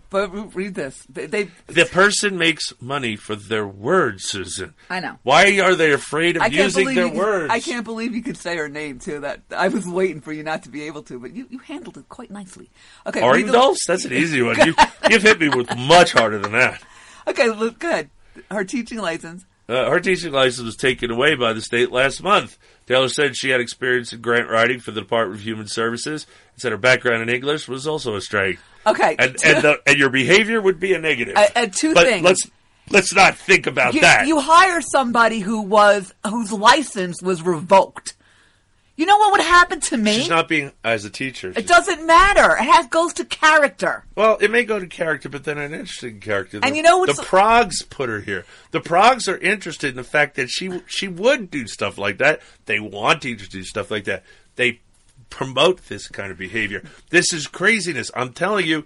[0.09, 1.05] But read this.
[1.09, 4.73] They, they The person makes money for their words, Susan.
[4.89, 5.17] I know.
[5.23, 7.51] Why are they afraid of using their you, words?
[7.51, 9.19] I can't believe you could say her name too.
[9.21, 11.97] That I was waiting for you not to be able to, but you, you handled
[11.97, 12.69] it quite nicely.
[13.07, 13.77] Okay, Orendals?
[13.87, 14.57] That's an easy one.
[14.65, 14.75] You,
[15.09, 16.81] you've hit me with much harder than that.
[17.27, 18.09] Okay, look good.
[18.51, 19.45] Her teaching license.
[19.67, 22.57] Uh, her teaching license was taken away by the state last month.
[22.85, 26.61] Taylor said she had experience in grant writing for the Department of Human Services and
[26.61, 28.61] said her background in English was also a strength.
[28.85, 31.35] Okay, And and, the, and your behavior would be a negative.
[31.35, 32.23] Uh, uh, two but things.
[32.23, 32.51] Let's
[32.91, 34.27] let's not think about you, that.
[34.27, 38.15] you hire somebody who was whose license was revoked.
[38.97, 40.19] You know what would happen to me?
[40.19, 41.51] She's not being as a teacher.
[41.55, 42.55] it doesn't matter.
[42.55, 44.05] It has goes to character.
[44.15, 46.59] Well, it may go to character, but then an interesting character.
[46.63, 47.13] And you know what?
[47.13, 48.45] the Progs put her here.
[48.71, 52.41] The Progs are interested in the fact that she she would do stuff like that.
[52.65, 54.23] They want teachers to do stuff like that.
[54.55, 54.79] They
[55.29, 56.81] promote this kind of behavior.
[57.09, 58.11] This is craziness.
[58.15, 58.85] I'm telling you.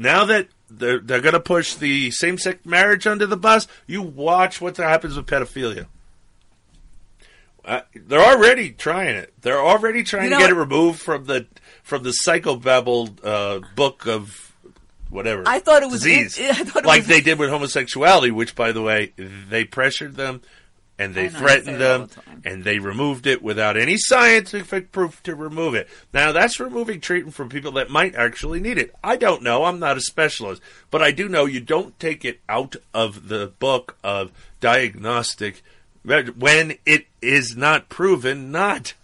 [0.00, 4.00] Now that they're they're going to push the same sex marriage under the bus, you
[4.00, 5.86] watch what happens with pedophilia.
[7.94, 9.32] They're already trying it.
[9.42, 11.46] They're already trying You to know get it removed from the
[11.82, 14.54] from the psychobabble uh, book of
[15.10, 15.42] whatever.
[15.46, 18.30] I thought it was- disease, it- I thought it like was- they did with homosexuality.
[18.30, 20.42] Which, by the way, they pressured them
[20.98, 22.08] and they know, threatened them,
[22.42, 25.88] the and they removed it without any scientific proof to remove it.
[26.12, 28.92] Now, that's removing treatment from people that might actually need it.
[29.04, 29.64] I don't know.
[29.64, 33.52] I'm not a specialist, but I do know you don't take it out of the
[33.60, 35.62] book of diagnostic
[36.04, 38.94] when it is not proven not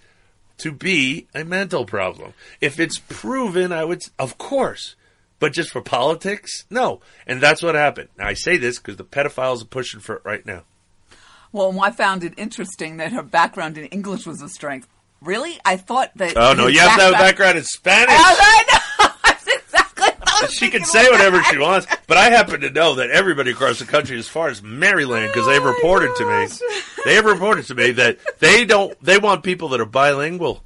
[0.58, 2.32] to be a mental problem.
[2.60, 4.96] If it's proven, I would, of course.
[5.38, 6.64] But just for politics?
[6.70, 7.00] No.
[7.26, 8.08] And that's what happened.
[8.16, 10.62] Now, I say this because the pedophiles are pushing for it right now.
[11.52, 14.88] Well, I found it interesting that her background in English was a strength.
[15.20, 15.58] Really?
[15.64, 16.36] I thought that.
[16.36, 18.08] Oh, no, you have to have a background in Spanish.
[18.16, 19.08] I know.
[19.24, 22.70] That's exactly what I was She can say whatever she wants, but I happen to
[22.70, 26.46] know that everybody across the country, as far as Maryland, because they've reported to me,
[27.04, 30.62] they have reported to me that they don't, they want people that are bilingual.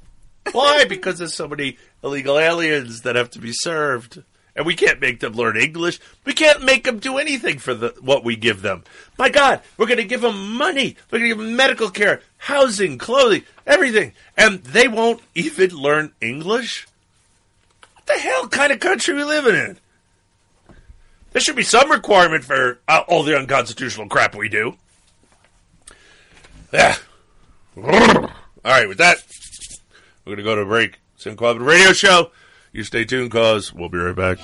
[0.51, 0.85] Why?
[0.85, 4.23] Because there's so many illegal aliens that have to be served,
[4.55, 5.99] and we can't make them learn English.
[6.25, 8.83] We can't make them do anything for the what we give them.
[9.17, 10.95] My God, we're going to give them money.
[11.11, 16.13] We're going to give them medical care, housing, clothing, everything, and they won't even learn
[16.21, 16.87] English.
[18.09, 19.77] What the hell kind of country we living in?
[21.31, 24.73] There should be some requirement for uh, all the unconstitutional crap we do.
[26.73, 26.95] Yeah.
[27.77, 28.31] All
[28.65, 29.17] right, with that,
[30.25, 30.99] we're going to go to a break.
[31.17, 32.31] Sim Club Radio Show.
[32.71, 34.39] You stay tuned, cause we'll be right back.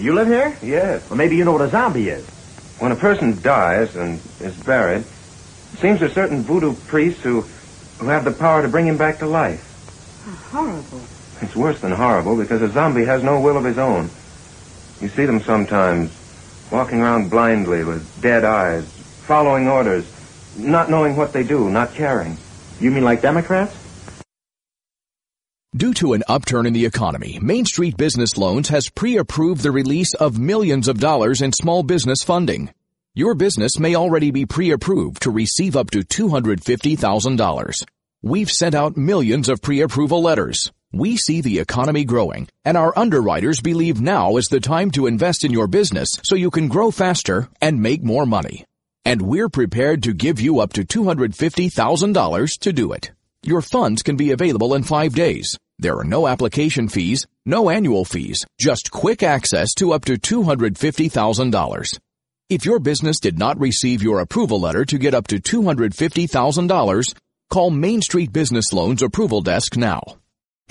[0.00, 0.56] You live here?
[0.64, 1.08] Yes.
[1.08, 2.41] Well, maybe you know what a zombie is.
[2.82, 7.42] When a person dies and is buried, it seems there's certain voodoo priests who,
[8.00, 9.62] who have the power to bring him back to life.
[10.50, 11.00] Horrible.
[11.40, 14.10] It's worse than horrible because a zombie has no will of his own.
[15.00, 16.10] You see them sometimes
[16.72, 18.84] walking around blindly with dead eyes,
[19.28, 20.04] following orders,
[20.58, 22.36] not knowing what they do, not caring.
[22.80, 23.76] You mean like Democrats?
[25.74, 30.12] Due to an upturn in the economy, Main Street Business Loans has pre-approved the release
[30.12, 32.68] of millions of dollars in small business funding.
[33.14, 37.84] Your business may already be pre-approved to receive up to $250,000.
[38.20, 40.70] We've sent out millions of pre-approval letters.
[40.92, 45.42] We see the economy growing, and our underwriters believe now is the time to invest
[45.42, 48.66] in your business so you can grow faster and make more money.
[49.06, 53.10] And we're prepared to give you up to $250,000 to do it.
[53.44, 55.56] Your funds can be available in five days.
[55.80, 61.98] There are no application fees, no annual fees, just quick access to up to $250,000.
[62.48, 67.14] If your business did not receive your approval letter to get up to $250,000,
[67.50, 70.21] call Main Street Business Loans Approval Desk now.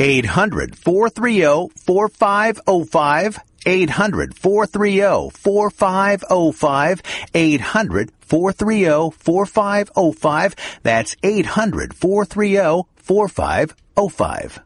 [0.01, 3.39] 800 430 4505.
[3.67, 7.01] 800 430 4505.
[7.35, 10.55] 800 430 4505.
[10.81, 14.61] That's 800 430 4505.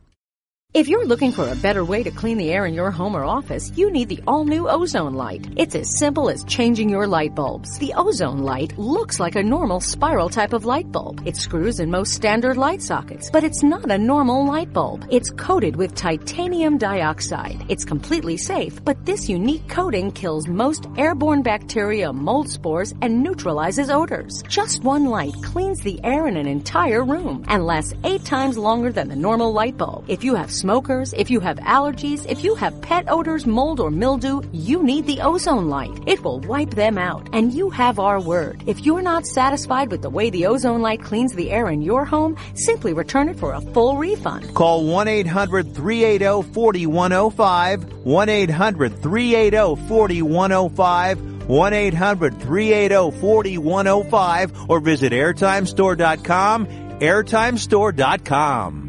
[0.75, 3.23] If you're looking for a better way to clean the air in your home or
[3.23, 5.47] office, you need the all-new ozone light.
[5.55, 7.79] It's as simple as changing your light bulbs.
[7.79, 11.25] The ozone light looks like a normal spiral type of light bulb.
[11.25, 15.07] It screws in most standard light sockets, but it's not a normal light bulb.
[15.09, 17.63] It's coated with titanium dioxide.
[17.69, 23.89] It's completely safe, but this unique coating kills most airborne bacteria, mold spores, and neutralizes
[23.89, 24.43] odors.
[24.49, 28.91] Just one light cleans the air in an entire room and lasts eight times longer
[28.91, 30.03] than the normal light bulb.
[30.09, 33.91] If you have smokers, if you have allergies, if you have pet odors, mold, or
[33.91, 35.95] mildew, you need the ozone light.
[36.07, 38.63] It will wipe them out, and you have our word.
[38.65, 42.03] If you're not satisfied with the way the ozone light cleans the air in your
[42.03, 44.55] home, simply return it for a full refund.
[44.55, 47.83] Call 1 800 380 4105.
[48.03, 51.47] 1 800 380 4105.
[51.47, 56.65] 1 800 380 4105 or visit airtimestore.com.
[56.65, 58.84] Airtimestore.com.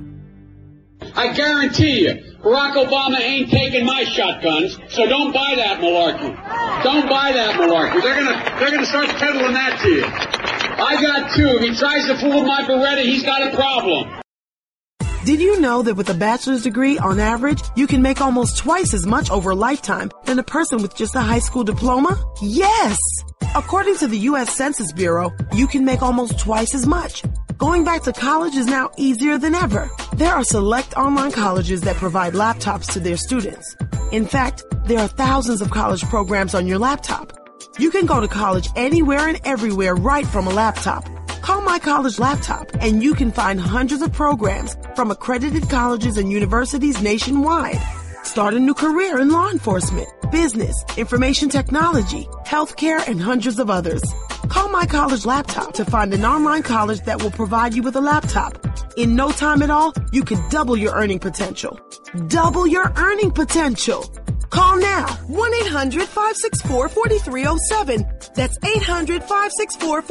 [1.17, 6.83] I guarantee you, Barack Obama ain't taking my shotguns, so don't buy that malarkey.
[6.85, 8.03] Don't buy that malarkey.
[8.03, 10.05] They're gonna, they're gonna start peddling that to you.
[10.05, 11.49] I got two.
[11.49, 14.21] If he tries to fool my Beretta, he's got a problem.
[15.25, 18.95] Did you know that with a bachelor's degree, on average, you can make almost twice
[18.95, 22.23] as much over a lifetime than a person with just a high school diploma?
[22.43, 22.97] Yes!
[23.57, 24.55] According to the U.S.
[24.55, 27.25] Census Bureau, you can make almost twice as much.
[27.59, 29.89] Going back to college is now easier than ever.
[30.15, 33.75] There are select online colleges that provide laptops to their students.
[34.13, 37.33] In fact, there are thousands of college programs on your laptop.
[37.79, 41.09] You can go to college anywhere and everywhere right from a laptop.
[41.41, 46.31] Call My College Laptop and you can find hundreds of programs from accredited colleges and
[46.31, 47.81] universities nationwide.
[48.27, 54.03] Start a new career in law enforcement, business, information technology, healthcare, and hundreds of others.
[54.49, 58.01] Call My College Laptop to find an online college that will provide you with a
[58.01, 58.67] laptop.
[58.99, 61.79] In no time at all, you can double your earning potential.
[62.27, 64.03] Double your earning potential.
[64.51, 68.07] Call now 1 800 564 4307.
[68.35, 70.03] That's 800 564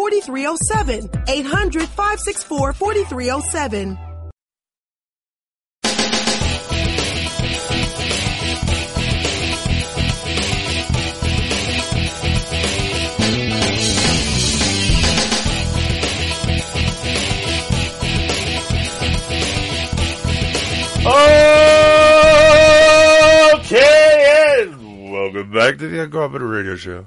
[23.56, 27.06] Okay, and welcome back to the Uncooperative Radio Show.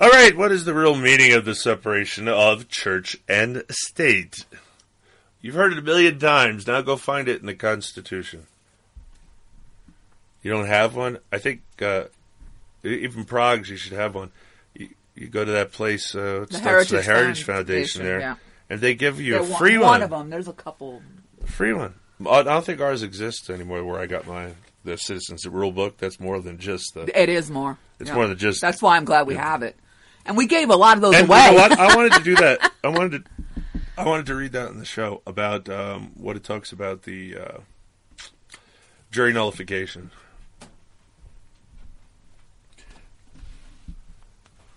[0.00, 4.46] All right, what is the real meaning of the separation of church and state?
[5.40, 6.68] You've heard it a million times.
[6.68, 8.46] Now go find it in the Constitution.
[10.42, 11.18] You don't have one?
[11.32, 12.04] I think uh,
[12.84, 14.30] even Progs you should have one.
[14.72, 16.60] You, you go to that place, uh, The?
[16.60, 18.36] Heritage the Heritage Foundation, Foundation, there, yeah.
[18.70, 20.02] and they give you They're a free one one.
[20.02, 20.30] of them.
[20.30, 21.02] There's a couple.
[21.44, 21.94] Free one.
[22.24, 23.84] I don't think ours exists anymore.
[23.84, 24.52] Where I got my
[24.84, 25.98] the Citizens Rule Book.
[25.98, 27.02] That's more than just the.
[27.20, 27.78] It is more.
[28.00, 28.14] It's Yeah.
[28.14, 28.60] more than just.
[28.60, 29.76] That's why I'm glad we have it.
[30.24, 31.50] And we gave a lot of those and away.
[31.52, 31.68] you know?
[31.78, 32.72] I wanted to do that.
[32.82, 33.30] I wanted to.
[33.98, 37.36] I wanted to read that in the show about um, what it talks about the
[37.36, 37.58] uh,
[39.10, 40.10] jury nullification.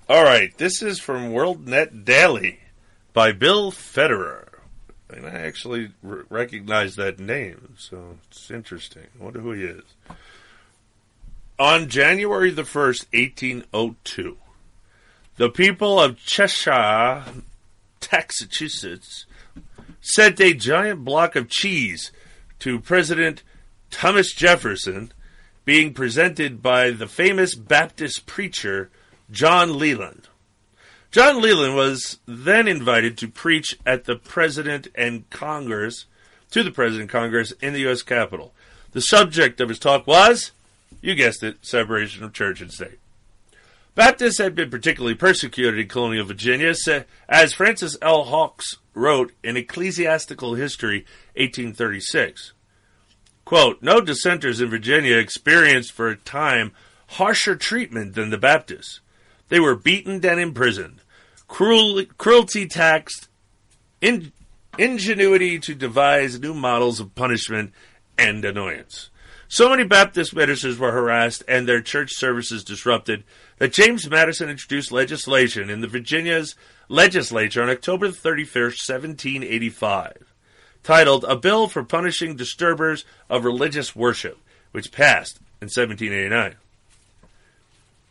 [0.08, 2.60] All right, this is from WorldNet Daily
[3.14, 4.49] by Bill Federer.
[5.10, 9.08] And I actually r- recognize that name, so it's interesting.
[9.20, 9.84] I wonder who he is.
[11.58, 14.38] On January the 1st, 1802,
[15.38, 17.26] the people of Cheshire,
[18.12, 19.26] Massachusetts,
[20.00, 22.12] sent a giant block of cheese
[22.60, 23.44] to President
[23.92, 25.12] Thomas Jefferson,
[25.66, 28.90] being presented by the famous Baptist preacher
[29.30, 30.29] John Leland.
[31.12, 36.06] John Leland was then invited to preach at the President and Congress,
[36.52, 38.04] to the President and Congress in the U.S.
[38.04, 38.54] Capitol.
[38.92, 40.52] The subject of his talk was,
[41.02, 43.00] you guessed it, separation of church and state.
[43.96, 46.76] Baptists had been particularly persecuted in colonial Virginia,
[47.28, 48.26] as Francis L.
[48.26, 51.00] Hawks wrote in Ecclesiastical History,
[51.36, 52.54] 1836.
[53.46, 56.72] Quote, no dissenters in Virginia experienced for a time
[57.08, 59.00] harsher treatment than the Baptists.
[59.50, 60.99] They were beaten and imprisoned,
[61.50, 63.28] cruel, cruelty taxed,
[64.00, 64.32] in,
[64.78, 67.74] ingenuity to devise new models of punishment
[68.18, 69.10] and annoyance.
[69.50, 73.24] So many Baptist ministers were harassed and their church services disrupted
[73.58, 76.56] that James Madison introduced legislation in the Virginia's
[76.88, 80.34] legislature on October 31st, 1785,
[80.84, 84.38] titled A Bill for Punishing Disturbers of Religious Worship,
[84.72, 86.56] which passed in 1789.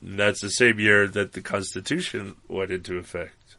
[0.01, 3.57] And That's the same year that the Constitution went into effect.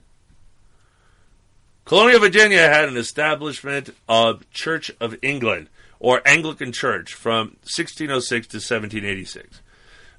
[1.85, 8.57] Colonial Virginia had an establishment of Church of England, or Anglican Church from 1606 to
[8.57, 9.61] 1786.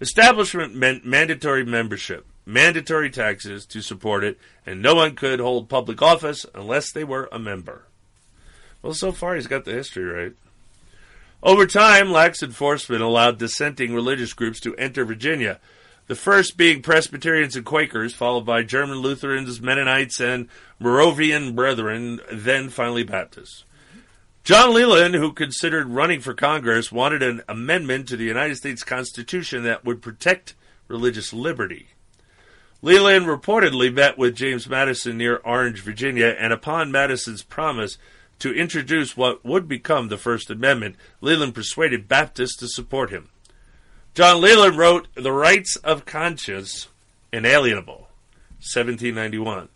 [0.01, 6.03] Establishment meant mandatory membership, mandatory taxes to support it, and no one could hold public
[6.03, 7.85] office unless they were a member.
[8.83, 10.33] Well, so far he's got the history right.
[11.43, 15.61] Over time, lax enforcement allowed dissenting religious groups to enter Virginia,
[16.07, 20.49] the first being Presbyterians and Quakers, followed by German Lutherans, Mennonites, and
[20.79, 23.65] Moravian Brethren, then finally Baptists.
[24.43, 29.65] John Leland, who considered running for Congress, wanted an amendment to the United States Constitution
[29.65, 30.55] that would protect
[30.89, 31.89] religious liberty.
[32.83, 37.99] Leland reportedly met with James Madison near Orange, Virginia, and upon Madison's promise
[38.39, 43.29] to introduce what would become the First Amendment, Leland persuaded Baptists to support him.
[44.15, 46.89] John Leland wrote The Rights of Conscience
[47.33, 48.09] Inalienable,
[48.59, 49.69] 1791,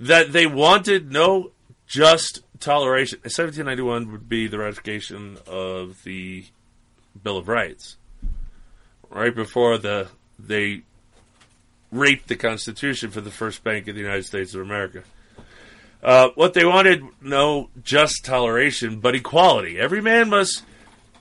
[0.00, 1.52] that they wanted no
[1.86, 3.20] just toleration.
[3.20, 6.44] 1791 would be the ratification of the
[7.22, 7.96] Bill of Rights.
[9.08, 10.08] Right before the
[10.38, 10.82] they
[11.92, 15.02] raped the Constitution for the first bank of the United States of America.
[16.02, 19.78] Uh, what they wanted, no just toleration, but equality.
[19.78, 20.64] Every man must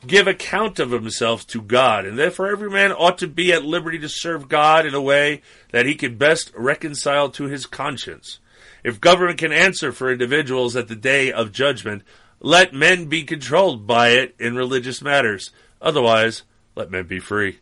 [0.06, 4.00] give account of himself to God, and therefore every man ought to be at liberty
[4.00, 8.40] to serve God in a way that he can best reconcile to his conscience.
[8.84, 12.04] If government can answer for individuals at the day of judgment,
[12.40, 15.52] let men be controlled by it in religious matters.
[15.82, 16.44] Otherwise,
[16.76, 17.60] let men be free.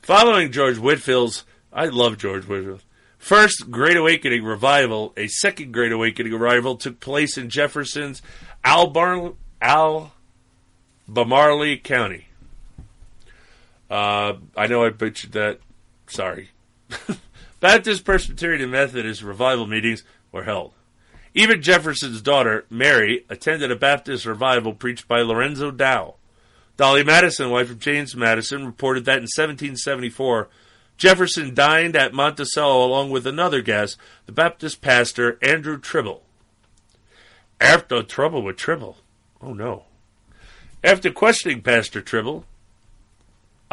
[0.00, 2.84] Following George Whitefield's, I love George Whitefield.
[3.18, 8.22] first Great Awakening revival, a second Great Awakening revival took place in Jefferson's
[8.64, 9.34] Albar-
[11.08, 12.26] Albemarle County.
[13.88, 15.60] Uh, I know I butchered that.
[16.06, 16.50] Sorry.
[17.60, 20.72] Baptist, Presbyterian, and Methodist revival meetings were held.
[21.34, 26.14] Even Jefferson's daughter, Mary, attended a Baptist revival preached by Lorenzo Dow.
[26.76, 30.48] Dolley Madison, wife of James Madison, reported that in 1774,
[30.96, 36.22] Jefferson dined at Monticello along with another guest, the Baptist pastor Andrew Tribble.
[37.60, 38.98] After trouble with Tribble.
[39.40, 39.84] Oh no.
[40.86, 42.44] After questioning Pastor Tribble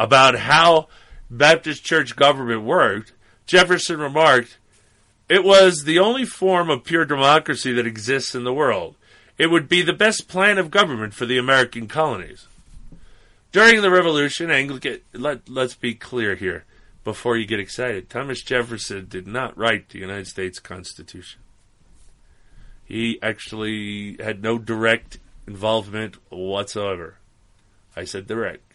[0.00, 0.88] about how
[1.30, 3.12] Baptist church government worked,
[3.46, 4.58] Jefferson remarked,
[5.28, 8.96] It was the only form of pure democracy that exists in the world.
[9.38, 12.48] It would be the best plan of government for the American colonies.
[13.52, 16.64] During the Revolution, Anglican, let, let's be clear here
[17.04, 18.10] before you get excited.
[18.10, 21.40] Thomas Jefferson did not write the United States Constitution.
[22.84, 27.18] He actually had no direct involvement whatsoever.
[27.96, 28.74] I said direct.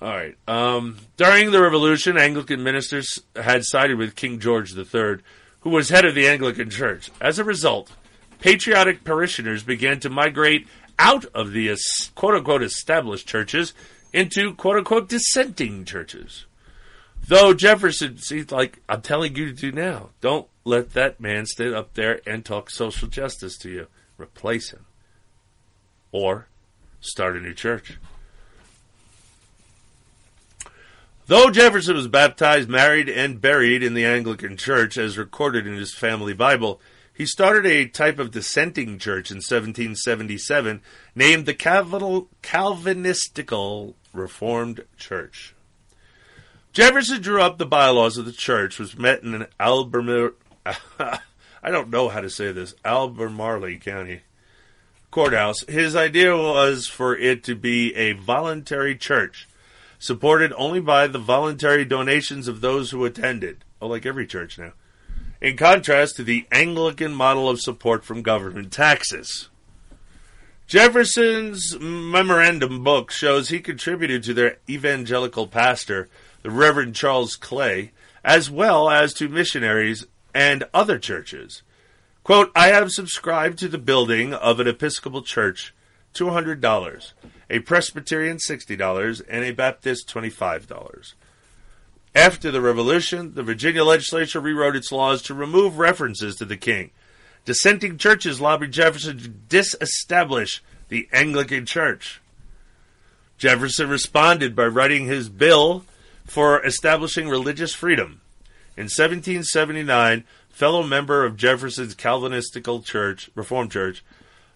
[0.00, 0.36] All right.
[0.46, 5.18] Um, during the Revolution, Anglican ministers had sided with King George III,
[5.60, 7.10] who was head of the Anglican Church.
[7.20, 7.92] As a result,
[8.38, 11.76] patriotic parishioners began to migrate out of the
[12.14, 13.74] quote unquote established churches
[14.12, 16.46] into quote unquote dissenting churches.
[17.28, 21.74] Though Jefferson seems like I'm telling you to do now, don't let that man stand
[21.74, 23.86] up there and talk social justice to you.
[24.18, 24.85] Replace him.
[26.16, 26.48] Or
[26.98, 27.98] start a new church.
[31.26, 35.92] Though Jefferson was baptized, married, and buried in the Anglican Church, as recorded in his
[35.92, 36.80] family Bible,
[37.12, 40.80] he started a type of dissenting church in 1777
[41.14, 45.54] named the Calvinistical Reformed Church.
[46.72, 50.30] Jefferson drew up the bylaws of the church, which met in an Albemarle,
[50.64, 51.20] I
[51.64, 54.22] don't know how to say this, Albemarle County
[55.16, 55.62] courthouse.
[55.66, 59.48] His idea was for it to be a voluntary church
[59.98, 63.64] supported only by the voluntary donations of those who attended.
[63.80, 64.72] Oh, like every church now.
[65.40, 69.48] In contrast to the Anglican model of support from government taxes.
[70.66, 76.10] Jefferson's memorandum book shows he contributed to their evangelical pastor,
[76.42, 81.62] the Reverend Charles Clay, as well as to missionaries and other churches.
[82.26, 85.72] Quote, I have subscribed to the building of an Episcopal church,
[86.12, 87.12] $200
[87.48, 91.12] a Presbyterian $60, and a Baptist $25.
[92.16, 96.90] After the Revolution, the Virginia legislature rewrote its laws to remove references to the king.
[97.44, 102.20] Dissenting churches lobbied Jefferson to disestablish the Anglican Church.
[103.38, 105.84] Jefferson responded by writing his bill
[106.24, 108.20] for establishing religious freedom.
[108.76, 110.24] In 1779,
[110.56, 114.02] fellow member of Jefferson's Calvinistical Church, Reformed Church,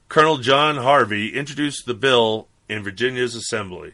[0.09, 3.93] Colonel John Harvie introduced the bill in Virginia's assembly.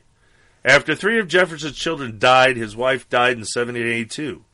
[0.64, 4.44] After three of Jefferson's children died, his wife died in 1782.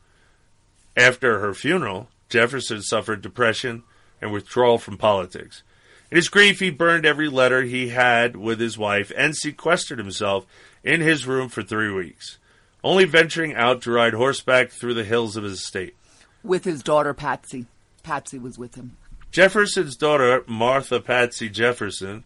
[0.97, 3.83] After her funeral, Jefferson suffered depression
[4.19, 5.61] and withdrawal from politics.
[6.09, 10.47] In his grief, he burned every letter he had with his wife and sequestered himself
[10.83, 12.39] in his room for three weeks,
[12.83, 15.95] only venturing out to ride horseback through the hills of his estate.
[16.43, 17.65] With his daughter Patsy.
[18.03, 18.97] Patsy was with him.
[19.31, 22.23] Jefferson's daughter, Martha Patsy Jefferson,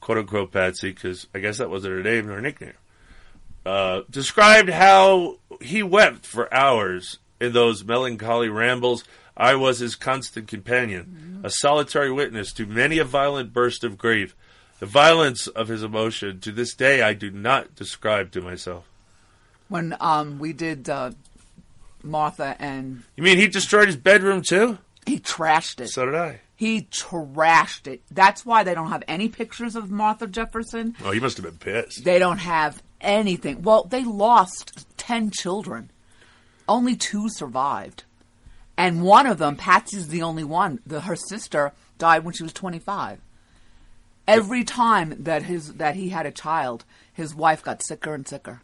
[0.00, 2.74] quote unquote Patsy, because I guess that wasn't her name or nickname,
[3.66, 9.04] uh, described how he wept for hours in those melancholy rambles.
[9.36, 14.36] I was his constant companion, a solitary witness to many a violent burst of grief.
[14.78, 18.84] The violence of his emotion, to this day, I do not describe to myself.
[19.68, 21.12] When um, we did uh,
[22.04, 24.78] Martha and You mean he destroyed his bedroom too?
[25.06, 25.88] he trashed it.
[25.88, 26.40] So did I.
[26.54, 28.02] He trashed it.
[28.10, 30.94] That's why they don't have any pictures of Martha Jefferson.
[31.04, 32.04] Oh, he must have been pissed.
[32.04, 33.62] They don't have anything.
[33.62, 35.90] Well, they lost 10 children.
[36.68, 38.04] Only two survived.
[38.76, 40.78] And one of them, Patsy's the only one.
[40.86, 43.20] The, her sister died when she was 25.
[44.28, 48.62] Every time that his that he had a child, his wife got sicker and sicker.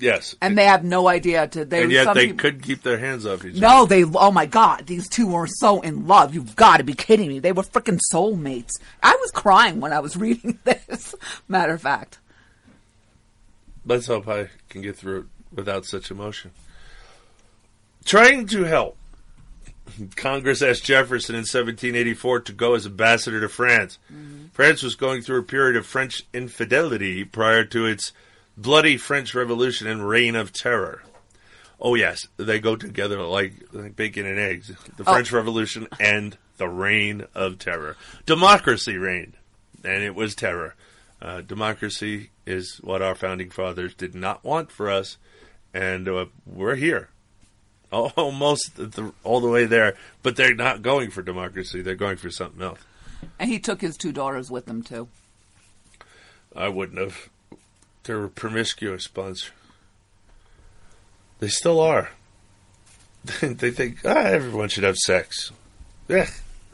[0.00, 0.34] Yes.
[0.40, 3.26] And they have no idea to they and yet they people- couldn't keep their hands
[3.26, 3.60] off each other.
[3.60, 4.02] No, they.
[4.04, 6.34] Oh my God, these two were so in love.
[6.34, 7.38] You've got to be kidding me.
[7.38, 8.72] They were freaking soulmates.
[9.02, 11.14] I was crying when I was reading this.
[11.48, 12.18] Matter of fact,
[13.84, 16.50] Let's hope I can get through it without such emotion.
[18.04, 18.96] Trying to help,
[20.16, 23.98] Congress asked Jefferson in 1784 to go as ambassador to France.
[24.12, 24.46] Mm-hmm.
[24.52, 28.12] France was going through a period of French infidelity prior to its
[28.60, 31.02] bloody French Revolution and reign of terror.
[31.80, 34.68] Oh yes, they go together like, like bacon and eggs.
[34.96, 35.12] The Oh.
[35.14, 37.96] French Revolution and the reign of terror.
[38.26, 39.34] Democracy reigned,
[39.82, 40.74] and it was terror.
[41.22, 45.16] Uh, democracy is what our founding fathers did not want for us,
[45.72, 47.08] and uh, we're here,
[47.92, 49.96] almost the, all the way there.
[50.22, 52.80] But they're not going for democracy; they're going for something else.
[53.38, 55.08] and he took his two daughters with him too.
[56.54, 57.28] I wouldn't have.
[58.04, 59.52] They were promiscuous bunch.
[61.38, 62.10] They still are.
[63.40, 65.52] they think ah, everyone should have sex.
[66.08, 66.28] Yeah.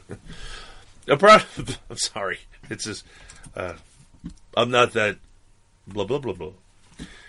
[1.08, 2.38] I'm sorry.
[2.68, 3.04] It's just
[3.54, 3.74] uh,
[4.56, 5.18] I'm not that
[5.86, 6.52] blah blah blah blah.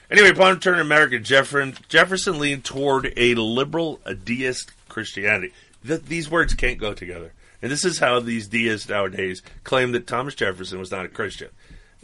[0.10, 5.54] Anyway, upon returning to America, Jefferson, Jefferson leaned toward a liberal, a deist Christianity.
[5.86, 7.34] Th- these words can't go together.
[7.62, 11.50] And this is how these deists nowadays claim that Thomas Jefferson was not a Christian.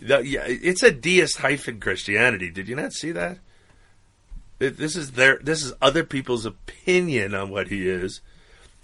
[0.06, 2.50] Yeah, it's a deist hyphen Christianity.
[2.52, 3.40] Did you not see that?
[4.60, 5.38] It- This is their.
[5.42, 8.22] This is other people's opinion on what he is.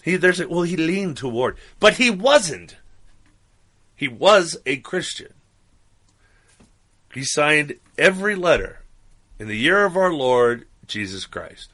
[0.04, 2.78] He there's a, well, he leaned toward, but he wasn't.
[3.96, 5.34] He was a Christian.
[7.14, 8.84] He signed every letter
[9.40, 11.70] in the year of our Lord Jesus Christ.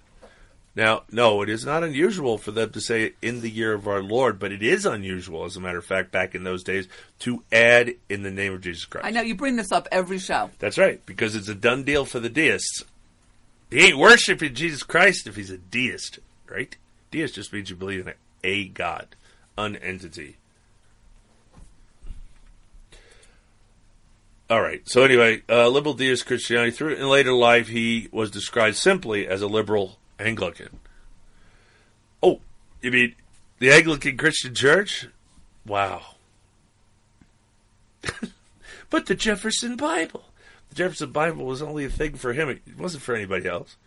[0.76, 4.04] Now, no, it is not unusual for them to say in the year of our
[4.04, 6.90] Lord, but it is unusual, as a matter of fact, back in those days,
[7.20, 9.08] to add in the name of Jesus Christ.
[9.08, 10.50] I know you bring this up every show.
[10.60, 12.84] That's right, because it's a done deal for the deists.
[13.72, 16.20] He ain't worshiping Jesus Christ if he's a deist,
[16.50, 16.76] right?
[17.10, 19.16] Deist just means you believe in a God,
[19.58, 20.36] an entity.
[24.50, 24.88] All right.
[24.88, 26.70] So anyway, uh, liberal deist Christianity.
[26.72, 30.80] Through in later life, he was described simply as a liberal Anglican.
[32.22, 32.42] Oh,
[32.82, 33.16] you mean
[33.60, 35.08] the Anglican Christian Church?
[35.66, 36.02] Wow.
[38.90, 40.26] but the Jefferson Bible.
[40.70, 42.50] The Jefferson Bible was only a thing for him.
[42.50, 43.78] It wasn't for anybody else.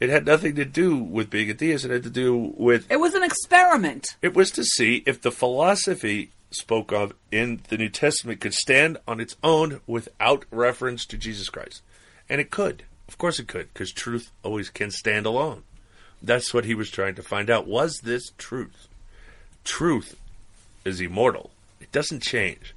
[0.00, 1.84] It had nothing to do with being a deist.
[1.84, 4.16] It had to do with It was an experiment.
[4.22, 8.98] it was to see if the philosophy spoke of in the New Testament could stand
[9.06, 11.82] on its own without reference to Jesus Christ.
[12.28, 12.84] And it could.
[13.08, 15.62] Of course it could, because truth always can stand alone.
[16.22, 17.66] That's what he was trying to find out.
[17.66, 18.88] Was this truth?
[19.62, 20.18] Truth
[20.84, 21.50] is immortal,
[21.80, 22.74] it doesn't change.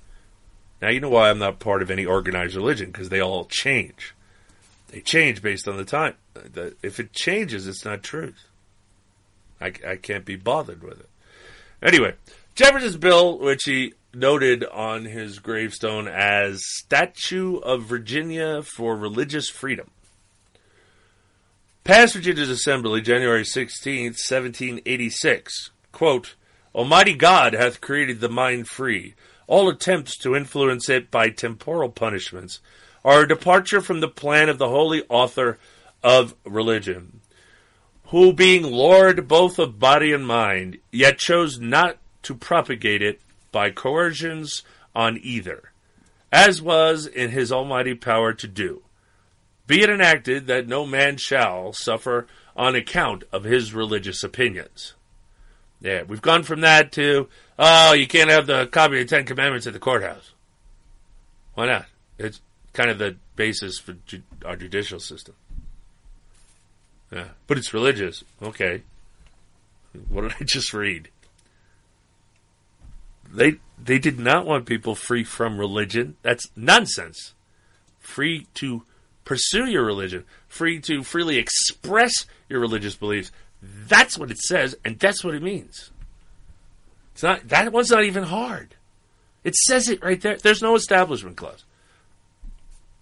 [0.82, 4.14] Now, you know why I'm not part of any organized religion, because they all change.
[4.90, 6.14] They change based on the time.
[6.84, 8.46] If it changes, it's not truth.
[9.60, 11.10] I, I can't be bothered with it.
[11.82, 12.14] Anyway,
[12.56, 19.90] Jefferson's bill, which he noted on his gravestone as Statue of Virginia for Religious Freedom,
[21.88, 25.72] passed Virginia's Assembly January 16th, 1786.
[25.94, 26.36] Quote,
[26.76, 29.16] Almighty God hath created the mind free.
[29.48, 32.60] All attempts to influence it by temporal punishments
[33.06, 35.60] are a departure from the plan of the holy author
[36.04, 37.22] of religion
[38.08, 43.22] who being Lord both of body and mind, yet chose not to propagate it
[43.54, 45.72] by coercions on either,
[46.34, 48.82] as was in his almighty power to do.
[49.68, 52.26] Be it enacted that no man shall suffer
[52.56, 54.96] on account of his religious opinions.
[55.82, 57.28] Yeah, we've gone from that to
[57.60, 60.32] Oh, you can't have the copy of the Ten Commandments at the courthouse.
[61.56, 61.86] Why not?
[62.20, 62.40] It's
[62.74, 65.36] kind of the basis for ju- our judicial system.
[67.12, 68.24] Yeah, but it's religious.
[68.42, 68.84] Okay.
[70.10, 71.10] What did I just read?
[73.32, 76.16] They they did not want people free from religion.
[76.22, 77.34] That's nonsense.
[78.00, 78.84] Free to
[79.28, 83.30] pursue your religion, free to freely express your religious beliefs.
[83.62, 85.92] That's what it says, and that's what it means.
[87.14, 88.76] It's not that one's not even hard.
[89.44, 90.38] It says it right there.
[90.38, 91.66] There's no establishment clause.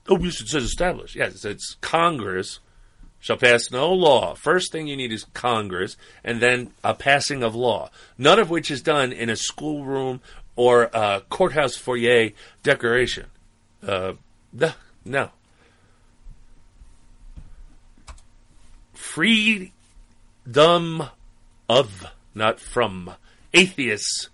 [0.09, 1.15] Oh, it says established.
[1.15, 2.59] Yes, it says Congress
[3.19, 4.33] shall pass no law.
[4.33, 7.91] First thing you need is Congress, and then a passing of law.
[8.17, 10.21] None of which is done in a schoolroom
[10.55, 12.31] or a courthouse foyer
[12.63, 13.27] decoration.
[13.85, 14.13] Uh,
[15.03, 15.29] no.
[19.13, 19.71] Freedom
[21.69, 23.11] of, not from,
[23.53, 24.29] atheists,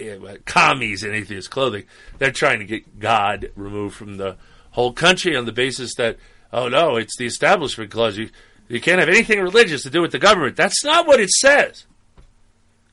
[0.00, 1.84] eh, commies in atheist clothing.
[2.18, 4.36] They're trying to get God removed from the
[4.72, 6.18] whole country on the basis that
[6.52, 8.18] oh no, it's the Establishment Clause.
[8.18, 8.30] You,
[8.68, 10.56] you can't have anything religious to do with the government.
[10.56, 11.86] That's not what it says.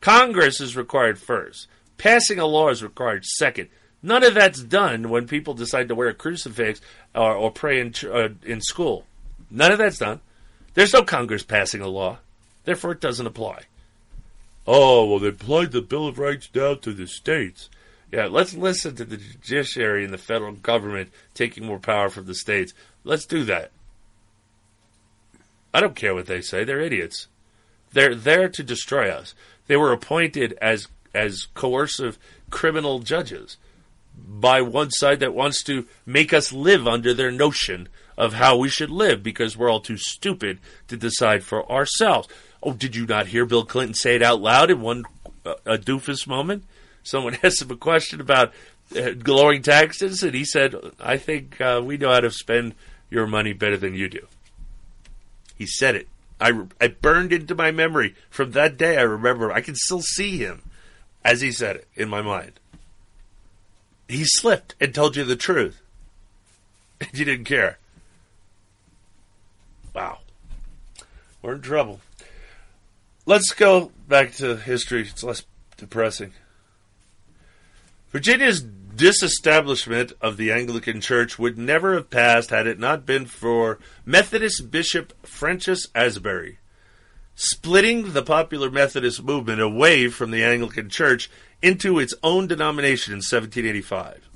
[0.01, 1.67] Congress is required first.
[1.97, 3.69] Passing a law is required second.
[4.01, 6.81] None of that's done when people decide to wear a crucifix
[7.15, 9.05] or, or pray in, uh, in school.
[9.49, 10.19] None of that's done.
[10.73, 12.19] There's no Congress passing a law.
[12.63, 13.63] Therefore, it doesn't apply.
[14.65, 17.69] Oh, well, they applied the Bill of Rights down to the states.
[18.11, 22.35] Yeah, let's listen to the judiciary and the federal government taking more power from the
[22.35, 22.73] states.
[23.03, 23.71] Let's do that.
[25.73, 26.63] I don't care what they say.
[26.63, 27.27] They're idiots.
[27.91, 29.33] They're there to destroy us.
[29.67, 32.17] They were appointed as as coercive
[32.49, 33.57] criminal judges
[34.15, 37.87] by one side that wants to make us live under their notion
[38.17, 42.27] of how we should live because we're all too stupid to decide for ourselves.
[42.61, 45.05] Oh, did you not hear Bill Clinton say it out loud in one
[45.45, 46.63] uh, a doofus moment?
[47.03, 48.53] Someone asked him a question about
[48.95, 52.75] uh, lowering taxes, and he said, "I think uh, we know how to spend
[53.09, 54.27] your money better than you do."
[55.55, 56.07] He said it.
[56.39, 58.97] I, I burned into my memory from that day.
[58.97, 59.51] I remember.
[59.51, 60.69] I can still see him
[61.23, 62.59] as he said it in my mind.
[64.07, 65.81] He slipped and told you the truth.
[66.99, 67.79] And you didn't care.
[69.93, 70.19] Wow.
[71.41, 72.01] We're in trouble.
[73.25, 75.01] Let's go back to history.
[75.03, 75.43] It's less
[75.77, 76.33] depressing.
[78.11, 83.79] Virginia's disestablishment of the Anglican Church would never have passed had it not been for
[84.05, 86.59] Methodist Bishop Francis Asbury
[87.35, 91.29] splitting the popular Methodist movement away from the Anglican Church
[91.63, 94.29] into its own denomination in 1785.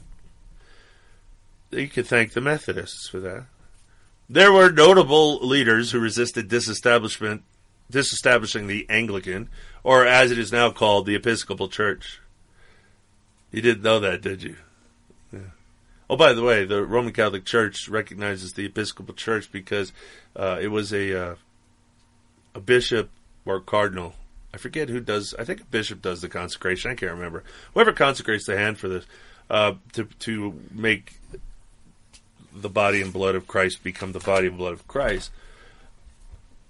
[1.72, 3.44] You could thank the Methodists for that.
[4.30, 7.44] There were notable leaders who resisted disestablishment,
[7.92, 9.50] disestablishing the Anglican,
[9.84, 12.22] or as it is now called, the Episcopal Church.
[13.52, 14.56] You didn't know that, did you?
[15.32, 15.52] Yeah.
[16.10, 19.92] Oh, by the way, the Roman Catholic Church recognizes the Episcopal Church because
[20.36, 21.36] uh, it was a uh,
[22.56, 23.10] a bishop
[23.46, 24.16] or cardinal.
[24.58, 25.36] I forget who does.
[25.38, 26.90] I think a bishop does the consecration.
[26.90, 27.44] I can't remember.
[27.76, 29.06] Whoever consecrates the hand for this
[29.52, 31.20] uh, to to make
[32.52, 35.30] the body and blood of Christ become the body and blood of Christ.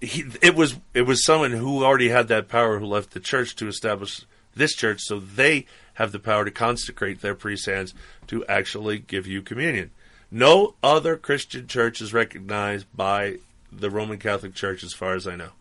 [0.02, 3.56] He, it was it was someone who already had that power who left the church
[3.56, 7.94] to establish this church, so they have the power to consecrate their priest's hands
[8.26, 9.92] to actually give you communion.
[10.30, 13.38] No other Christian church is recognized by
[13.72, 15.52] the Roman Catholic Church, as far as I know.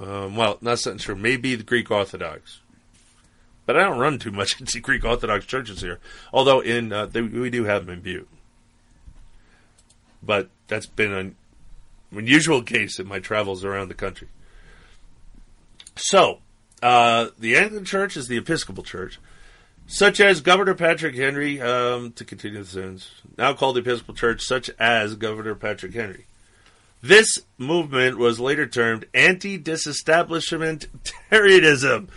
[0.00, 1.16] Um, well, not certain sure.
[1.16, 2.60] Maybe the Greek Orthodox,
[3.66, 5.98] but I don't run too much into Greek Orthodox churches here.
[6.32, 8.28] Although in uh, they, we do have them in Butte,
[10.22, 11.36] but that's been an
[12.12, 14.28] unusual case in my travels around the country.
[15.96, 16.38] So,
[16.80, 19.18] uh, the Anglican Church is the Episcopal Church,
[19.88, 21.60] such as Governor Patrick Henry.
[21.60, 26.26] Um, to continue the sentence, now called the Episcopal Church, such as Governor Patrick Henry.
[27.00, 32.08] This movement was later termed anti-disestablishmentarianism.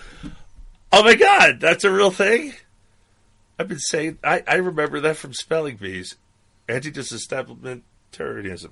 [0.91, 2.53] Oh my God, that's a real thing.
[3.59, 6.15] I've been saying I, I remember that from spelling bees.
[6.67, 8.71] Anti-disestablishmentarianism.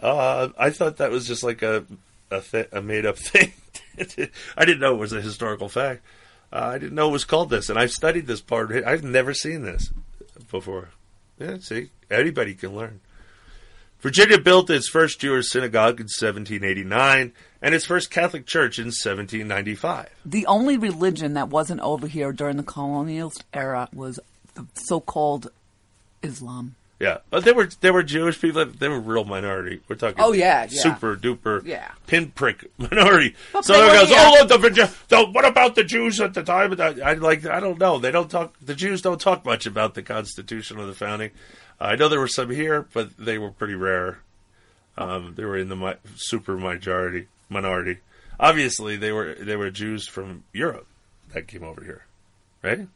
[0.00, 1.84] Uh, I thought that was just like a
[2.30, 3.52] a, th- a made up thing.
[4.56, 6.02] I didn't know it was a historical fact.
[6.52, 8.72] Uh, I didn't know it was called this, and I've studied this part.
[8.72, 9.92] I've never seen this
[10.50, 10.88] before.
[11.38, 13.00] Yeah, see, anybody can learn.
[14.04, 17.32] Virginia built its first Jewish synagogue in 1789
[17.62, 20.10] and its first Catholic church in 1795.
[20.26, 24.20] The only religion that wasn't over here during the colonial era was
[24.56, 25.50] the so-called
[26.22, 26.74] Islam.
[27.00, 28.66] Yeah, but they were they were Jewish people.
[28.66, 29.80] They were real minority.
[29.88, 30.22] We're talking.
[30.22, 30.82] Oh, yeah, yeah.
[30.82, 31.64] super duper.
[31.64, 31.90] Yeah.
[32.06, 33.34] pinprick minority.
[33.54, 34.30] But so were- goes, yeah.
[34.32, 37.46] "Oh, look, the, Virgi- the what about the Jews at the time?" I, I like.
[37.46, 37.98] I don't know.
[37.98, 38.54] They don't talk.
[38.62, 41.30] The Jews don't talk much about the Constitution or the founding.
[41.80, 44.18] I know there were some here, but they were pretty rare.
[44.96, 47.98] Um, they were in the mi- super majority minority.
[48.38, 50.86] Obviously, they were they were Jews from Europe
[51.32, 52.04] that came over here,
[52.62, 52.86] right?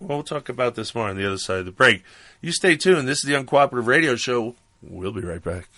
[0.00, 2.02] Well, we'll talk about this more on the other side of the break.
[2.40, 3.08] You stay tuned.
[3.08, 4.54] This is the Uncooperative Radio Show.
[4.82, 5.68] We'll be right back.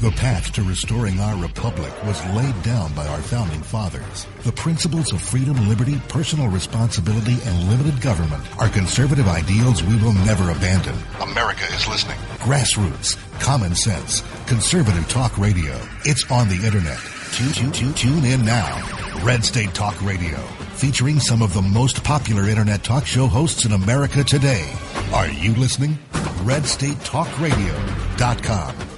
[0.00, 4.28] The path to restoring our republic was laid down by our founding fathers.
[4.44, 10.12] The principles of freedom, liberty, personal responsibility, and limited government are conservative ideals we will
[10.12, 10.94] never abandon.
[11.20, 12.16] America is listening.
[12.38, 15.76] Grassroots, common sense, conservative talk radio.
[16.04, 17.00] It's on the internet.
[17.32, 18.80] Tune, tune, tune, tune in now.
[19.24, 20.36] Red State Talk Radio,
[20.76, 24.72] featuring some of the most popular internet talk show hosts in America today.
[25.12, 25.98] Are you listening?
[26.44, 28.97] RedStateTalkRadio.com.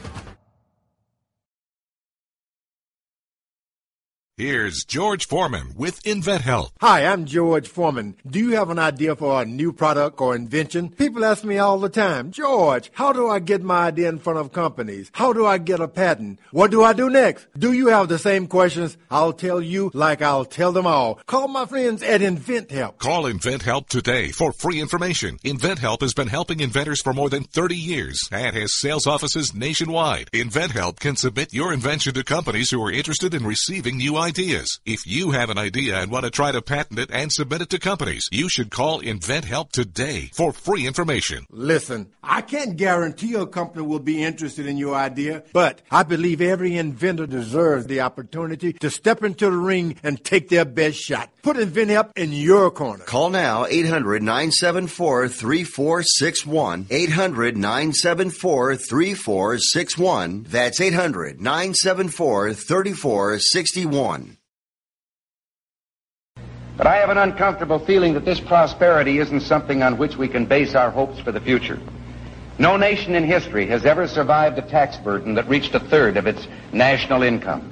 [4.41, 6.71] Here's George Foreman with Invent InventHelp.
[6.81, 8.17] Hi, I'm George Foreman.
[8.27, 10.89] Do you have an idea for a new product or invention?
[10.89, 14.39] People ask me all the time, George, how do I get my idea in front
[14.39, 15.11] of companies?
[15.13, 16.39] How do I get a patent?
[16.53, 17.49] What do I do next?
[17.59, 18.97] Do you have the same questions?
[19.11, 21.17] I'll tell you like I'll tell them all.
[21.27, 22.97] Call my friends at InventHelp.
[22.97, 25.37] Call InventHelp today for free information.
[25.45, 30.31] InventHelp has been helping inventors for more than 30 years and has sales offices nationwide.
[30.33, 34.30] InventHelp can submit your invention to companies who are interested in receiving new ideas.
[34.31, 37.71] If you have an idea and want to try to patent it and submit it
[37.71, 41.47] to companies, you should call InventHelp today for free information.
[41.51, 46.41] Listen, I can't guarantee a company will be interested in your idea, but I believe
[46.41, 51.31] every inventor deserves the opportunity to step into the ring and take their best shot.
[51.43, 53.05] Put InventHelp in your corner.
[53.05, 56.87] Call now 800 974 3461.
[56.89, 60.45] 800 974 3461.
[60.45, 64.20] That's 800 974 3461.
[66.81, 70.47] But I have an uncomfortable feeling that this prosperity isn't something on which we can
[70.47, 71.79] base our hopes for the future.
[72.59, 76.27] No nation in history has ever survived a tax burden that reached a third of
[76.27, 77.71] its national income.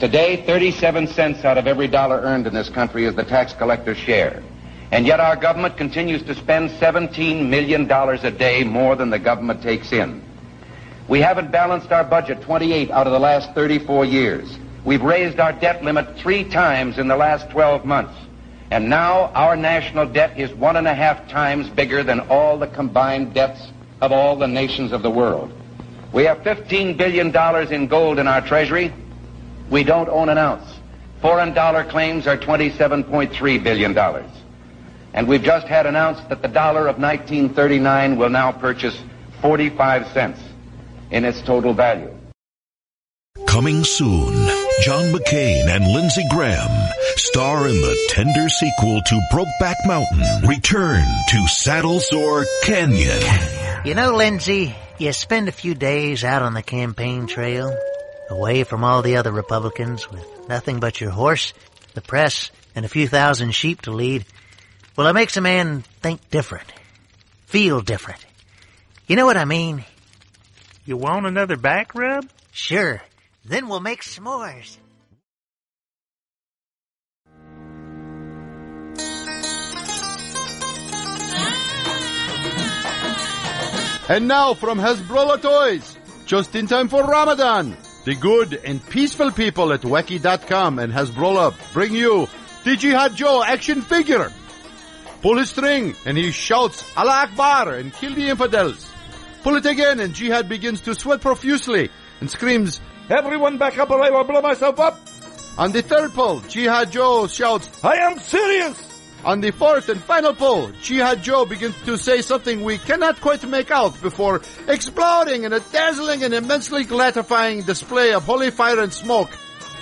[0.00, 3.96] Today, 37 cents out of every dollar earned in this country is the tax collector's
[3.96, 4.42] share.
[4.90, 9.62] And yet our government continues to spend $17 million a day more than the government
[9.62, 10.20] takes in.
[11.06, 14.58] We haven't balanced our budget 28 out of the last 34 years.
[14.84, 18.18] We've raised our debt limit three times in the last 12 months.
[18.70, 22.66] And now our national debt is one and a half times bigger than all the
[22.66, 25.52] combined debts of all the nations of the world.
[26.12, 27.34] We have $15 billion
[27.72, 28.92] in gold in our treasury.
[29.70, 30.66] We don't own an ounce.
[31.20, 33.98] Foreign dollar claims are $27.3 billion.
[35.14, 38.98] And we've just had announced that the dollar of 1939 will now purchase
[39.40, 40.40] 45 cents
[41.10, 42.14] in its total value.
[43.46, 44.34] Coming soon,
[44.82, 46.70] John McCain and Lindsey Graham
[47.18, 50.48] star in the tender sequel to Brokeback Mountain.
[50.48, 53.20] Return to Saddle Sore Canyon.
[53.84, 57.76] You know, Lindsey, you spend a few days out on the campaign trail,
[58.30, 61.52] away from all the other Republicans, with nothing but your horse,
[61.94, 64.24] the press, and a few thousand sheep to lead.
[64.96, 66.72] Well, it makes a man think different,
[67.46, 68.24] feel different.
[69.06, 69.84] You know what I mean?
[70.84, 72.26] You want another back rub?
[72.52, 73.02] Sure.
[73.44, 74.77] Then we'll make s'mores.
[84.08, 87.76] And now from Hezbollah Toys, just in time for Ramadan,
[88.06, 92.26] the good and peaceful people at Wacky.com and Hezbollah bring you
[92.64, 94.32] the Jihad Joe action figure.
[95.20, 98.90] Pull his string and he shouts Allah Akbar and kill the infidels.
[99.42, 101.90] Pull it again and Jihad begins to sweat profusely
[102.20, 102.80] and screams,
[103.10, 105.00] Everyone back up or I will blow myself up.
[105.58, 108.87] On the third pull, Jihad Joe shouts, I am serious.
[109.28, 113.46] On the fourth and final pull, Jihad Joe begins to say something we cannot quite
[113.46, 118.90] make out before exploding in a dazzling and immensely gratifying display of holy fire and
[118.90, 119.28] smoke.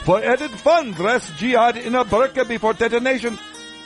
[0.02, 3.39] For added fun, dress Jihad in a burqa before detonation.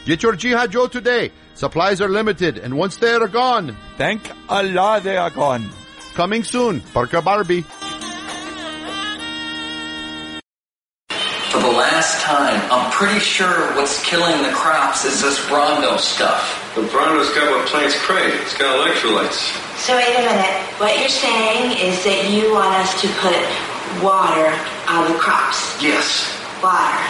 [0.07, 1.31] Get your Jihad Joe today.
[1.53, 5.69] Supplies are limited, and once they are gone, thank Allah they are gone.
[6.15, 7.67] Coming soon, Parka Barbie.
[12.01, 16.41] Last time, I'm pretty sure what's killing the crops is this Brawndo stuff.
[16.73, 18.33] The Brawndo's got what plants crave.
[18.41, 19.53] It's got electrolytes.
[19.77, 20.65] So wait a minute.
[20.81, 23.37] What you're saying is that you want us to put
[24.01, 24.49] water
[24.89, 25.77] on the crops.
[25.77, 26.25] Yes.
[26.65, 27.05] Water.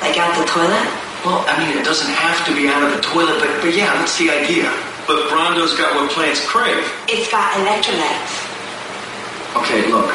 [0.00, 0.88] Like out the toilet?
[1.28, 3.92] Well, I mean, it doesn't have to be out of the toilet, but, but yeah,
[4.00, 4.72] that's the idea.
[5.04, 6.80] But Brawndo's got what plants crave.
[7.12, 8.40] It's got electrolytes.
[9.60, 10.08] Okay, look.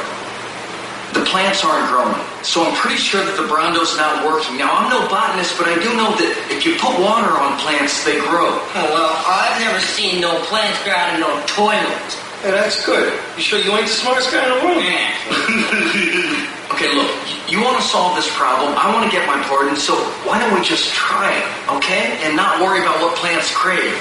[1.14, 4.58] The plants aren't growing, so I'm pretty sure that the Brawndo's not working.
[4.58, 8.04] Now, I'm no botanist, but I do know that if you put water on plants,
[8.08, 8.56] they grow.
[8.56, 12.10] Oh, well, I've never seen no plants grow out of no toilet.
[12.40, 13.12] Hey, that's good.
[13.36, 14.84] You sure you ain't the smartest guy in the world?
[14.84, 16.56] Yeah.
[16.70, 17.12] Okay, look,
[17.50, 18.72] you want to solve this problem.
[18.78, 22.16] I want to get my part, and so why don't we just try it, okay?
[22.24, 23.92] And not worry about what plants crave.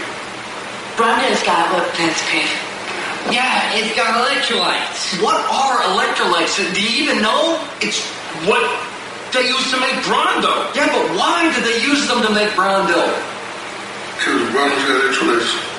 [0.94, 2.67] Brawndo's got what plants crave.
[3.30, 5.22] Yeah, it's got electrolytes.
[5.22, 6.56] What are electrolytes?
[6.74, 7.60] Do you even know?
[7.80, 8.00] It's
[8.46, 8.62] what
[9.32, 10.74] they used to make Brawndo.
[10.74, 13.02] Yeah, but why did they use them to make Brawndo?
[14.16, 15.77] Because Brawndo's got electrolytes.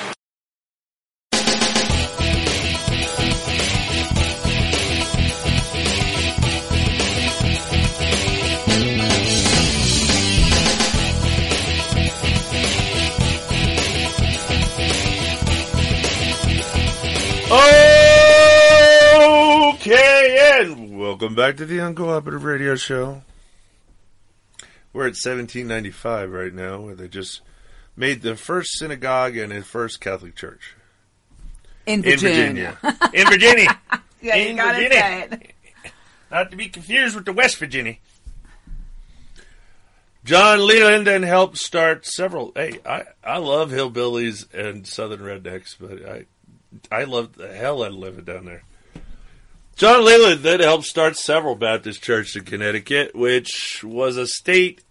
[19.72, 23.22] Okay, and welcome back to the Uncooperative Radio Show.
[24.92, 27.40] We're at 1795 right now, where they just
[27.96, 30.76] made the first synagogue and the first Catholic church.
[31.86, 32.78] In In Virginia.
[32.80, 33.10] Virginia.
[33.14, 33.80] In Virginia.
[34.22, 34.98] Yeah, you In gotta Virginia.
[35.00, 35.92] say it.
[36.30, 37.96] Not to be confused with the West Virginia.
[40.24, 42.52] John Leland then helped start several.
[42.54, 46.26] Hey, I, I love hillbillies and southern rednecks, but I
[46.90, 48.62] I love the hell out of living down there.
[49.76, 54.82] John Leland then helped start several Baptist churches in Connecticut, which was a state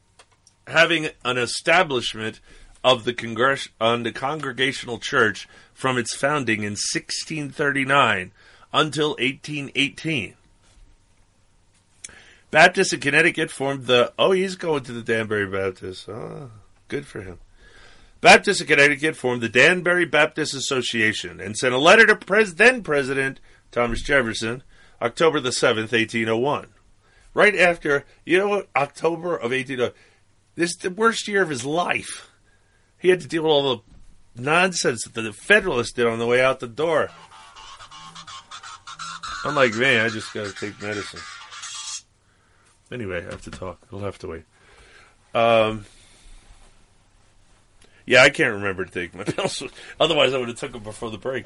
[0.67, 2.39] having an establishment
[2.83, 8.31] of the congress on the Congregational Church from its founding in 1639
[8.73, 10.35] until 1818.
[12.51, 14.11] Baptists in Connecticut formed the.
[14.17, 16.09] Oh, he's going to the Danbury Baptist.
[16.09, 16.49] Oh,
[16.87, 17.39] good for him.
[18.21, 22.83] Baptists in Connecticut formed the Danbury Baptist Association and sent a letter to pres- then
[22.83, 23.39] President
[23.71, 24.63] Thomas Jefferson,
[25.01, 26.67] October the 7th, 1801.
[27.33, 29.93] Right after, you know what, October of 1801.
[30.55, 32.29] This is the worst year of his life.
[32.97, 33.75] He had to deal with all
[34.35, 37.09] the nonsense that the Federalists did on the way out the door.
[39.45, 41.21] I'm like, man, I just got to take medicine.
[42.91, 43.79] Anyway, I have to talk.
[43.89, 44.43] We'll have to wait.
[45.33, 45.85] Um,
[48.09, 49.61] yeah, I can't remember to take my pills.
[49.99, 51.45] Otherwise, I would have took them before the break,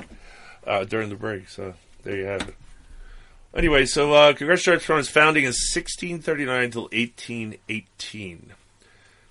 [0.65, 1.49] uh, during the break.
[1.49, 1.73] So
[2.03, 2.56] there you have it.
[3.53, 8.53] Anyway, so uh, Congressional Church its founding in 1639 until 1818.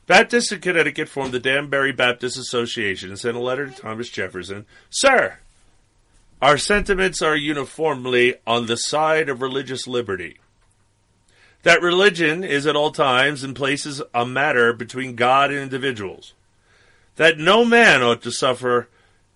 [0.06, 4.66] Baptists in Connecticut formed the Danbury Baptist Association and sent a letter to Thomas Jefferson.
[4.90, 5.38] Sir,
[6.42, 10.36] our sentiments are uniformly on the side of religious liberty.
[11.62, 16.34] That religion is at all times and places a matter between God and individuals.
[17.16, 18.88] That no man ought to suffer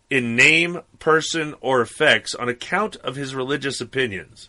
[0.09, 4.49] in name, person, or effects on account of his religious opinions.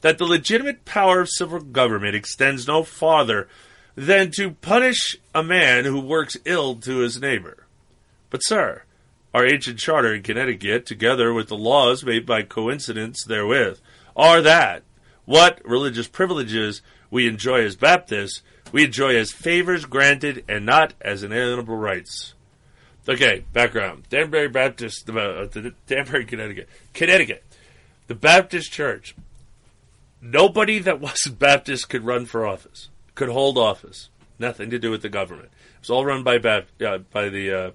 [0.00, 3.48] That the legitimate power of civil government extends no farther
[3.96, 7.66] than to punish a man who works ill to his neighbor.
[8.30, 8.84] But, sir,
[9.34, 13.80] our ancient charter in Connecticut, together with the laws made by coincidence therewith,
[14.16, 14.84] are that
[15.24, 16.80] what religious privileges
[17.10, 18.42] we enjoy as Baptists,
[18.72, 22.34] we enjoy as favors granted and not as inalienable rights.
[23.08, 24.04] Okay, background.
[24.10, 26.68] Danbury Baptist, uh, the Danbury, Connecticut.
[26.92, 27.42] Connecticut.
[28.06, 29.14] The Baptist Church.
[30.20, 34.10] Nobody that wasn't Baptist could run for office, could hold office.
[34.38, 35.48] Nothing to do with the government.
[35.48, 37.70] It was all run by Bap- uh, by the, uh,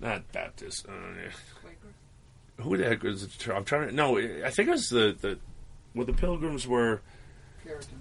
[0.00, 0.86] not Baptist.
[0.86, 3.48] Uh, who the heck was it?
[3.48, 5.38] I'm trying to, no, I think it was the, the
[5.94, 7.00] well, the Pilgrims were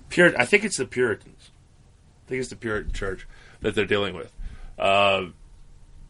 [0.10, 0.40] Puritan.
[0.40, 1.52] I think it's the Puritans.
[2.26, 3.26] I think it's the Puritan Church
[3.62, 4.34] that they're dealing with.
[4.78, 5.28] Uh,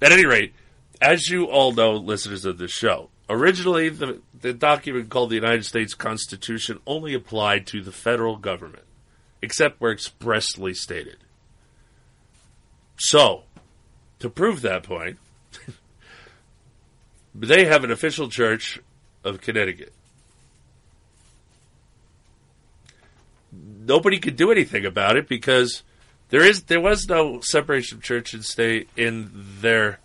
[0.01, 0.53] at any rate,
[1.01, 5.65] as you all know, listeners of this show, originally the, the document called the United
[5.65, 8.85] States Constitution only applied to the federal government,
[9.41, 11.17] except where expressly stated.
[12.97, 13.43] So,
[14.19, 15.17] to prove that point,
[17.35, 18.79] they have an official church
[19.23, 19.93] of Connecticut.
[23.51, 25.83] Nobody could do anything about it because
[26.29, 29.31] there is there was no separation of church and state in
[29.61, 29.99] their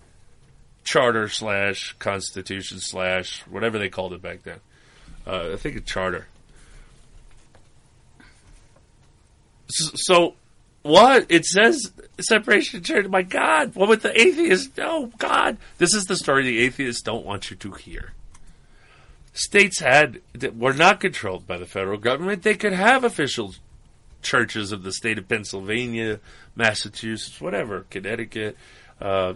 [0.84, 4.60] charter slash constitution slash whatever they called it back then.
[5.26, 6.26] Uh, I think a charter.
[9.68, 10.34] So, so
[10.82, 13.08] what it says separation of church.
[13.08, 14.78] My God, what with the atheists?
[14.78, 18.12] Oh God, this is the story the atheists don't want you to hear.
[19.32, 20.20] states had
[20.54, 22.42] were not controlled by the federal government.
[22.42, 23.54] They could have official
[24.24, 26.20] churches of the state of Pennsylvania,
[26.56, 28.56] Massachusetts, whatever, Connecticut.
[29.00, 29.34] Uh,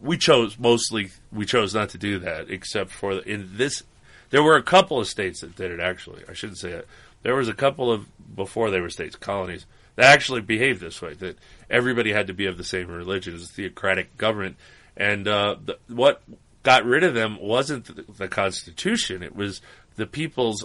[0.00, 3.82] we chose mostly we chose not to do that, except for in this.
[4.30, 5.80] There were a couple of states that did it.
[5.80, 6.88] Actually, I shouldn't say it.
[7.22, 9.66] There was a couple of before they were states, colonies
[9.96, 11.14] that actually behaved this way.
[11.14, 11.38] That
[11.70, 13.32] everybody had to be of the same religion.
[13.32, 14.56] It was a theocratic government,
[14.96, 16.22] and uh, the, what
[16.62, 19.22] got rid of them wasn't the, the Constitution.
[19.22, 19.60] It was
[19.96, 20.64] the people's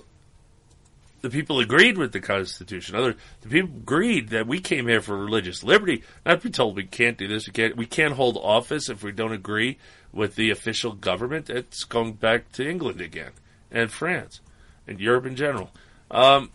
[1.21, 2.95] the people agreed with the Constitution.
[2.95, 6.75] Other the people agreed that we came here for religious liberty, not to be told
[6.75, 7.47] we can't do this.
[7.47, 9.77] We can't we can't hold office if we don't agree
[10.13, 11.49] with the official government.
[11.49, 13.31] It's going back to England again
[13.71, 14.41] and France
[14.87, 15.71] and Europe in general.
[16.09, 16.51] Um,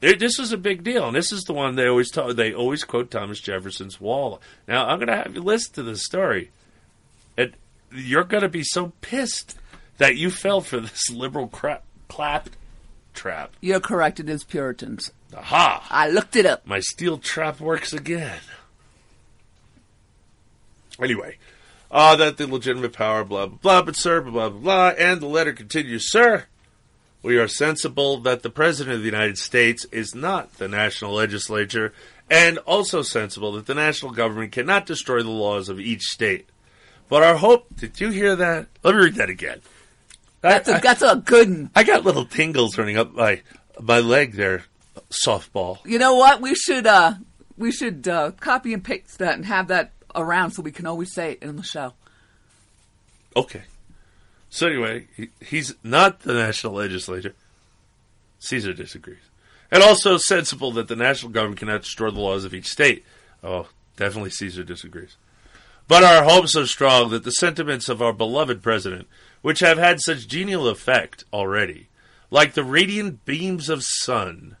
[0.00, 2.82] this is a big deal, and this is the one they always talk, they always
[2.82, 4.40] quote Thomas Jefferson's wall.
[4.66, 6.50] Now I'm going to have you listen to this story,
[7.36, 7.52] and
[7.92, 9.56] you're going to be so pissed
[9.98, 12.50] that you fell for this liberal crap clap
[13.14, 13.52] trap.
[13.60, 14.20] You're correct.
[14.20, 15.12] It is Puritans.
[15.36, 15.86] Aha!
[15.90, 16.66] I looked it up.
[16.66, 18.40] My steel trap works again.
[21.00, 21.36] Anyway,
[21.90, 25.26] uh, that the legitimate power, blah, blah, blah, but sir, blah, blah, blah, and the
[25.26, 26.44] letter continues, sir,
[27.22, 31.92] we are sensible that the President of the United States is not the national legislature,
[32.30, 36.48] and also sensible that the national government cannot destroy the laws of each state.
[37.08, 38.68] But our hope, did you hear that?
[38.82, 39.60] Let me read that again.
[40.42, 41.70] That's a, that's a good one.
[41.74, 43.40] I got little tingles running up my
[43.80, 44.64] my leg there,
[45.10, 45.78] softball.
[45.86, 46.40] You know what?
[46.40, 47.14] We should uh
[47.56, 51.14] we should uh, copy and paste that and have that around so we can always
[51.14, 51.94] say it in the show.
[53.36, 53.62] Okay.
[54.50, 57.34] So anyway, he, he's not the national legislature.
[58.40, 59.22] Caesar disagrees.
[59.70, 63.04] And also sensible that the national government cannot destroy the laws of each state.
[63.42, 65.16] Oh, definitely Caesar disagrees.
[65.88, 69.08] But our hopes are strong that the sentiments of our beloved president,
[69.42, 71.88] which have had such genial effect already,
[72.30, 74.56] like the radiant beams of sun,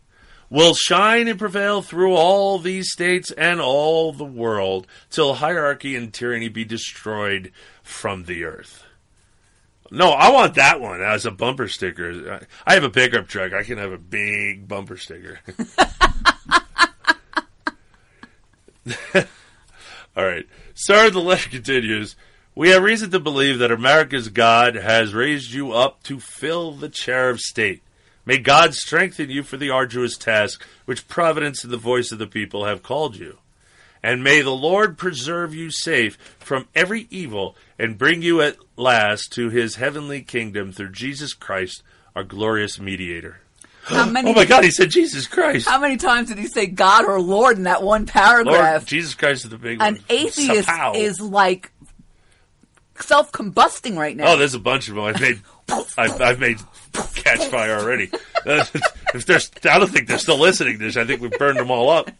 [0.50, 6.12] will shine and prevail through all these states and all the world till hierarchy and
[6.12, 7.50] tyranny be destroyed
[7.82, 8.84] from the earth.
[9.90, 12.46] No, I want that one as a bumper sticker.
[12.66, 13.52] I have a pickup truck.
[13.52, 15.38] I can have a big bumper sticker.
[20.16, 20.46] All right.
[20.74, 22.16] Sorry, the letter continues.
[22.54, 26.90] We have reason to believe that America's God has raised you up to fill the
[26.90, 27.82] chair of state.
[28.26, 32.26] May God strengthen you for the arduous task which Providence and the voice of the
[32.26, 33.38] people have called you.
[34.02, 39.32] And may the Lord preserve you safe from every evil and bring you at last
[39.32, 41.82] to his heavenly kingdom through Jesus Christ,
[42.14, 43.40] our glorious mediator.
[43.84, 45.66] How oh many, oh my God, he said Jesus Christ.
[45.66, 48.82] How many times did he say God or Lord in that one paragraph?
[48.82, 49.94] Lord, Jesus Christ is the big An one.
[49.96, 50.94] An atheist Sapow.
[50.94, 51.72] is like
[53.02, 54.32] self combusting right now.
[54.32, 55.04] Oh, there's a bunch of them.
[55.04, 55.40] I've made,
[55.98, 56.58] I've, I've made
[57.14, 58.10] catch fire already.
[58.46, 58.64] Uh,
[59.14, 60.96] if there's, I don't think they're still listening to this.
[60.96, 62.10] I think we've burned them all up.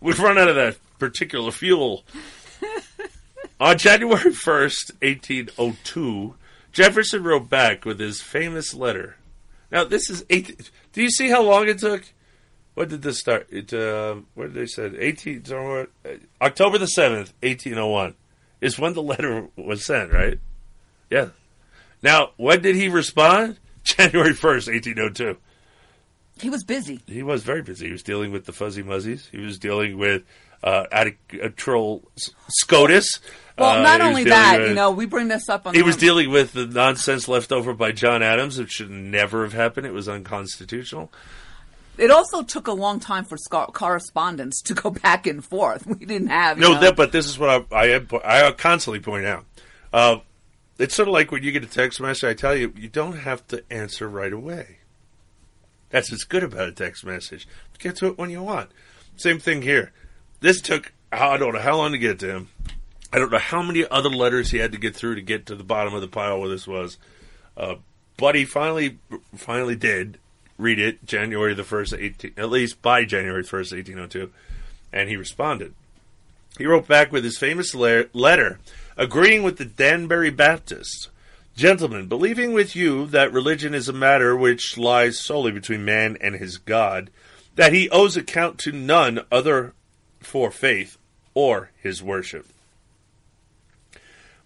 [0.00, 2.04] We've run out of that particular fuel.
[3.60, 6.34] On January 1st, 1802,
[6.72, 9.16] Jefferson wrote back with his famous letter.
[9.70, 10.70] Now, this is eight.
[10.92, 12.04] Do you see how long it took?
[12.74, 13.48] When did this start?
[13.50, 14.90] It uh, what did they say?
[14.98, 15.44] Eighteen.
[15.44, 18.14] so what- uh, October the seventh, eighteen oh one,
[18.60, 20.12] is when the letter was sent.
[20.12, 20.38] Right?
[21.10, 21.28] Yeah.
[22.02, 23.58] Now, when did he respond?
[23.84, 25.36] January first, eighteen oh two.
[26.38, 27.00] He was busy.
[27.06, 27.86] He was very busy.
[27.86, 29.28] He was dealing with the fuzzy muzzies.
[29.30, 30.22] He was dealing with
[30.64, 31.04] uh, uh,
[31.56, 32.02] troll
[32.48, 33.20] SCOTUS.
[33.58, 35.74] Well, Uh, not only that, with- you know, we bring this up on.
[35.74, 39.52] he was dealing with the nonsense left over by John Adams, which should never have
[39.52, 39.86] happened.
[39.86, 41.12] It was unconstitutional.
[42.00, 43.36] It also took a long time for
[43.72, 45.86] correspondence to go back and forth.
[45.86, 46.58] We didn't have.
[46.58, 49.44] No, know- that, but this is what I I, I constantly point out.
[49.92, 50.18] Uh,
[50.78, 52.24] it's sort of like when you get a text message.
[52.24, 54.78] I tell you, you don't have to answer right away.
[55.90, 57.46] That's what's good about a text message.
[57.78, 58.70] Get to it when you want.
[59.16, 59.92] Same thing here.
[60.40, 62.48] This took I don't know how long to get to him.
[63.12, 65.56] I don't know how many other letters he had to get through to get to
[65.56, 66.96] the bottom of the pile where this was.
[67.56, 67.74] Uh,
[68.16, 68.98] but he finally
[69.34, 70.18] finally did
[70.60, 74.30] read it January the first, eighteen at least by January first, eighteen oh two,
[74.92, 75.74] and he responded.
[76.58, 78.58] He wrote back with his famous le- letter
[78.96, 81.08] agreeing with the Danbury Baptists.
[81.56, 86.36] Gentlemen, believing with you that religion is a matter which lies solely between man and
[86.36, 87.10] his God,
[87.56, 89.74] that he owes account to none other
[90.20, 90.96] for faith
[91.34, 92.46] or his worship.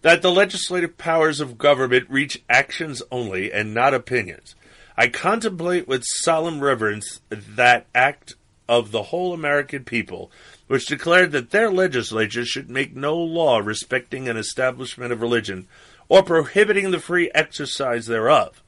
[0.03, 4.55] That the legislative powers of government reach actions only and not opinions.
[4.97, 8.35] I contemplate with solemn reverence that act
[8.69, 10.31] of the whole American people,
[10.69, 15.67] which declared that their legislature should make no law respecting an establishment of religion,
[16.09, 18.63] or prohibiting the free exercise thereof,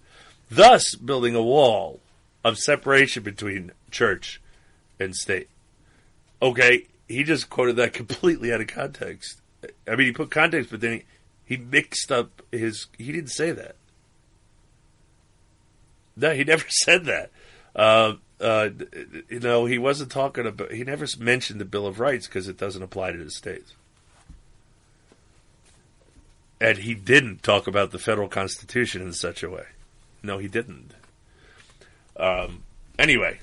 [0.51, 2.01] thus building a wall
[2.44, 4.40] of separation between church
[4.98, 5.48] and state.
[6.43, 9.40] Okay, he just quoted that completely out of context.
[9.89, 11.03] I mean, he put context, but then
[11.44, 12.86] he, he mixed up his.
[12.98, 13.76] He didn't say that.
[16.20, 17.30] No, he never said that.
[17.74, 18.70] Uh, uh,
[19.28, 20.72] you know, he wasn't talking about.
[20.72, 23.74] He never mentioned the Bill of Rights because it doesn't apply to the states.
[26.59, 29.66] And he didn't talk about the federal constitution in such a way.
[30.22, 30.93] No, he didn't.
[32.16, 32.62] Um,
[32.98, 33.40] anyway,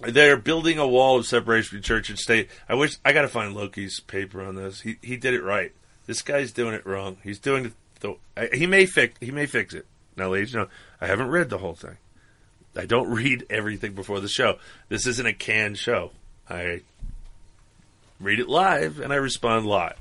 [0.00, 2.50] they're building a wall of separation between church and state.
[2.68, 4.80] I wish I got to find Loki's paper on this.
[4.80, 5.72] He he did it right.
[6.06, 7.16] This guy's doing it wrong.
[7.24, 7.74] He's doing.
[8.00, 8.16] The,
[8.52, 9.18] he may fix.
[9.20, 9.86] He may fix it.
[10.16, 10.68] Now, ladies, you know,
[11.00, 11.96] I haven't read the whole thing.
[12.74, 14.58] I don't read everything before the show.
[14.88, 16.12] This isn't a canned show.
[16.48, 16.82] I
[18.20, 19.98] read it live and I respond live.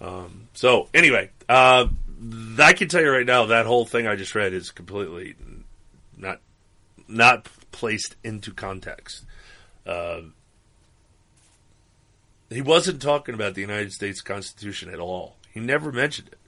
[0.00, 1.86] Um, so anyway, uh,
[2.58, 5.34] I can tell you right now that whole thing I just read is completely
[6.16, 6.40] not
[7.08, 9.24] not placed into context.
[9.86, 10.20] Uh,
[12.48, 15.36] he wasn't talking about the United States Constitution at all.
[15.52, 16.38] He never mentioned it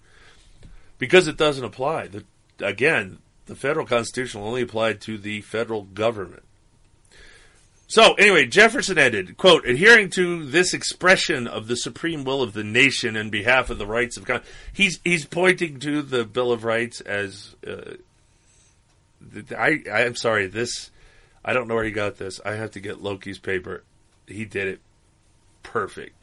[0.98, 2.08] because it doesn't apply.
[2.08, 2.24] The,
[2.62, 6.44] again, the federal Constitution only applied to the federal government.
[7.92, 12.64] So anyway, Jefferson ended, quote, adhering to this expression of the supreme will of the
[12.64, 14.42] nation in behalf of the rights of God.
[14.72, 17.96] He's, he's pointing to the Bill of Rights as, uh,
[19.54, 20.90] I, I'm sorry, this,
[21.44, 22.40] I don't know where he got this.
[22.46, 23.84] I have to get Loki's paper.
[24.26, 24.80] He did it
[25.62, 26.16] perfect.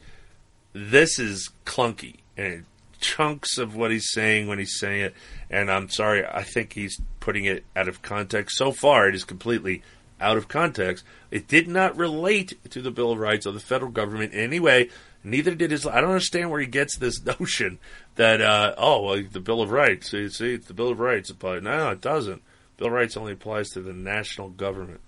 [0.72, 2.64] This is clunky and
[3.00, 5.14] chunks of what he's saying when he's saying it.
[5.50, 8.56] And I'm sorry, I think he's putting it out of context.
[8.56, 9.82] So far, it is completely
[10.20, 11.04] out of context.
[11.30, 14.60] It did not relate to the Bill of Rights of the federal government in any
[14.60, 14.90] way.
[15.22, 15.86] Neither did his.
[15.86, 17.78] I don't understand where he gets this notion
[18.16, 20.10] that uh, oh, well, the Bill of Rights.
[20.10, 21.62] See, see, the Bill of Rights applies.
[21.62, 22.42] No, it doesn't.
[22.76, 25.00] Bill of Rights only applies to the national government.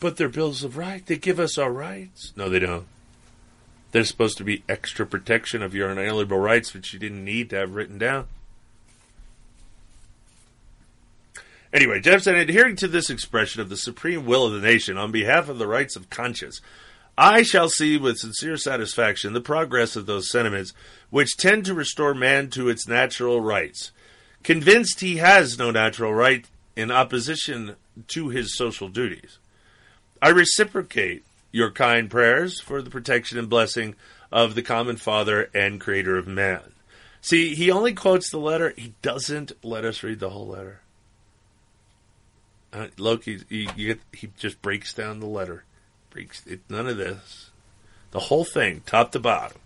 [0.00, 1.04] But they're bills of rights.
[1.06, 2.32] They give us our rights.
[2.36, 2.86] No, they don't.
[3.94, 7.56] There's supposed to be extra protection of your inalienable rights, which you didn't need to
[7.58, 8.26] have written down.
[11.72, 15.12] Anyway, Jeff said, adhering to this expression of the supreme will of the nation on
[15.12, 16.60] behalf of the rights of conscience,
[17.16, 20.72] I shall see with sincere satisfaction the progress of those sentiments
[21.10, 23.92] which tend to restore man to its natural rights.
[24.42, 26.44] Convinced he has no natural right
[26.74, 27.76] in opposition
[28.08, 29.38] to his social duties.
[30.20, 31.22] I reciprocate
[31.54, 33.94] your kind prayers for the protection and blessing
[34.32, 36.72] of the common Father and Creator of man.
[37.20, 40.80] See, he only quotes the letter, he doesn't let us read the whole letter.
[42.72, 43.94] Uh, Loki, he,
[44.36, 45.62] just breaks down the letter.
[46.10, 47.50] Breaks it, none of this.
[48.10, 49.58] The whole thing, top to bottom.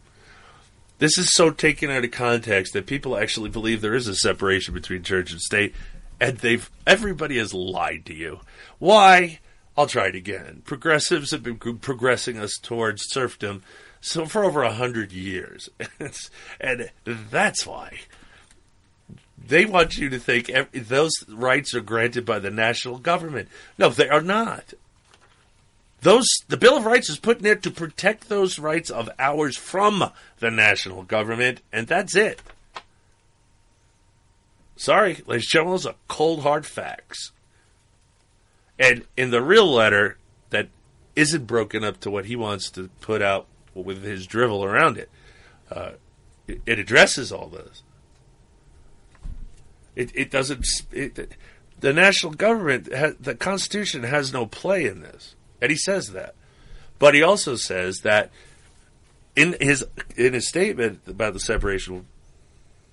[0.98, 4.74] This is so taken out of context that people actually believe there is a separation
[4.74, 5.74] between church and state,
[6.20, 8.40] and they've everybody has lied to you.
[8.78, 9.38] Why?
[9.78, 10.62] I'll try it again.
[10.64, 13.62] Progressives have been progressing us towards serfdom
[14.00, 15.70] so for over a hundred years,
[16.60, 18.00] and that's why
[19.38, 23.48] they want you to think those rights are granted by the national government.
[23.78, 24.74] No, they are not.
[26.00, 29.56] Those the Bill of Rights is put in there to protect those rights of ours
[29.56, 30.10] from
[30.40, 32.42] the national government, and that's it.
[34.76, 37.30] Sorry, ladies and gentlemen, those are cold hard facts.
[38.78, 40.18] And in the real letter
[40.50, 40.68] that
[41.16, 45.10] isn't broken up to what he wants to put out with his drivel around it,
[45.70, 45.92] uh,
[46.46, 47.82] it, addresses all this.
[49.96, 50.64] It, it doesn't.
[50.92, 51.32] It,
[51.80, 56.34] the national government, has, the Constitution has no play in this, and he says that.
[56.98, 58.30] But he also says that
[59.36, 59.84] in his
[60.16, 62.06] in his statement about the separation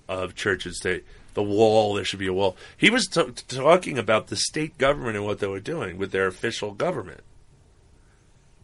[0.08, 1.04] of church and state,
[1.36, 2.56] the wall, there should be a wall.
[2.76, 6.26] He was t- talking about the state government and what they were doing with their
[6.26, 7.20] official government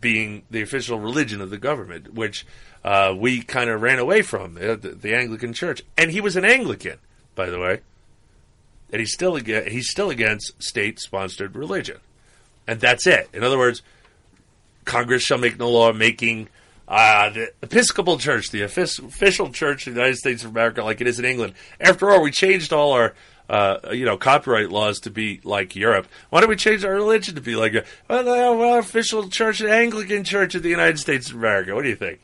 [0.00, 2.44] being the official religion of the government, which
[2.82, 5.80] uh, we kind of ran away from, uh, the, the Anglican Church.
[5.96, 6.98] And he was an Anglican,
[7.36, 7.82] by the way
[8.92, 11.98] and he's still he's still against state-sponsored religion,
[12.68, 13.28] and that's it.
[13.32, 13.82] In other words,
[14.84, 16.48] Congress shall make no law making
[16.92, 21.06] uh, the Episcopal Church the official church of the United States of America, like it
[21.06, 21.54] is in England.
[21.80, 23.14] After all, we changed all our
[23.48, 26.06] uh, you know copyright laws to be like Europe.
[26.28, 27.74] Why don't we change our religion to be like
[28.08, 28.28] well,
[28.62, 31.74] our official church, the Anglican Church of the United States of America?
[31.74, 32.20] What do you think?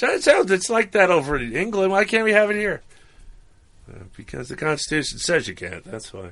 [0.00, 1.92] It sounds it's like that over in England.
[1.92, 2.80] Why can't we have it here?
[3.90, 5.84] Uh, because the Constitution says you can't.
[5.84, 6.30] That's why.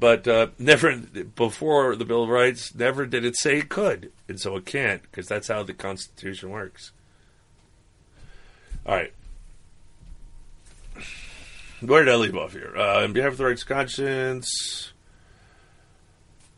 [0.00, 4.40] But uh, never before the Bill of Rights, never did it say it could, and
[4.40, 6.92] so it can't because that's how the Constitution works.
[8.86, 9.12] All right.
[11.80, 12.74] Where did I leave off here?
[12.76, 14.92] Uh, on behalf of the rights conscience,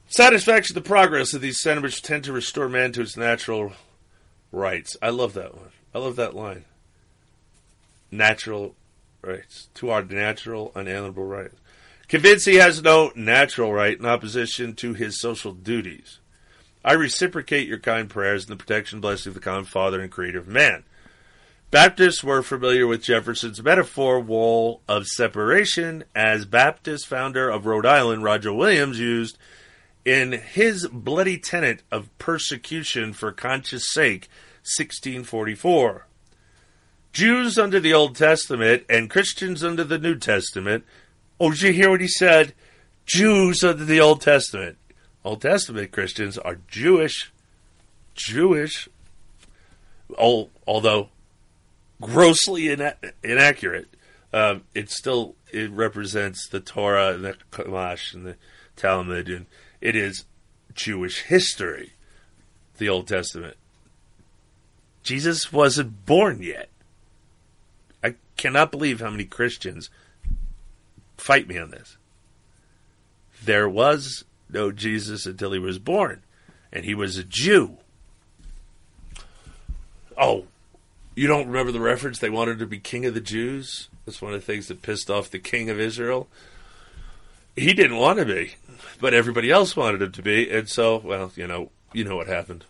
[0.09, 3.73] satisfaction of the progress of these sentiments tend to restore man to his natural
[4.51, 4.97] rights.
[5.01, 5.71] I love that one.
[5.95, 6.65] I love that line.
[8.11, 8.75] Natural
[9.21, 9.69] rights.
[9.75, 11.57] To our natural, unalienable rights.
[12.13, 16.19] Convinced he has no natural right in opposition to his social duties.
[16.85, 20.13] I reciprocate your kind prayers and the protection and blessing of the common Father and
[20.13, 20.85] Creator of man.
[21.71, 28.23] Baptists were familiar with Jefferson's metaphor wall of separation, as Baptist founder of Rhode Island,
[28.23, 29.39] Roger Williams, used
[30.05, 34.29] in his bloody tenet of persecution for conscience sake,
[34.65, 36.07] 1644.
[37.15, 40.85] Jews under the Old Testament and Christians under the New Testament.
[41.43, 42.55] Oh, did you hear what he said?
[43.05, 44.79] Jews under the Old Testament.
[45.25, 47.33] Old Testament Christians are Jewish.
[48.15, 48.89] Jewish.
[50.17, 51.09] Although
[52.01, 52.95] grossly ina-
[53.25, 53.89] inaccurate,
[54.33, 58.37] um, it still it represents the Torah and the Chumash and the
[58.77, 59.47] Talmud, and
[59.81, 60.25] it is
[60.75, 61.95] Jewish history.
[62.79, 63.57] The Old Testament.
[65.03, 66.69] Jesus wasn't born yet.
[68.01, 69.91] I cannot believe how many Christians
[71.23, 71.97] fight me on this.
[73.45, 76.23] There was no Jesus until he was born,
[76.73, 77.79] and he was a Jew.
[80.19, 80.47] Oh,
[81.15, 82.19] you don't remember the reference?
[82.19, 83.89] They wanted to be king of the Jews.
[84.05, 86.29] That's one of the things that pissed off the king of Israel.
[87.55, 88.55] He didn't want to be,
[89.01, 92.27] but everybody else wanted him to be, and so, well, you know, you know what
[92.27, 92.65] happened.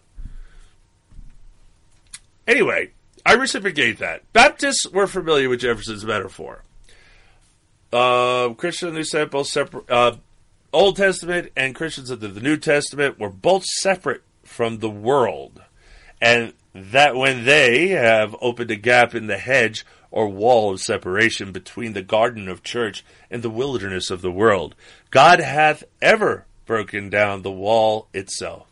[2.46, 2.90] Anyway,
[3.24, 4.30] I reciprocate that.
[4.32, 6.64] Baptists were familiar with Jefferson's metaphor.
[7.92, 9.90] Uh, Christian and New Testament, both separate.
[9.90, 10.16] Uh,
[10.72, 15.62] Old Testament and Christians of the New Testament were both separate from the world,
[16.20, 21.52] and that when they have opened a gap in the hedge or wall of separation
[21.52, 24.74] between the garden of church and the wilderness of the world,
[25.10, 28.66] God hath ever broken down the wall itself,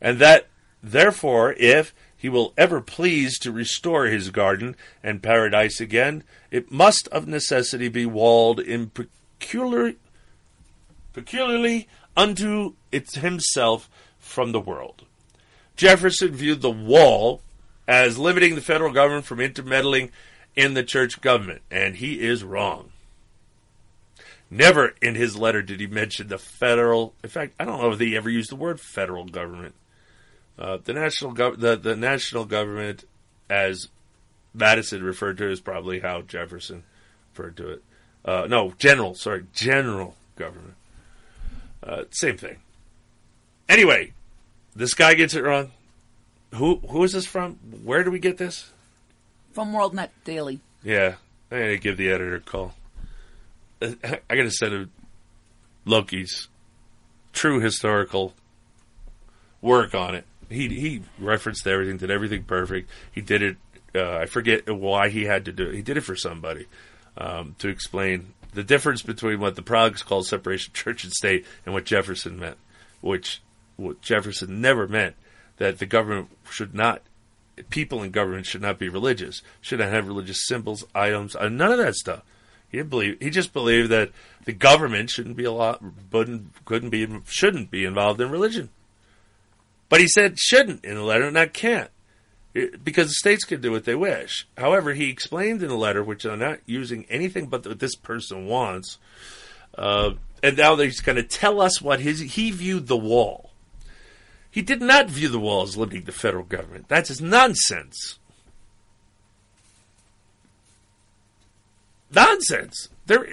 [0.00, 0.48] and that
[0.82, 1.94] therefore, if
[2.24, 7.86] he will ever please to restore his garden and paradise again, it must of necessity
[7.86, 9.92] be walled in peculiar,
[11.12, 11.86] peculiarly
[12.16, 15.04] unto it himself from the world.
[15.76, 17.42] Jefferson viewed the wall
[17.86, 20.10] as limiting the federal government from intermeddling
[20.56, 22.88] in the church government, and he is wrong.
[24.50, 27.12] Never in his letter did he mention the federal.
[27.22, 29.74] In fact, I don't know if he ever used the word federal government.
[30.58, 33.04] Uh, the national gov- the, the national government,
[33.50, 33.88] as
[34.52, 36.84] Madison referred to, is probably how Jefferson
[37.32, 37.82] referred to it.
[38.24, 39.14] Uh, no, general.
[39.14, 40.74] Sorry, general government.
[41.82, 42.56] Uh, same thing.
[43.68, 44.12] Anyway,
[44.74, 45.72] this guy gets it wrong.
[46.54, 47.54] Who who is this from?
[47.82, 48.70] Where do we get this?
[49.52, 50.60] From WorldNet Daily.
[50.82, 51.16] Yeah,
[51.50, 52.74] I gotta give the editor a call.
[53.82, 53.96] I
[54.28, 54.90] gotta send him
[55.84, 56.48] Loki's
[57.32, 58.34] true historical
[59.60, 60.24] work on it.
[60.48, 62.90] He he referenced everything, did everything perfect.
[63.12, 63.56] He did it.
[63.94, 65.74] Uh, I forget why he had to do it.
[65.74, 66.66] He did it for somebody
[67.16, 71.74] um, to explain the difference between what the Progs called separation church and state and
[71.74, 72.56] what Jefferson meant,
[73.00, 73.42] which
[73.76, 75.16] what Jefferson never meant
[75.56, 77.02] that the government should not,
[77.70, 81.72] people in government should not be religious, should not have religious symbols, items, uh, none
[81.72, 82.22] of that stuff.
[82.68, 83.18] He believe.
[83.20, 84.10] He just believed that
[84.46, 88.70] the government shouldn't be a lot, couldn't, couldn't be, shouldn't be involved in religion.
[89.88, 91.90] But he said shouldn't in the letter, not can't,
[92.52, 94.46] because the states can do what they wish.
[94.56, 98.46] However, he explained in the letter, which I'm not using anything but what this person
[98.46, 98.98] wants,
[99.76, 103.50] uh, and now he's going to tell us what his he viewed the wall.
[104.50, 106.86] He did not view the wall as limiting the federal government.
[106.86, 108.20] That's nonsense.
[112.14, 112.88] Nonsense.
[113.06, 113.26] There,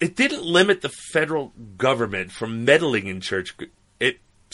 [0.00, 3.54] it didn't limit the federal government from meddling in church.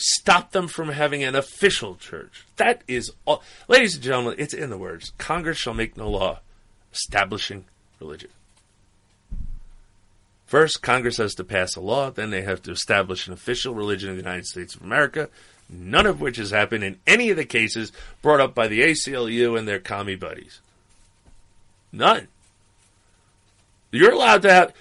[0.01, 2.45] Stopped them from having an official church.
[2.57, 3.43] That is all.
[3.67, 6.41] Ladies and gentlemen, it's in the words Congress shall make no law
[6.93, 7.65] establishing
[8.01, 8.31] religion.
[10.47, 14.09] First, Congress has to pass a law, then they have to establish an official religion
[14.09, 15.29] of the United States of America,
[15.69, 19.59] none of which has happened in any of the cases brought up by the ACLU
[19.59, 20.61] and their commie buddies.
[21.93, 22.29] None.
[23.91, 24.73] You're allowed to have.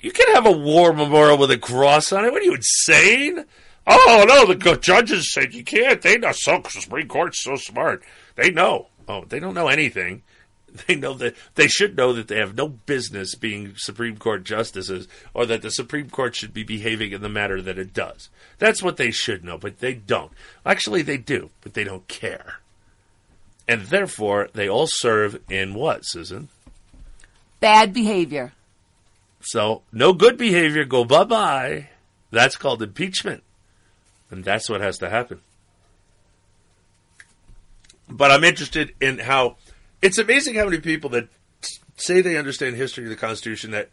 [0.00, 2.32] You can have a war memorial with a cross on it.
[2.32, 3.44] What are you insane?
[3.86, 6.00] Oh no, the judges said you can't.
[6.00, 6.60] They know so.
[6.60, 8.02] The Supreme Court's so smart.
[8.36, 8.88] They know.
[9.06, 10.22] Oh, they don't know anything.
[10.88, 15.06] They know that they should know that they have no business being Supreme Court justices,
[15.32, 18.28] or that the Supreme Court should be behaving in the manner that it does.
[18.58, 20.32] That's what they should know, but they don't.
[20.66, 22.56] Actually, they do, but they don't care.
[23.68, 26.48] And therefore, they all serve in what, Susan?
[27.60, 28.52] Bad behavior.
[29.42, 31.90] So no good behavior, go bye bye.
[32.32, 33.43] That's called impeachment.
[34.30, 35.40] And that's what has to happen.
[38.08, 39.56] But I'm interested in how
[40.02, 41.28] it's amazing how many people that
[41.96, 43.90] say they understand history of the Constitution that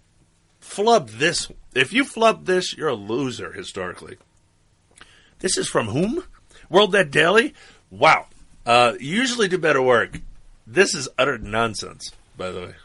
[0.59, 1.49] flub this.
[1.73, 4.17] If you flub this, you're a loser historically.
[5.39, 6.23] This is from whom?
[6.69, 7.53] World Net Daily?
[7.89, 8.27] Wow.
[8.65, 10.19] Uh, usually do better work.
[10.67, 12.75] This is utter nonsense, by the way.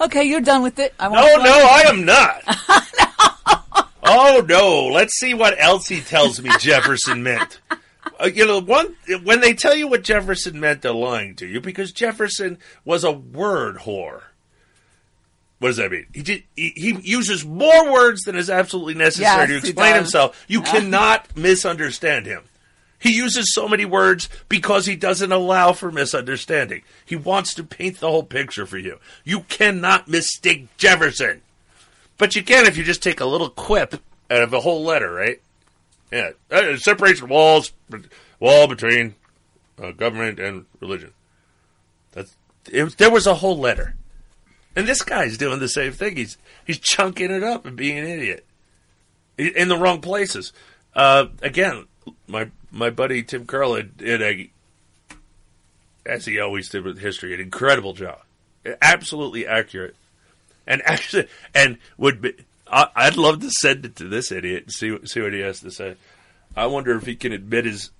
[0.00, 0.94] Okay, you're done with it.
[0.98, 2.42] I No, no, I am not.
[4.16, 4.86] oh no!
[4.86, 7.60] Let's see what else he tells me Jefferson meant.
[8.18, 11.60] Uh, you know, one when they tell you what Jefferson meant, they're lying to you
[11.60, 14.22] because Jefferson was a word whore.
[15.58, 16.06] What does that mean?
[16.12, 20.44] He did, he, he uses more words than is absolutely necessary Yes, to explain himself.
[20.48, 20.70] You Yeah.
[20.72, 22.42] cannot misunderstand him.
[22.98, 26.82] He uses so many words because he doesn't allow for misunderstanding.
[27.04, 28.98] He wants to paint the whole picture for you.
[29.24, 31.40] You cannot mistake Jefferson.
[32.18, 33.94] But you can if you just take a little quip
[34.30, 35.40] out of a whole letter, right?
[36.10, 36.30] Yeah.
[36.50, 37.72] Uh, separation walls,
[38.40, 39.14] wall between
[39.82, 41.12] uh, government and religion.
[42.12, 42.34] That's
[42.70, 43.96] it, there was a whole letter.
[44.74, 46.16] And this guy's doing the same thing.
[46.16, 46.36] He's
[46.66, 48.46] he's chunking it up and being an idiot
[49.38, 50.52] in the wrong places.
[50.94, 51.86] Uh, again,
[52.26, 54.50] my my buddy Tim Curl did a,
[56.04, 58.20] as he always did with history, an incredible job,
[58.82, 59.96] absolutely accurate,
[60.66, 62.34] and actually, and would be.
[62.68, 65.60] I, I'd love to send it to this idiot and see see what he has
[65.60, 65.96] to say.
[66.56, 67.90] I wonder if he can admit his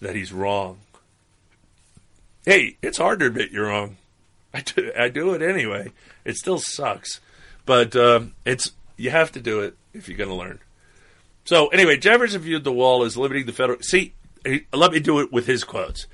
[0.00, 0.78] that he's wrong.
[2.44, 3.96] Hey, it's hard to admit you're wrong.
[4.54, 5.92] I do, I do it anyway.
[6.24, 7.20] It still sucks,
[7.66, 10.60] but um, it's you have to do it if you're going to learn.
[11.44, 13.80] So anyway, Jefferson viewed the wall as limiting the federal.
[13.80, 14.14] See,
[14.72, 16.06] let me do it with his quotes.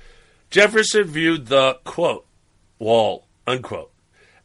[0.49, 2.25] Jefferson viewed the quote
[2.79, 3.92] wall unquote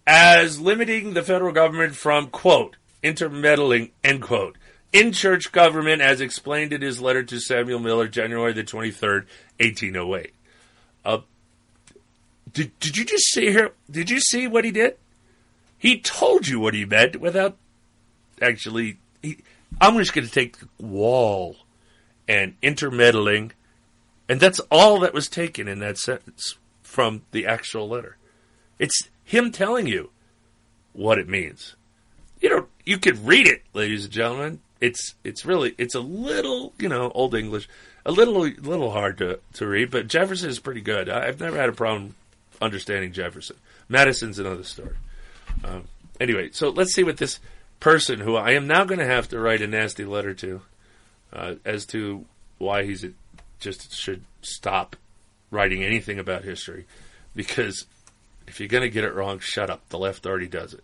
[0.09, 4.57] as limiting the federal government from quote intermeddling end quote
[4.91, 9.29] in church government as explained in his letter to Samuel Miller, January the twenty third,
[9.61, 10.33] eighteen oh eight.
[11.05, 11.19] Uh,
[12.55, 13.73] did, did you just see here?
[13.91, 14.97] Did you see what he did?
[15.77, 17.57] He told you what he meant without
[18.41, 18.97] actually.
[19.23, 19.39] He,
[19.79, 21.57] I'm just going to take the wall
[22.27, 23.53] and intermeddling,
[24.27, 28.17] and that's all that was taken in that sentence from the actual letter.
[28.79, 30.09] It's him telling you
[30.95, 31.77] what it means.
[32.41, 34.61] You know, you could read it, ladies and gentlemen.
[34.81, 37.69] It's it's really it's a little you know old English,
[38.07, 41.11] a little little hard to to read, but Jefferson is pretty good.
[41.11, 42.15] I- I've never had a problem
[42.63, 43.57] understanding Jefferson.
[43.89, 44.97] Madison's another story.
[45.63, 45.85] Um,
[46.19, 47.39] anyway, so let's see what this
[47.81, 50.63] person who I am now going to have to write a nasty letter to
[51.33, 52.25] uh, as to
[52.57, 53.11] why he's a,
[53.61, 54.97] just should stop
[55.51, 56.87] writing anything about history
[57.35, 57.85] because
[58.49, 59.89] if you're going to get it wrong, shut up.
[59.89, 60.83] The left already does it.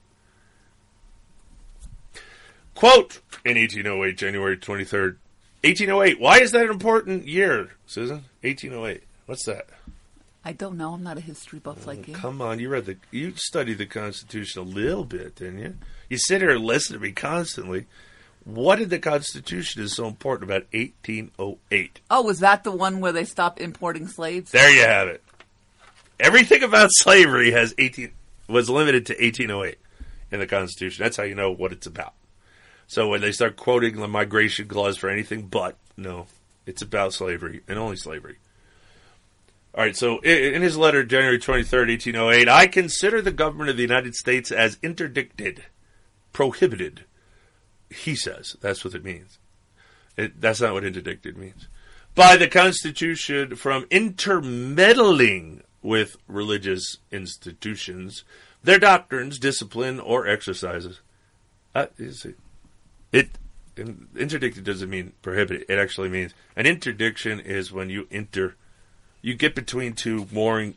[2.75, 5.17] Quote in 1808, January 23rd,
[5.63, 6.21] 1808.
[6.21, 8.25] Why is that an important year, Susan?
[8.43, 9.03] 1808.
[9.27, 9.67] What's that?
[10.45, 10.93] I don't know.
[10.93, 12.15] I'm not a history buff like you.
[12.15, 15.77] Come on, you read the, you studied the Constitution a little bit, didn't you?
[16.11, 17.87] You sit here and listen to me constantly.
[18.45, 22.01] What did the Constitution is so important about 1808?
[22.11, 24.51] Oh, was that the one where they stopped importing slaves?
[24.51, 25.24] There you have it.
[26.21, 28.13] Everything about slavery has 18
[28.49, 29.79] was limited to 1808
[30.31, 31.03] in the Constitution.
[31.03, 32.15] That's how you know what it's about.
[32.87, 36.27] So when they start quoting the migration clause for anything but, no,
[36.67, 38.37] it's about slavery and only slavery.
[39.75, 43.83] All right, so in his letter, January 23rd, 1808, I consider the government of the
[43.83, 45.65] United States as interdicted,
[46.33, 47.05] prohibited.
[47.91, 49.39] He says that's what it means.
[50.17, 51.67] It, that's not what interdicted means.
[52.15, 58.25] By the Constitution from intermeddling with religious institutions,
[58.65, 61.01] their doctrines, discipline, or exercises.
[61.75, 61.87] Uh,
[63.13, 63.29] it
[63.77, 65.67] in- interdicted doesn't mean prohibited.
[65.69, 68.55] It actually means an interdiction is when you inter,
[69.21, 70.75] you get between two warring,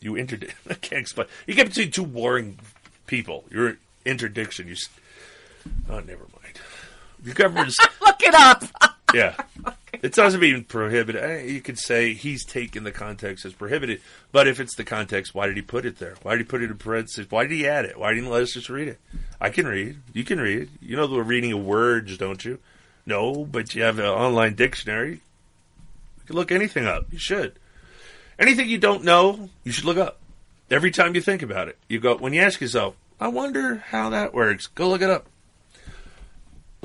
[0.00, 0.54] you interdict.
[0.70, 1.28] I can't explain.
[1.46, 2.58] You get between two warring
[3.06, 3.44] people.
[3.50, 3.76] You're
[4.06, 4.68] interdiction.
[4.68, 4.76] You.
[5.90, 6.58] Oh, never mind.
[7.22, 8.64] The government's Look it up.
[9.12, 9.36] yeah.
[10.02, 11.22] It doesn't mean prohibited.
[11.22, 14.00] Eh, You could say he's taken the context as prohibited,
[14.32, 16.14] but if it's the context, why did he put it there?
[16.22, 17.30] Why did he put it in parentheses?
[17.30, 17.98] Why did he add it?
[17.98, 18.98] Why didn't he let us just read it?
[19.40, 19.98] I can read.
[20.12, 20.68] You can read.
[20.80, 22.58] You know the reading of words, don't you?
[23.04, 25.12] No, but you have an online dictionary.
[25.12, 27.06] You can look anything up.
[27.12, 27.58] You should.
[28.38, 30.18] Anything you don't know, you should look up.
[30.70, 34.10] Every time you think about it, you go when you ask yourself, "I wonder how
[34.10, 35.26] that works." Go look it up.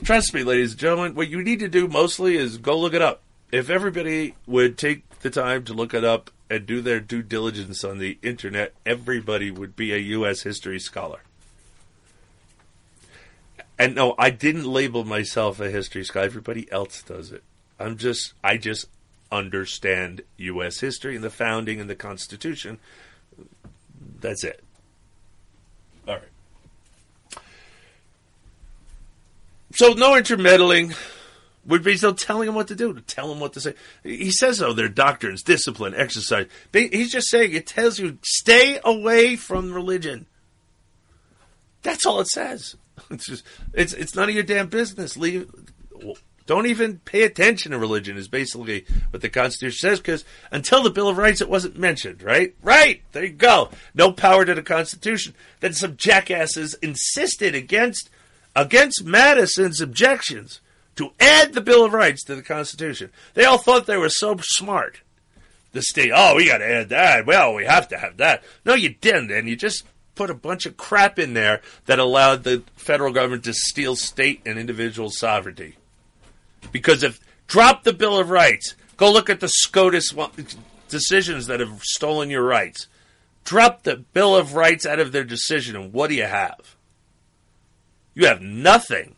[0.03, 3.03] Trust me, ladies and gentlemen, what you need to do mostly is go look it
[3.03, 3.21] up.
[3.51, 7.83] If everybody would take the time to look it up and do their due diligence
[7.83, 10.41] on the internet, everybody would be a U.S.
[10.41, 11.19] history scholar.
[13.77, 16.25] And no, I didn't label myself a history scholar.
[16.25, 17.43] Everybody else does it.
[17.79, 18.87] I'm just, I just
[19.31, 20.79] understand U.S.
[20.79, 22.79] history and the founding and the Constitution.
[24.19, 24.63] That's it.
[26.07, 26.30] All right.
[29.73, 30.93] So no intermeddling.
[31.67, 33.75] Would be still telling him what to do, to tell him what to say.
[34.03, 39.35] He says, "Oh, their doctrines, discipline, exercise." He's just saying it tells you stay away
[39.35, 40.25] from religion.
[41.83, 42.75] That's all it says.
[43.09, 43.43] It's just
[43.73, 45.17] it's it's none of your damn business.
[45.17, 45.49] Leave.
[46.45, 48.17] Don't even pay attention to religion.
[48.17, 49.99] Is basically what the Constitution says.
[49.99, 52.23] Because until the Bill of Rights, it wasn't mentioned.
[52.23, 52.55] Right?
[52.61, 53.01] Right.
[53.11, 53.69] There you go.
[53.93, 55.35] No power to the Constitution.
[55.59, 58.09] Then some jackasses insisted against
[58.55, 60.61] against Madison's objections
[60.95, 63.11] to add the Bill of Rights to the Constitution.
[63.33, 65.01] They all thought they were so smart.
[65.71, 67.25] The state, oh, we got to add that.
[67.25, 68.43] Well, we have to have that.
[68.65, 72.43] No, you didn't, and you just put a bunch of crap in there that allowed
[72.43, 75.77] the federal government to steal state and individual sovereignty.
[76.71, 80.13] Because if drop the Bill of Rights, go look at the SCOTUS
[80.89, 82.87] decisions that have stolen your rights.
[83.45, 86.75] Drop the Bill of Rights out of their decision, and what do you have?
[88.13, 89.15] You have nothing.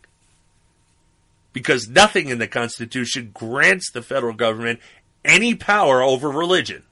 [1.51, 4.79] Because nothing in the Constitution grants the federal government
[5.23, 6.83] any power over religion.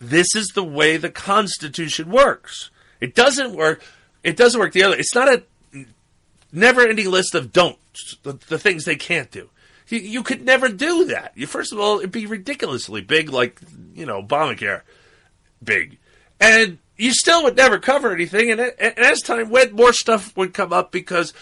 [0.00, 2.70] This is the way the Constitution works.
[3.00, 3.82] It doesn't work.
[4.22, 4.96] It doesn't work the other.
[4.96, 5.42] It's not a
[6.52, 9.50] never-ending list of don'ts, the, the things they can't do.
[9.88, 11.32] You, you, could never do that.
[11.34, 13.60] You, first of all, it'd be ridiculously big, like
[13.94, 14.82] you know Obamacare,
[15.62, 15.98] big,
[16.38, 18.50] and you still would never cover anything.
[18.50, 21.32] And, and as time went, more stuff would come up because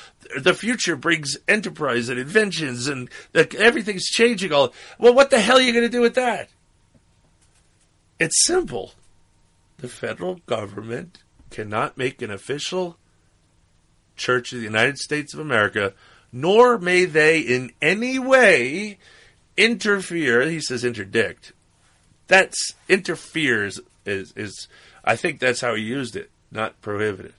[0.41, 4.53] the future brings enterprise and inventions, and the, everything's changing.
[4.53, 6.49] All well, what the hell are you going to do with that?
[8.21, 8.93] It's simple.
[9.79, 11.19] The federal government
[11.51, 12.97] cannot make an official
[14.17, 15.93] Church of the United States of America,
[16.33, 18.99] nor may they in any way
[19.57, 20.43] interfere.
[20.49, 21.53] He says interdict.
[22.29, 24.69] That's interferes is is
[25.09, 27.33] I think that's how he used it, not prohibited.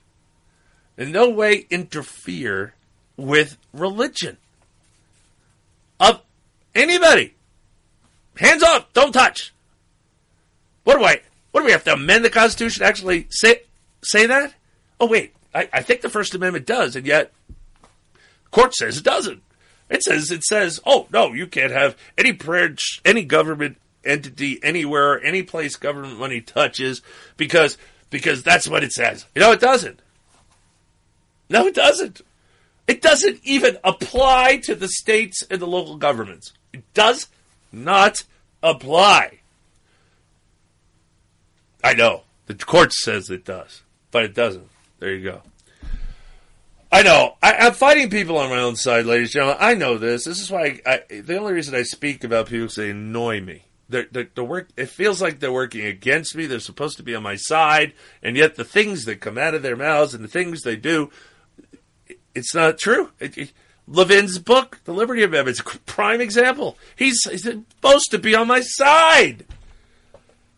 [0.98, 2.74] In no way interfere
[3.16, 4.38] with religion
[6.00, 6.20] of
[6.74, 7.34] anybody.
[8.34, 9.54] Hands off, don't touch.
[10.82, 11.20] What do I?
[11.52, 13.62] What do we have to amend the Constitution actually say
[14.02, 14.52] say that?
[14.98, 17.30] Oh wait, I, I think the First Amendment does, and yet
[18.50, 19.42] court says it doesn't.
[19.88, 22.74] It says it says, oh no, you can't have any prayer,
[23.04, 27.02] any government entity anywhere, any place government money touches,
[27.36, 27.78] because
[28.10, 29.26] because that's what it says.
[29.34, 30.00] You know, it doesn't.
[31.48, 32.22] No, it doesn't.
[32.86, 36.52] It doesn't even apply to the states and the local governments.
[36.72, 37.28] It does
[37.72, 38.24] not
[38.62, 39.40] apply.
[41.82, 42.22] I know.
[42.46, 44.68] The court says it does, but it doesn't.
[44.98, 45.42] There you go.
[46.92, 47.36] I know.
[47.40, 49.58] I, am fighting people on my own side, ladies and gentlemen.
[49.60, 50.24] I know this.
[50.24, 53.40] This is why I, I, the only reason I speak about people is they annoy
[53.40, 53.64] me.
[53.90, 54.68] They're, they're, they're, work.
[54.76, 56.46] It feels like they're working against me.
[56.46, 59.62] They're supposed to be on my side, and yet the things that come out of
[59.62, 61.10] their mouths and the things they do,
[62.34, 63.10] it's not true.
[63.18, 63.52] It, it,
[63.86, 66.78] Levin's book, The Liberty Amendment, is a prime example.
[66.94, 69.44] He's, he's supposed to be on my side.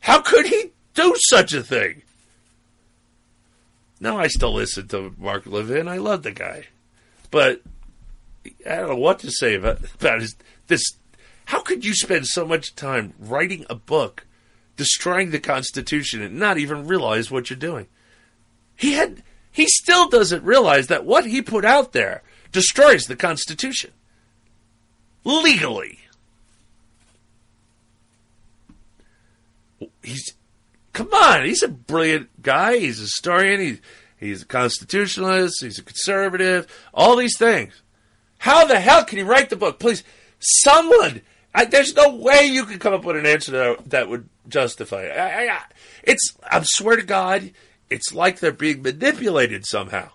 [0.01, 2.03] How could he do such a thing?
[4.01, 5.89] No, I still listen to Mark Levin.
[5.89, 6.67] I love the guy,
[7.31, 7.63] but
[8.69, 10.37] I don't know what to say about, about his,
[10.67, 10.83] this.
[11.53, 14.25] How could you spend so much time writing a book,
[14.79, 17.89] destroying the Constitution, and not even realize what you're doing?
[18.75, 19.23] He had.
[19.51, 22.23] He still doesn't realize that what he put out there
[22.53, 23.91] destroys the Constitution
[25.25, 25.99] legally.
[30.03, 30.33] He's
[30.95, 32.79] come on, he's a brilliant guy.
[32.79, 33.61] He's a historian.
[33.61, 33.81] He's
[34.19, 35.63] he's a constitutionalist.
[35.63, 36.67] He's a conservative.
[36.95, 37.83] All these things.
[38.39, 39.79] How the hell can he write the book?
[39.79, 40.03] Please,
[40.41, 41.21] someone.
[41.55, 45.03] I, there's no way you could come up with an answer that, that would justify
[45.03, 45.19] it.
[45.19, 45.61] I, I,
[46.03, 46.37] it's.
[46.43, 47.51] I swear to God,
[47.91, 50.11] it's like they're being manipulated somehow.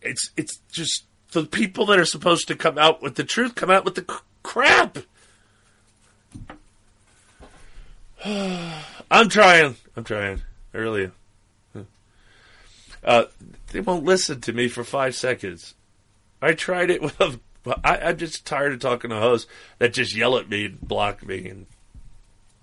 [0.00, 0.30] It's.
[0.36, 3.84] It's just the people that are supposed to come out with the truth come out
[3.84, 4.98] with the crap.
[8.24, 9.76] I'm trying.
[9.96, 10.42] I'm trying.
[10.74, 11.12] Earlier.
[13.04, 13.24] Uh,
[13.72, 15.74] they won't listen to me for five seconds.
[16.40, 17.40] I tried it with a.
[17.84, 21.24] I, I'm just tired of talking to hosts that just yell at me and block
[21.24, 21.66] me, and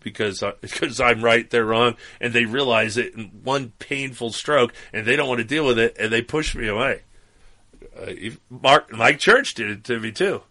[0.02, 4.74] because I, because I'm right, they're wrong, and they realize it in one painful stroke,
[4.94, 7.02] and they don't want to deal with it, and they push me away.
[7.98, 8.14] Uh,
[8.50, 10.42] Mark Mike Church did it to me too.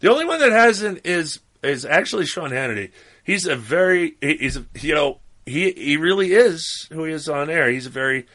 [0.00, 2.90] The only one that hasn't is is actually Sean Hannity.
[3.24, 7.70] He's a very he's you know he he really is who he is on air.
[7.70, 8.26] He's a very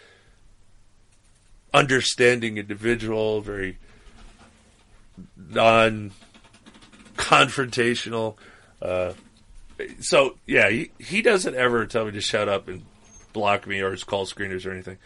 [1.74, 3.78] understanding individual, very
[5.36, 6.12] non
[7.16, 8.36] confrontational.
[8.82, 9.14] Uh,
[10.00, 12.84] so yeah, he, he doesn't ever tell me to shut up and
[13.34, 14.98] block me or his call screeners or anything.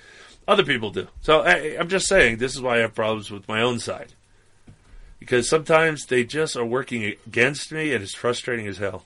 [0.47, 1.07] Other people do.
[1.21, 4.13] So I, I'm just saying this is why I have problems with my own side
[5.19, 9.05] because sometimes they just are working against me and it's frustrating as hell.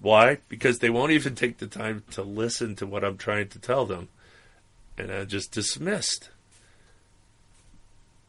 [0.00, 0.38] Why?
[0.48, 3.86] Because they won't even take the time to listen to what I'm trying to tell
[3.86, 4.08] them
[4.96, 6.30] and I'm just dismissed.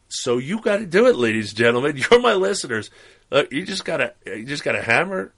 [0.09, 1.97] So you got to do it, ladies and gentlemen.
[2.11, 2.89] You're my listeners.
[3.31, 5.31] Look, you just gotta you just gotta hammer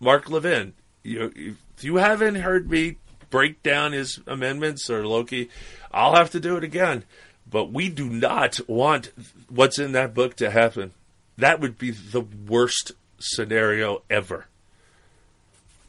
[0.00, 0.74] Mark Levin.
[1.02, 2.96] You if you haven't heard me
[3.30, 5.50] break down his amendments or Loki,
[5.90, 7.04] I'll have to do it again.
[7.50, 9.12] But we do not want
[9.48, 10.92] what's in that book to happen.
[11.36, 14.46] That would be the worst scenario ever.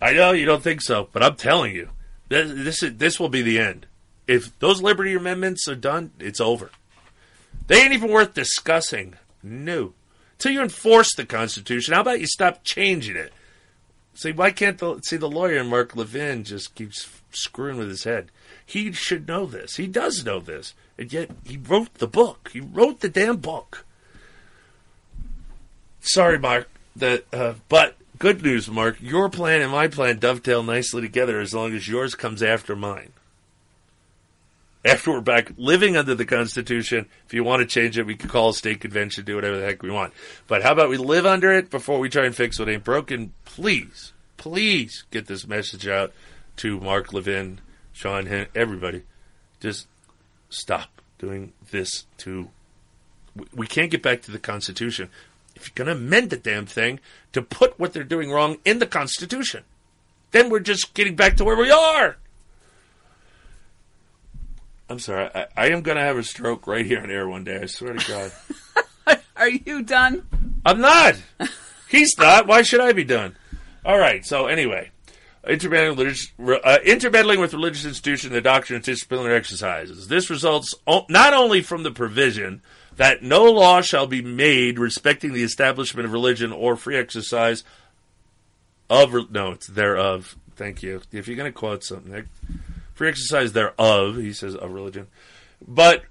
[0.02, 1.90] I know you don't think so, but I'm telling you,
[2.30, 3.86] this this, is, this will be the end.
[4.28, 6.72] If those liberty amendments are done, it's over.
[7.68, 9.16] They ain't even worth discussing.
[9.42, 9.94] No.
[10.38, 13.32] Till you enforce the Constitution, how about you stop changing it?
[14.14, 18.30] See, why can't the see the lawyer Mark Levin just keeps screwing with his head?
[18.66, 19.78] He should know this.
[19.78, 22.52] He does know this, and yet he wrote the book.
[22.54, 23.86] He wrote the damn book.
[26.02, 26.70] Sorry, Mark.
[26.96, 28.98] That, uh, but good news, Mark.
[29.02, 33.14] Your plan and my plan dovetail nicely together as long as yours comes after mine
[34.86, 37.08] after we're back living under the Constitution.
[37.26, 39.66] If you want to change it, we can call a state convention, do whatever the
[39.66, 40.14] heck we want.
[40.48, 43.34] But how about we live under it before we try and fix what ain't broken?
[43.46, 46.12] Please, please get this message out
[46.58, 47.60] to Mark Levin,
[47.94, 49.04] Sean, Hen- everybody.
[49.60, 49.88] Just
[50.50, 52.50] stop doing this to.
[53.56, 55.10] We can't get back to the Constitution.
[55.56, 57.00] If you're going to amend the damn thing
[57.32, 59.64] to put what they're doing wrong in the Constitution,
[60.32, 62.18] then we're just getting back to where we are.
[64.94, 65.28] I'm sorry.
[65.34, 67.58] I, I am going to have a stroke right here on air one day.
[67.64, 68.32] I swear to
[69.08, 69.20] God.
[69.36, 70.28] Are you done?
[70.64, 71.16] I'm not.
[71.90, 72.46] He's not.
[72.46, 73.36] Why should I be done?
[73.84, 74.24] All right.
[74.24, 74.92] So anyway,
[75.48, 76.14] intermeddling,
[76.64, 80.10] uh, intermeddling with religious institutions, the doctrine of disciplinary exercises.
[80.10, 82.62] This results o- not only from the provision
[82.96, 87.64] that no law shall be made respecting the establishment of religion or free exercise
[88.92, 90.38] of re- no, it's thereof.
[90.56, 91.02] Thank you.
[91.12, 92.28] If you're going to quote something
[92.94, 95.08] free exercise thereof, he says, of religion.
[95.66, 96.04] But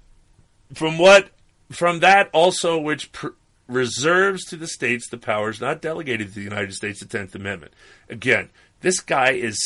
[0.73, 1.29] from what,
[1.71, 3.29] from that also which pr-
[3.67, 7.73] reserves to the states the powers not delegated to the United States, the Tenth Amendment.
[8.09, 8.49] Again,
[8.81, 9.57] this guy is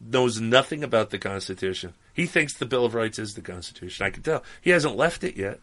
[0.00, 1.94] knows nothing about the Constitution.
[2.12, 4.04] He thinks the Bill of Rights is the Constitution.
[4.04, 4.44] I can tell.
[4.60, 5.60] He hasn't left it yet.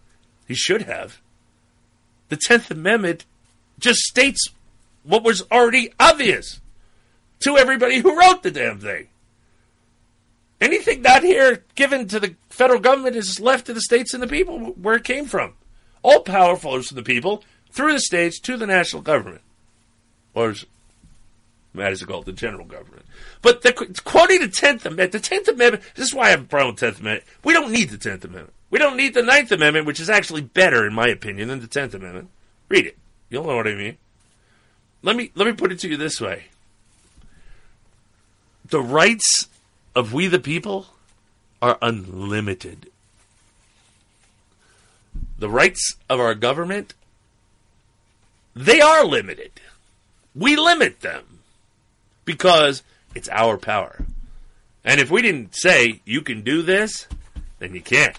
[0.48, 1.22] He should have.
[2.30, 3.26] The Tenth Amendment
[3.80, 4.48] just states
[5.04, 6.60] what was already obvious
[7.42, 9.08] to everybody who wrote the damn thing.
[10.60, 14.28] Anything not here given to the federal government is left to the states and the
[14.28, 15.54] people where it came from.
[16.02, 19.42] All power flows from the people through the states to the national government.
[20.34, 20.66] Or as
[21.74, 23.06] Matt is called, the general government.
[23.42, 23.72] But the,
[24.04, 26.80] quoting the 10th Amendment, the 10th Amendment, this is why I have a problem with
[26.80, 27.24] the 10th Amendment.
[27.44, 28.54] We don't need the 10th Amendment.
[28.70, 31.68] We don't need the 9th Amendment, which is actually better, in my opinion, than the
[31.68, 32.30] 10th Amendment.
[32.68, 32.98] Read it.
[33.30, 33.98] You'll know what I mean.
[35.04, 36.46] Let me, let me put it to you this way.
[38.66, 39.48] The rights
[39.98, 40.86] of we the people
[41.60, 42.92] are unlimited.
[45.40, 46.94] The rights of our government,
[48.56, 49.54] they are limited.
[50.36, 51.40] We limit them
[52.26, 52.84] because
[53.16, 54.06] it's our power.
[54.86, 57.08] And if we didn't say you can do this,
[57.58, 58.16] then you can't.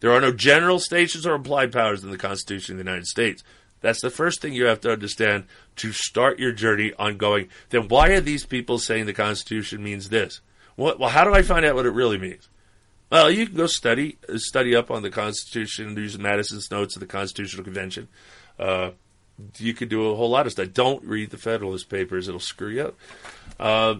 [0.00, 3.44] There are no general stations or implied powers in the Constitution of the United States.
[3.82, 5.44] That's the first thing you have to understand
[5.76, 10.08] to start your journey on going, then why are these people saying the Constitution means
[10.08, 10.40] this?
[10.76, 12.48] What, well, how do I find out what it really means?
[13.10, 17.06] Well, you can go study study up on the Constitution using Madison's notes of the
[17.06, 18.08] Constitutional Convention.
[18.58, 18.90] Uh,
[19.58, 20.72] you could do a whole lot of stuff.
[20.72, 22.94] Don't read the Federalist Papers; it'll screw you up.
[23.60, 23.94] Uh,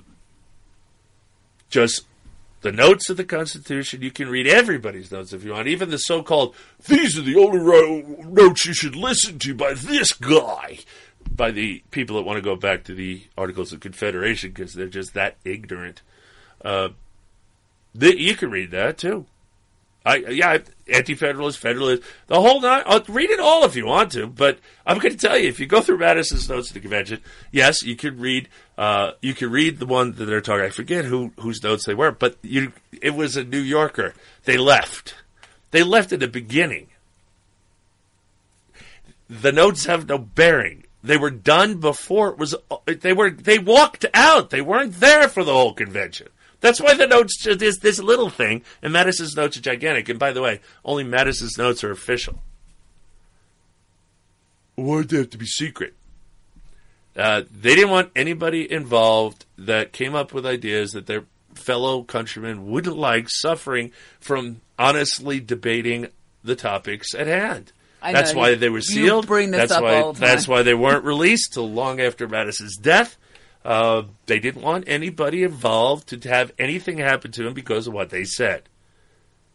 [1.70, 2.04] just
[2.62, 4.02] the notes of the Constitution.
[4.02, 6.54] You can read everybody's notes if you want, even the so-called
[6.88, 10.80] "these are the only notes you should listen to" by this guy,
[11.30, 14.88] by the people that want to go back to the Articles of Confederation because they're
[14.88, 16.02] just that ignorant.
[16.66, 16.88] Uh,
[17.94, 19.26] the, you can read that too.
[20.04, 22.82] I yeah, anti-federalist, federalist, the whole nine.
[22.86, 25.60] I'll read it all if you want to, but I'm going to tell you if
[25.60, 27.20] you go through Madison's notes to the convention,
[27.52, 28.48] yes, you can read.
[28.76, 30.64] Uh, you could read the one that they're talking.
[30.64, 32.72] I forget who whose notes they were, but you.
[33.00, 34.14] It was a New Yorker.
[34.44, 35.14] They left.
[35.70, 36.88] They left at the beginning.
[39.30, 40.84] The notes have no bearing.
[41.02, 42.56] They were done before it was.
[42.86, 43.30] They were.
[43.30, 44.50] They walked out.
[44.50, 46.28] They weren't there for the whole convention.
[46.60, 50.08] That's why the notes this this little thing, and Madison's notes are gigantic.
[50.08, 52.40] And by the way, only Madison's notes are official.
[54.74, 55.94] Why'd they have to be secret?
[57.16, 62.66] Uh, they didn't want anybody involved that came up with ideas that their fellow countrymen
[62.66, 66.08] wouldn't like suffering from honestly debating
[66.44, 67.72] the topics at hand.
[68.02, 69.26] I that's know, why you- they were you sealed.
[69.26, 72.28] bring this that's up why all the that's why they weren't released till long after
[72.28, 73.16] Madison's death.
[73.66, 78.10] Uh, they didn't want anybody involved to have anything happen to him because of what
[78.10, 78.62] they said.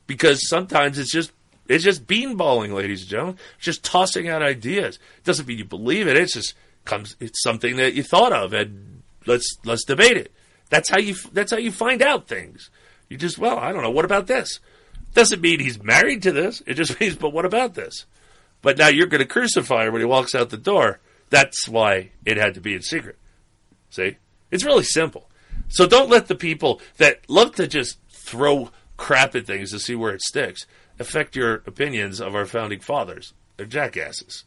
[0.05, 1.31] Because sometimes it's just
[1.69, 3.37] it's just beanballing, ladies and gentlemen.
[3.55, 4.99] It's just tossing out ideas.
[5.19, 6.17] It doesn't mean you believe it.
[6.17, 7.15] It's just comes.
[7.21, 10.33] It's something that you thought of, and let's let's debate it.
[10.69, 12.69] That's how you that's how you find out things.
[13.07, 13.91] You just well, I don't know.
[13.91, 14.59] What about this?
[15.13, 16.61] Doesn't mean he's married to this.
[16.67, 18.05] It just means, but what about this?
[18.61, 20.99] But now you're going to crucify her when he walks out the door.
[21.29, 23.17] That's why it had to be in secret.
[23.91, 24.17] See?
[24.49, 25.29] It's really simple.
[25.69, 29.95] So don't let the people that love to just throw crap at things to see
[29.95, 30.65] where it sticks
[30.99, 33.33] affect your opinions of our founding fathers.
[33.57, 34.43] They're jackasses.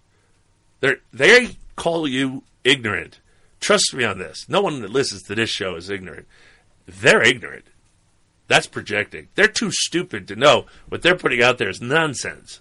[0.80, 3.20] They're, they call you ignorant.
[3.60, 4.46] Trust me on this.
[4.48, 6.26] No one that listens to this show is ignorant.
[6.86, 7.64] They're ignorant.
[8.46, 9.28] That's projecting.
[9.34, 12.60] They're too stupid to know what they're putting out there is nonsense.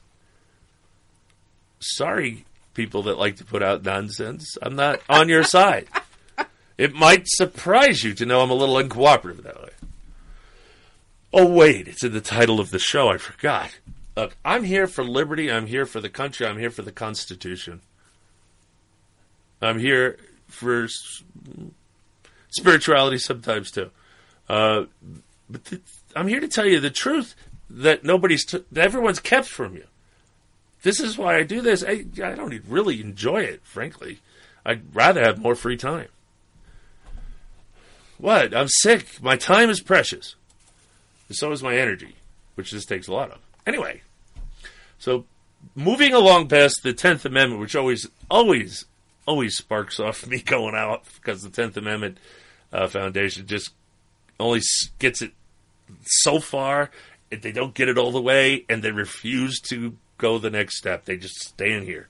[1.79, 4.57] Sorry, people that like to put out nonsense.
[4.61, 5.87] I'm not on your side.
[6.77, 9.69] It might surprise you to know I'm a little uncooperative that way.
[11.31, 13.09] Oh, wait, it's in the title of the show.
[13.09, 13.77] I forgot.
[14.15, 15.51] Look, I'm here for liberty.
[15.51, 16.45] I'm here for the country.
[16.45, 17.81] I'm here for the Constitution.
[19.61, 20.87] I'm here for
[22.49, 23.89] spirituality sometimes too.
[24.47, 24.83] Uh,
[25.49, 25.81] but th-
[26.15, 27.35] I'm here to tell you the truth
[27.69, 29.85] that nobody's, t- that everyone's kept from you.
[30.83, 31.83] This is why I do this.
[31.83, 34.19] I, I don't really enjoy it, frankly.
[34.65, 36.09] I'd rather have more free time.
[38.23, 38.55] What?
[38.55, 39.21] I'm sick.
[39.21, 40.35] My time is precious.
[41.29, 42.15] So is my energy,
[42.55, 43.39] which this takes a lot of.
[43.67, 44.01] Anyway,
[44.97, 45.25] so
[45.75, 48.85] moving along past the Tenth Amendment, which always, always,
[49.25, 52.17] always sparks off me going out because the Tenth Amendment
[52.71, 53.71] uh, Foundation just
[54.39, 54.61] only
[54.99, 55.33] gets it
[56.05, 56.91] so far.
[57.29, 60.77] and They don't get it all the way, and they refuse to go the next
[60.77, 61.03] step.
[61.03, 62.07] They just stay in here.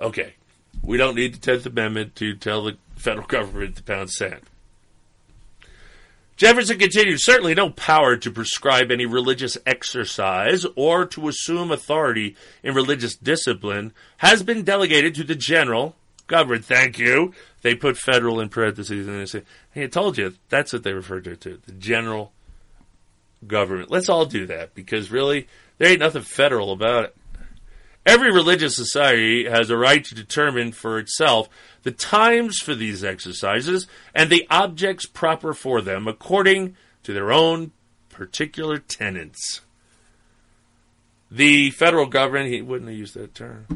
[0.00, 0.34] Okay,
[0.82, 4.40] we don't need the Tenth Amendment to tell the federal government to pound sand.
[6.38, 12.76] Jefferson continued, certainly no power to prescribe any religious exercise or to assume authority in
[12.76, 15.96] religious discipline has been delegated to the general
[16.28, 16.64] government.
[16.64, 17.34] Thank you.
[17.62, 19.42] They put federal in parentheses and they say,
[19.72, 22.32] hey, I told you, that's what they referred to, to the general
[23.44, 23.90] government.
[23.90, 27.16] Let's all do that because really, there ain't nothing federal about it.
[28.08, 31.46] Every religious society has a right to determine for itself
[31.82, 37.72] the times for these exercises and the objects proper for them according to their own
[38.08, 39.60] particular tenets.
[41.30, 43.66] The federal government, he wouldn't have used that term,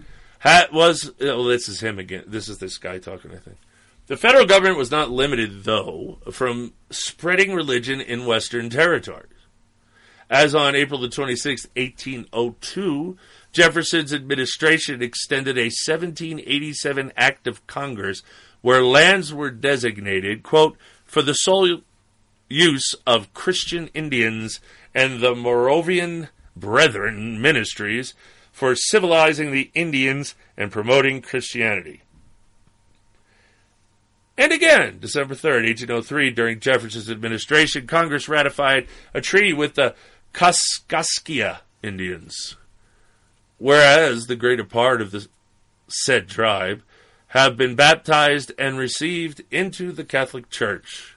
[0.41, 2.25] ha was, oh, this is him again.
[2.27, 3.59] This is this guy talking, I think.
[4.07, 9.29] The federal government was not limited, though, from spreading religion in Western territories.
[10.31, 13.19] As on April the 26th, 1802,
[13.53, 18.23] Jefferson's administration extended a 1787 Act of Congress
[18.63, 21.81] where lands were designated, quote, for the sole
[22.49, 24.61] use of Christian Indians
[24.95, 28.15] and the Moravian Brethren ministries
[28.53, 32.03] for civilizing the Indians and promoting Christianity.
[34.37, 39.95] And again, December 3rd, 1803, during Jefferson's administration, Congress ratified a treaty with the
[40.33, 42.57] Kaskaskia Indians,
[43.63, 45.25] whereas the greater part of the
[45.87, 46.83] said tribe
[47.29, 51.17] have been baptized and received into the Catholic Church.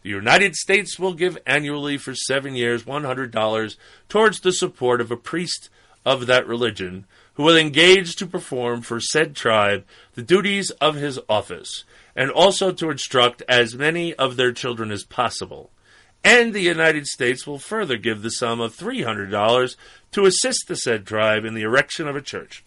[0.00, 3.76] The United States will give annually for seven years $100
[4.08, 5.68] towards the support of a priest
[6.02, 7.04] of that religion
[7.34, 11.84] who will engage to perform for said tribe the duties of his office
[12.16, 15.70] and also to instruct as many of their children as possible.
[16.24, 19.76] And the United States will further give the sum of $300
[20.12, 22.64] to assist the said tribe in the erection of a church.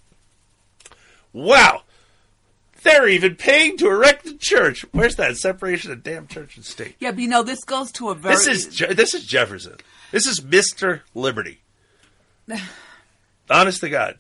[1.32, 1.84] Wow!
[2.84, 4.86] They're even paying to erect a church.
[4.92, 6.96] Where's that separation of damn church and state?
[7.00, 8.36] Yeah, but you know, this goes to a very.
[8.36, 9.78] This is Je- this is Jefferson.
[10.12, 11.62] This is Mister Liberty.
[13.50, 14.18] Honest to God,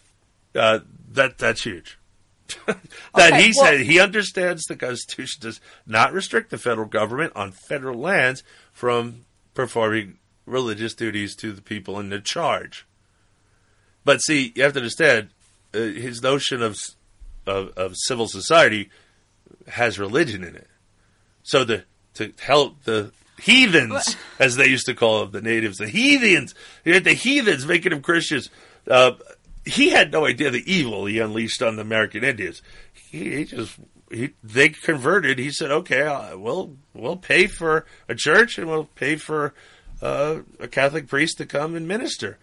[0.56, 0.80] uh,
[1.12, 1.98] that that's huge.
[2.68, 2.78] that
[3.16, 7.52] Okay, he well- said he understands the Constitution does not restrict the federal government on
[7.52, 8.44] federal lands
[8.76, 9.24] from
[9.54, 12.86] performing religious duties to the people in the charge.
[14.04, 15.30] But see, you have to understand
[15.74, 16.78] uh, his notion of,
[17.48, 18.90] of of civil society
[19.70, 20.68] has religion in it.
[21.44, 25.88] So the to help the heathens, as they used to call them, the natives, the
[25.88, 26.54] heathens.
[26.84, 28.50] The heathens making them Christians.
[28.92, 29.14] Uh,
[29.64, 32.62] he had no idea the evil he unleashed on the American Indians.
[32.94, 33.80] He, he just
[34.16, 35.38] he, they converted.
[35.38, 39.54] He said, "Okay, uh, we'll we'll pay for a church and we'll pay for
[40.02, 42.38] uh, a Catholic priest to come and minister."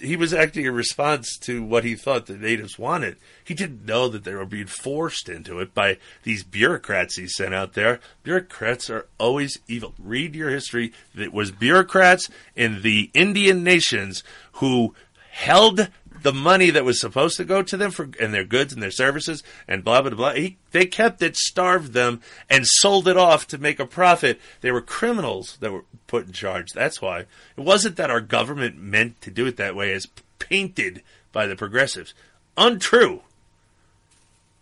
[0.00, 3.16] He was acting in response to what he thought the natives wanted.
[3.44, 7.54] He didn't know that they were being forced into it by these bureaucrats he sent
[7.54, 8.00] out there.
[8.24, 9.94] Bureaucrats are always evil.
[9.98, 10.92] Read your history.
[11.14, 14.24] It was bureaucrats in the Indian nations
[14.54, 14.94] who
[15.30, 15.88] held
[16.22, 18.90] the money that was supposed to go to them for and their goods and their
[18.90, 20.32] services and blah blah blah.
[20.32, 24.40] He, they kept it, starved them, and sold it off to make a profit.
[24.60, 26.72] They were criminals that were put in charge.
[26.72, 30.06] That's why it wasn't that our government meant to do it that way, as
[30.38, 31.02] painted
[31.32, 32.14] by the progressives.
[32.56, 33.22] Untrue.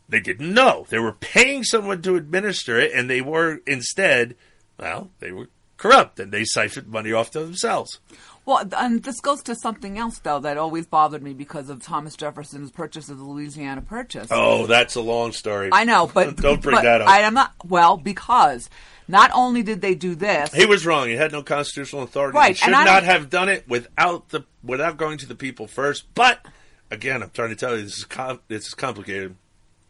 [0.09, 0.87] They didn't know.
[0.89, 4.35] They were paying someone to administer it, and they were instead,
[4.79, 7.99] well, they were corrupt, and they siphoned money off to themselves.
[8.45, 12.17] Well, and this goes to something else though that always bothered me because of Thomas
[12.17, 14.29] Jefferson's purchase of the Louisiana Purchase.
[14.31, 15.71] Oh, that's a long story.
[15.73, 17.09] I know, but don't bring but that up.
[17.09, 18.69] I am not well because
[19.07, 21.07] not only did they do this, He was wrong.
[21.07, 22.37] He had no constitutional authority.
[22.37, 26.13] Right, He should not have done it without the without going to the people first.
[26.15, 26.45] But
[26.91, 29.37] again, I'm trying to tell you this is com- this is complicated.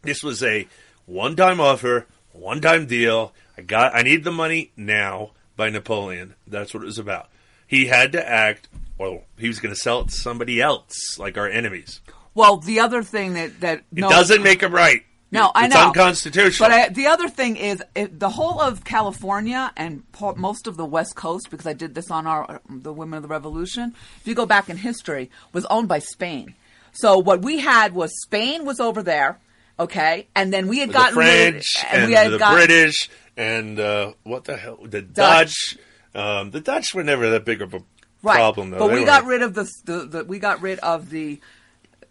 [0.03, 0.67] This was a
[1.07, 3.33] one time offer, one time deal.
[3.57, 6.35] I got I need the money now by Napoleon.
[6.45, 7.29] That's what it was about.
[7.67, 8.67] He had to act
[8.97, 12.01] well, he was going to sell it to somebody else, like our enemies.
[12.33, 15.03] well, the other thing that that It doesn't make him right.
[15.31, 15.79] No, I it's know.
[15.79, 16.69] It's unconstitutional.
[16.69, 20.77] But I, the other thing is it, the whole of California and po- most of
[20.77, 23.95] the West Coast, because I did this on our the Women of the Revolution.
[24.21, 26.53] If you go back in history, was owned by Spain.
[26.91, 29.39] So what we had was Spain was over there,
[29.79, 32.53] okay, and then we had the gotten rid- French and, and, we had the got-
[32.53, 35.77] British and uh, what the hell the Dutch.
[36.15, 37.81] Um, the Dutch were never that big of a
[38.21, 38.35] right.
[38.35, 38.79] problem, though.
[38.79, 41.39] But They we were- got rid of the, the, the we got rid of the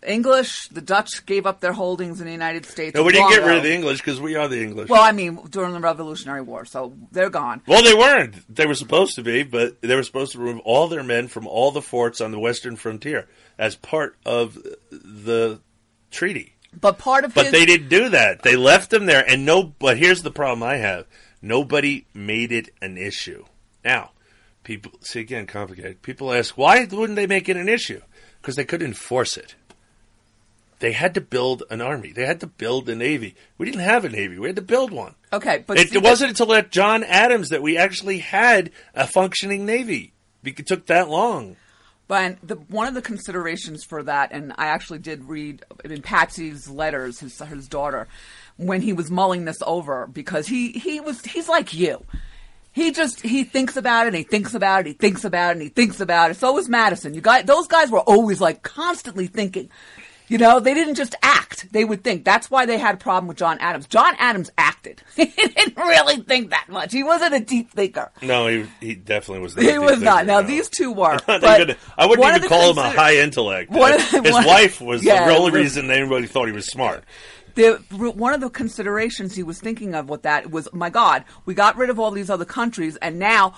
[0.04, 0.66] English.
[0.68, 2.94] The Dutch gave up their holdings in the United States.
[2.96, 3.56] No, we didn't get rid ago.
[3.58, 4.88] of the English because we are the English.
[4.88, 7.62] Well, I mean, during the Revolutionary War, so they're gone.
[7.68, 8.34] Well, they weren't.
[8.52, 11.46] They were supposed to be, but they were supposed to remove all their men from
[11.46, 14.58] all the forts on the western frontier as part of
[14.90, 15.60] the
[16.10, 16.54] treaty.
[16.78, 18.42] But part of But his, they didn't do that.
[18.42, 19.62] They left them there, and no.
[19.62, 21.06] But here's the problem I have:
[21.42, 23.44] nobody made it an issue.
[23.84, 24.10] Now,
[24.64, 26.02] people see again complicated.
[26.02, 28.00] People ask why wouldn't they make it an issue?
[28.40, 29.54] Because they couldn't enforce it.
[30.80, 32.10] They had to build an army.
[32.10, 33.36] They had to build a navy.
[33.56, 34.38] We didn't have a navy.
[34.40, 35.14] We had to build one.
[35.32, 39.06] Okay, but it, see, it wasn't until at John Adams that we actually had a
[39.06, 40.12] functioning navy.
[40.42, 41.56] It took that long.
[42.08, 46.68] But the, one of the considerations for that, and I actually did read in Patsy's
[46.68, 48.08] letters, his his daughter,
[48.56, 52.04] when he was mulling this over, because he he was he's like you.
[52.72, 55.52] He just he thinks about it, and he thinks about it, he thinks about it,
[55.52, 56.36] and he thinks about it.
[56.38, 57.12] So was Madison.
[57.14, 59.68] You guys, those guys were always like constantly thinking.
[60.28, 62.24] You know, they didn't just act; they would think.
[62.24, 63.86] That's why they had a problem with John Adams.
[63.86, 65.02] John Adams acted.
[65.16, 66.90] he didn't really think that much.
[66.92, 68.10] He wasn't a deep thinker.
[68.22, 69.54] No, he he definitely was.
[69.54, 70.24] Not He was not.
[70.24, 70.46] Now no.
[70.46, 71.18] these two were.
[71.28, 73.70] Even- I wouldn't even call him a high intellect.
[73.70, 77.04] One uh, His one- wife was Yeah, the only reason anybody thought he was smart.
[77.54, 81.54] The one of the considerations he was thinking of with that was, my God, we
[81.54, 83.54] got rid of all these other countries, and now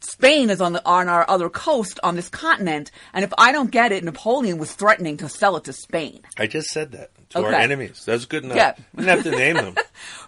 [0.00, 2.90] Spain is on the on our other coast on this continent.
[3.12, 6.20] And if I don't get it, Napoleon was threatening to sell it to Spain.
[6.38, 8.04] I just said that to our enemies.
[8.04, 8.56] That's good enough.
[8.56, 8.74] Yeah.
[8.94, 9.74] We didn't have to name them.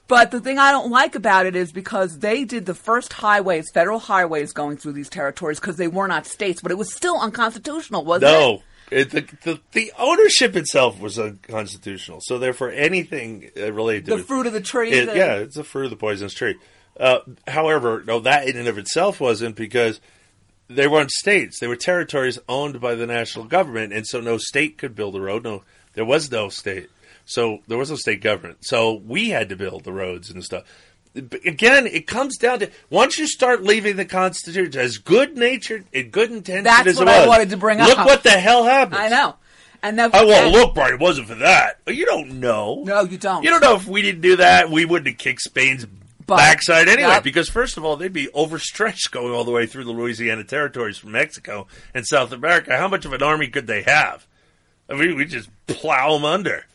[0.08, 3.70] But the thing I don't like about it is because they did the first highways,
[3.70, 7.20] federal highways going through these territories because they were not states, but it was still
[7.20, 8.34] unconstitutional, wasn't it?
[8.34, 8.62] No.
[8.90, 12.20] It, the, the the ownership itself was unconstitutional.
[12.22, 15.56] So therefore, anything uh, related to The it- fruit of the tree, it- yeah, it's
[15.56, 16.56] a fruit of the poisonous tree.
[16.98, 20.00] Uh, however, no, that in and of itself wasn't because
[20.68, 24.76] they weren't states; they were territories owned by the national government, and so no state
[24.78, 25.44] could build a road.
[25.44, 25.62] No,
[25.94, 26.90] there was no state,
[27.24, 28.58] so there was no state government.
[28.62, 30.64] So we had to build the roads and stuff.
[31.14, 36.12] Again, it comes down to once you start leaving the Constitution as good natured and
[36.12, 37.24] good intentioned That's as what it was.
[37.24, 37.98] I wanted to bring look up.
[37.98, 39.00] Look what the hell happened.
[39.00, 39.34] I know.
[39.82, 41.78] And that, Oh well, and- look, Brian, it wasn't for that.
[41.88, 42.82] You don't know.
[42.84, 43.42] No, you don't.
[43.42, 45.86] You don't know if we didn't do that, we wouldn't have kicked Spain's
[46.26, 47.08] But- backside anyway.
[47.08, 47.24] Yep.
[47.24, 50.98] Because first of all, they'd be overstretched going all the way through the Louisiana territories
[50.98, 52.76] from Mexico and South America.
[52.76, 54.26] How much of an army could they have?
[54.88, 56.66] I mean, we just plow them under.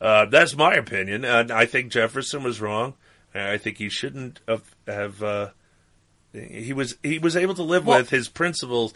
[0.00, 2.94] Uh, that's my opinion, and I think Jefferson was wrong.
[3.36, 4.62] And I think he shouldn't have.
[4.86, 5.48] have uh,
[6.32, 8.94] he was he was able to live Well- with his principles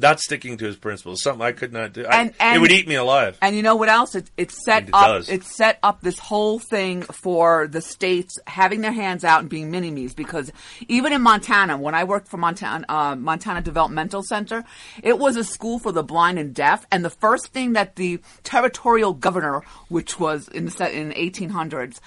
[0.00, 1.20] not sticking to his principles.
[1.22, 2.06] Something I could not do.
[2.06, 3.36] I- And- and- it would eat me alive.
[3.42, 4.14] And you know what else?
[4.14, 5.06] It, it set It up.
[5.08, 5.28] does.
[5.28, 9.72] It set up this whole thing for the states having their hands out and being
[9.72, 10.52] mini me's because
[10.86, 14.64] even in Montana, when I worked for Montana uh, Montana Developmental Center,
[15.02, 16.86] it was a school for the blind and deaf.
[16.92, 21.98] And the first thing that the territorial governor, which was in the in 1800s.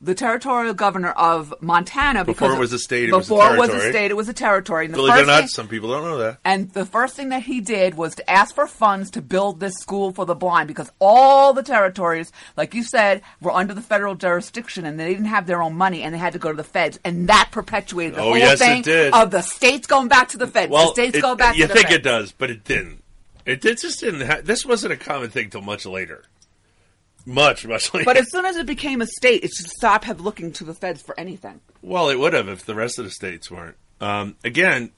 [0.00, 3.58] The territorial governor of Montana, Before it was a state, it was a before it
[3.58, 4.84] was a state, it was a territory.
[4.84, 6.38] And the Believe it or not, thing- some people don't know that.
[6.44, 9.72] and the first thing that he did was to ask for funds to build this
[9.80, 14.14] school for the blind because all the territories, like you said, were under the federal
[14.14, 16.64] jurisdiction and they didn't have their own money and they had to go to the
[16.64, 16.98] feds.
[17.02, 20.46] And that perpetuated the Oh, whole yes, thing of the states going back to the
[20.46, 20.70] feds.
[20.70, 21.96] the states it- go back You to the think feds.
[21.96, 23.02] it does, but it didn't.
[23.46, 24.26] It, did, just didn't.
[24.26, 26.24] Ha- this wasn't a common thing till much later.
[27.26, 28.04] Much, much later.
[28.04, 30.74] But as soon as it became a state, it should stop have looking to the
[30.74, 31.60] feds for anything.
[31.82, 33.76] Well, it would have if the rest of the states weren't.
[34.00, 34.90] Um, again,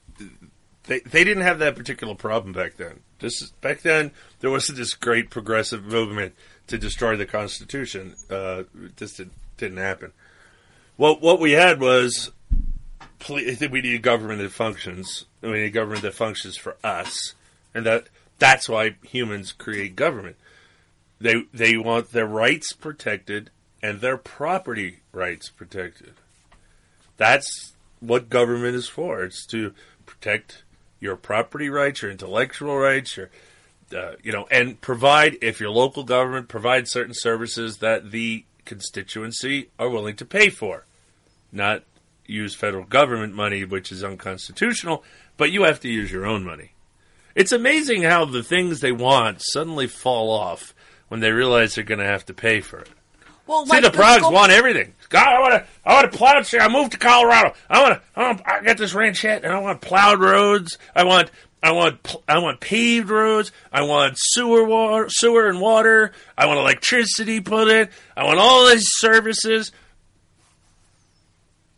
[0.85, 3.01] they they didn't have that particular problem back then.
[3.19, 6.35] Just back then, there wasn't this great progressive movement
[6.67, 8.15] to destroy the Constitution.
[8.31, 8.65] Uh,
[8.97, 10.13] this did, didn't happen.
[10.97, 12.31] What what we had was
[13.19, 13.37] ple-
[13.71, 15.27] we need a government that functions.
[15.43, 17.35] We need a government that functions for us,
[17.75, 20.37] and that that's why humans create government.
[21.21, 23.51] They they want their rights protected
[23.83, 26.15] and their property rights protected.
[27.17, 29.25] That's what government is for.
[29.25, 29.73] It's to
[30.05, 30.65] protect
[31.01, 33.31] your property rights, your intellectual rights, your
[33.97, 39.69] uh, you know, and provide if your local government provides certain services that the constituency
[39.79, 40.87] are willing to pay for,
[41.53, 41.85] not
[42.27, 45.05] use federal government money, which is unconstitutional.
[45.37, 46.73] But you have to use your own money.
[47.35, 50.75] It's amazing how the things they want suddenly fall off
[51.09, 52.89] when they realize they're going to have to pay for it.
[53.47, 54.93] Well, See, the Progs want everything.
[55.09, 56.43] God, I want to, I want to plow.
[56.61, 57.55] I moved to Colorado.
[57.71, 60.79] I want to, I I got this ranchette, and I want plowed roads.
[60.97, 61.31] I want,
[61.63, 63.53] I want, I want paved roads.
[63.73, 66.11] I want sewer, water, sewer and water.
[66.37, 67.89] I want electricity put in.
[68.17, 69.71] I want all these services.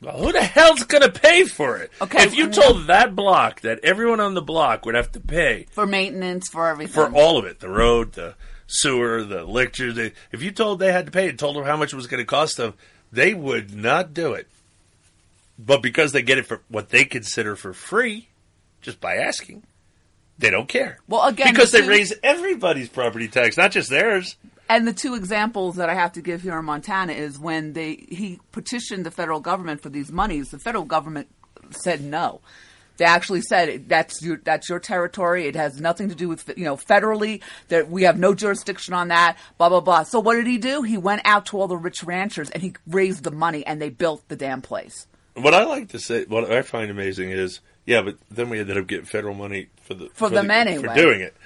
[0.01, 1.91] Well, who the hell's going to pay for it?
[2.01, 5.67] Okay, if you told that block that everyone on the block would have to pay
[5.73, 6.95] For maintenance, for everything.
[6.95, 8.35] for all of it the road, the
[8.69, 9.97] sewer, the lectures.
[9.97, 12.07] They, if you told they had to pay and told them how much it was
[12.07, 12.75] going to cost them,
[13.11, 14.47] they would not do it.
[15.59, 18.29] But because they get it for what they consider for free,
[18.81, 19.65] just by asking,
[20.39, 20.99] they don't care.
[21.09, 24.37] Well, again, because the they two- raise everybody's property tax, not just theirs.
[24.69, 28.07] And the two examples that I have to give here in Montana is when they
[28.09, 31.29] he petitioned the federal government for these monies, the federal government
[31.71, 32.41] said no.
[32.99, 35.47] They actually said that's your that's your territory.
[35.47, 39.09] It has nothing to do with you know federally that we have no jurisdiction on
[39.09, 39.39] that.
[39.57, 40.03] Blah blah blah.
[40.03, 40.83] So what did he do?
[40.83, 43.89] He went out to all the rich ranchers and he raised the money and they
[43.89, 45.07] built the damn place.
[45.35, 48.77] What I like to say, what I find amazing is, yeah, but then we ended
[48.77, 50.89] up getting federal money for the For them the, anyway.
[50.89, 51.37] for doing it.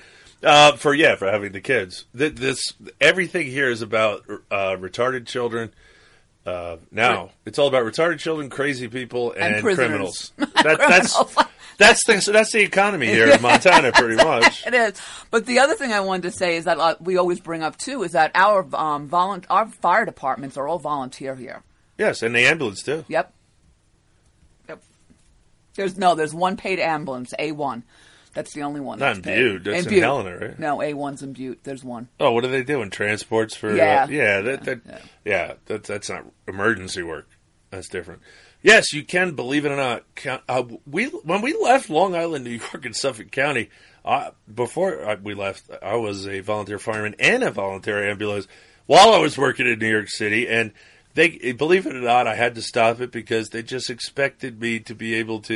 [0.43, 2.07] Uh, for yeah, for having the kids.
[2.17, 5.73] Th- This everything here is about uh, retarded children.
[6.45, 10.33] Uh, now it's all about retarded children, crazy people, and, And criminals.
[10.63, 11.19] That, that's
[11.79, 14.65] that's the, so that's the economy here in Montana, pretty much.
[14.67, 15.01] it is.
[15.31, 17.77] But the other thing I wanted to say is that uh, we always bring up
[17.79, 21.63] too is that our um, volun- our fire departments are all volunteer here.
[21.99, 23.05] Yes, and the ambulance too.
[23.09, 23.33] Yep.
[24.69, 24.83] Yep.
[25.75, 26.15] There's no.
[26.15, 27.83] There's one paid ambulance, A one.
[28.35, 28.99] That's the only one.
[28.99, 29.37] Not that's in paid.
[29.37, 30.03] Butte, that's in Butte.
[30.03, 30.59] Helena, right?
[30.59, 31.65] No, A one's in Butte.
[31.65, 32.09] There's one.
[32.19, 32.91] Oh, what are they doing?
[32.91, 33.75] Transports for?
[33.77, 34.05] Yeah.
[34.05, 34.81] uh, yeah, that, that,
[35.25, 37.29] yeah, that, that's not emergency work.
[37.71, 38.23] That's different.
[38.63, 39.35] Yes, you can.
[39.35, 40.05] Believe it or not,
[40.49, 43.71] uh, we when we left Long Island, New York, and Suffolk County.
[44.05, 48.47] Uh, before I- we left, I was a volunteer fireman and a volunteer ambulance
[48.87, 50.73] while I was working in New York City, and
[51.15, 54.81] they believe it or not, I had to stop it because they just expected me
[54.81, 55.55] to be able to,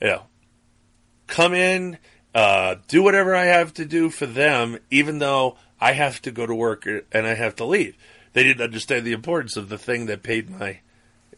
[0.00, 0.22] you know,
[1.26, 1.98] come in,
[2.34, 6.46] uh, do whatever I have to do for them, even though I have to go
[6.46, 7.96] to work and I have to leave.
[8.32, 10.80] They didn't understand the importance of the thing that paid my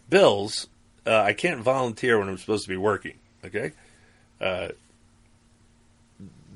[0.08, 0.66] bills.
[1.06, 3.18] Uh, I can't volunteer when I'm supposed to be working.
[3.44, 3.72] Okay,
[4.40, 4.68] uh,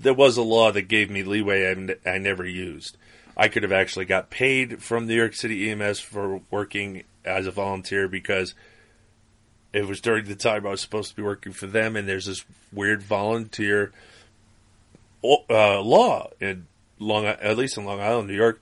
[0.01, 2.97] there was a law that gave me leeway and I never used.
[3.37, 7.51] I could have actually got paid from New York City EMS for working as a
[7.53, 8.55] volunteer because
[9.73, 12.27] it was during the time I was supposed to be working for them, and there's
[12.27, 13.93] this weird volunteer
[15.25, 16.67] uh, law in
[16.99, 18.61] Long, at least in Long Island, New York.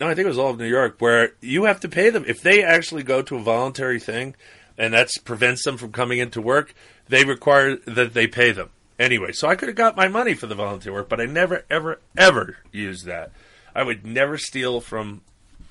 [0.00, 2.24] No, I think it was all of New York, where you have to pay them
[2.26, 4.34] if they actually go to a voluntary thing,
[4.78, 6.74] and that prevents them from coming into work.
[7.08, 9.32] They require that they pay them anyway.
[9.32, 12.00] So I could have got my money for the volunteer work, but I never, ever,
[12.16, 13.30] ever used that.
[13.74, 15.22] I would never steal from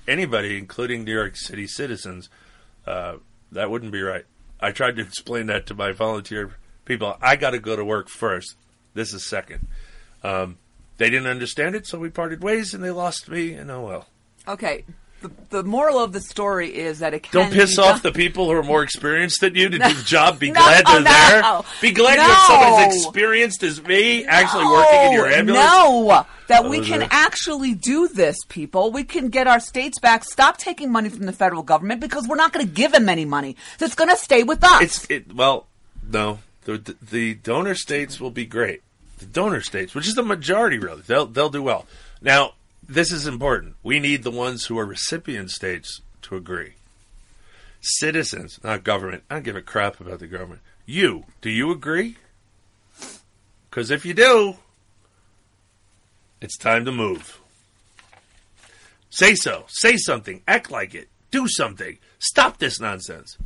[0.07, 2.29] anybody, including New York City citizens.
[2.85, 3.15] Uh,
[3.51, 4.25] that wouldn't be right.
[4.63, 7.17] I tried to explain that to my volunteer people.
[7.21, 8.55] I got to go to work first.
[8.93, 9.67] This is second.
[10.23, 10.57] Um,
[10.97, 14.07] they didn't understand it, so we parted ways, and they lost me, and oh well.
[14.47, 14.85] Okay.
[15.23, 18.17] The, the moral of the story is that it can Don't piss off done- the
[18.17, 19.87] people who are more experienced than you to No.
[19.87, 20.37] do the job.
[20.37, 21.09] Be No, glad they're no.
[21.09, 21.61] there.
[21.81, 22.77] Be glad you have someone No.
[22.89, 25.65] as experienced as me actually working in your ambulance.
[25.65, 28.91] No, that we can actually do this, people.
[28.91, 30.23] We can get our states back.
[30.25, 33.25] Stop taking money from the federal government because we're not going to give them any
[33.25, 33.55] money.
[33.79, 34.81] So it's going to stay with us.
[34.81, 35.33] It's it.
[35.33, 35.67] Well,
[36.11, 36.39] no.
[36.65, 38.81] The the donor states will be great.
[39.19, 41.85] The donor states, which is the majority, really, they'll they'll do well.
[42.21, 42.53] Now,
[42.87, 43.75] this is important.
[43.83, 46.73] We need the ones who are recipient states to agree.
[47.81, 49.23] Citizens, not government.
[49.29, 50.61] I don't give a crap about the government.
[50.85, 52.17] You, do you agree?
[53.69, 54.57] Because if you do,
[56.41, 57.39] it's time to move.
[59.09, 59.65] Say so.
[59.67, 60.41] Say something.
[60.47, 61.07] Act like it.
[61.31, 61.97] Do something.
[62.19, 63.37] Stop this nonsense.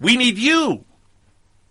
[0.00, 0.84] We need you.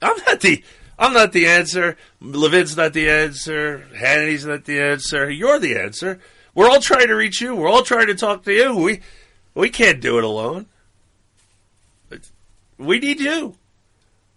[0.02, 0.64] I'm not the
[0.98, 1.98] I'm not the answer.
[2.22, 3.86] Levin's not the answer.
[3.96, 5.30] Hannity's not the answer.
[5.30, 6.20] You're the answer.
[6.56, 7.56] We're all trying to reach you.
[7.56, 8.76] We're all trying to talk to you.
[8.76, 9.02] We
[9.56, 10.68] we can't do it alone.
[12.78, 13.56] We need you.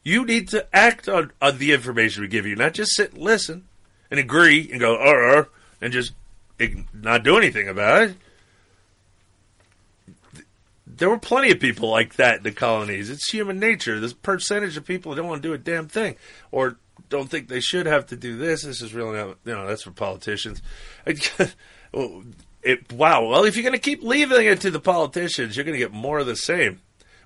[0.03, 3.23] You need to act on, on the information we give you, not just sit and
[3.23, 3.65] listen
[4.11, 5.45] and agree and go, uh, uh,
[5.81, 6.13] and just
[6.95, 8.17] not do anything about it.
[10.87, 13.11] There were plenty of people like that in the colonies.
[13.11, 13.99] It's human nature.
[13.99, 16.17] This percentage of people don't want to do a damn thing
[16.53, 16.77] or
[17.09, 18.63] don't think they should have to do this.
[18.63, 20.63] This is really not, you know, that's for politicians.
[22.63, 23.27] it, wow.
[23.27, 25.93] Well, if you're going to keep leaving it to the politicians, you're going to get
[25.93, 26.81] more of the same.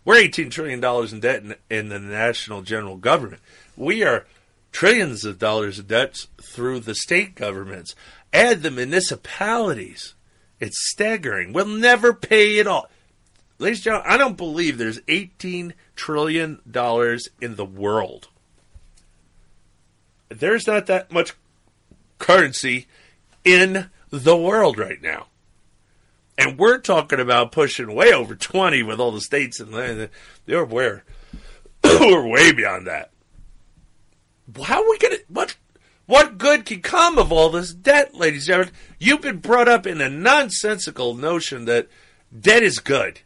[0.04, 3.42] We're $18 trillion in debt in, in the national general government.
[3.76, 4.26] We are
[4.72, 7.94] trillions of dollars of debts through the state governments.
[8.32, 10.14] Add the municipalities.
[10.58, 11.52] It's staggering.
[11.52, 12.88] We'll never pay it all.
[13.58, 16.60] Ladies and gentlemen, I don't believe there's $18 trillion
[17.40, 18.28] in the world.
[20.28, 21.34] There's not that much
[22.18, 22.86] currency
[23.44, 25.26] in the world right now.
[26.36, 30.08] And we're talking about pushing way over 20 with all the states and.
[30.46, 31.04] They're where
[31.84, 33.10] we're way beyond that.
[34.64, 35.56] How are we going to, what,
[36.06, 38.74] what good can come of all this debt, ladies and gentlemen?
[38.98, 41.88] You've been brought up in a nonsensical notion that
[42.36, 43.20] debt is good.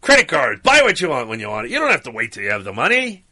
[0.00, 1.72] Credit cards, buy what you want when you want it.
[1.72, 3.26] You don't have to wait till you have the money.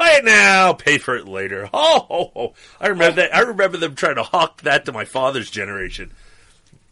[0.00, 1.68] Buy it now, pay for it later.
[1.74, 2.54] Oh.
[2.80, 3.36] I remember that.
[3.36, 6.12] I remember them trying to hawk that to my father's generation.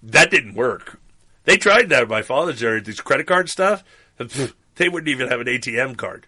[0.02, 1.00] That didn't work.
[1.44, 3.82] They tried that with my father's generation, this credit card stuff.
[4.74, 6.26] They wouldn't even have an ATM card.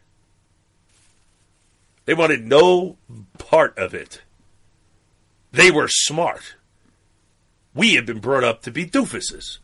[2.05, 2.97] They wanted no
[3.39, 4.23] part of it.
[5.53, 6.57] They were smart.
[7.75, 9.59] We had been brought up to be doofuses.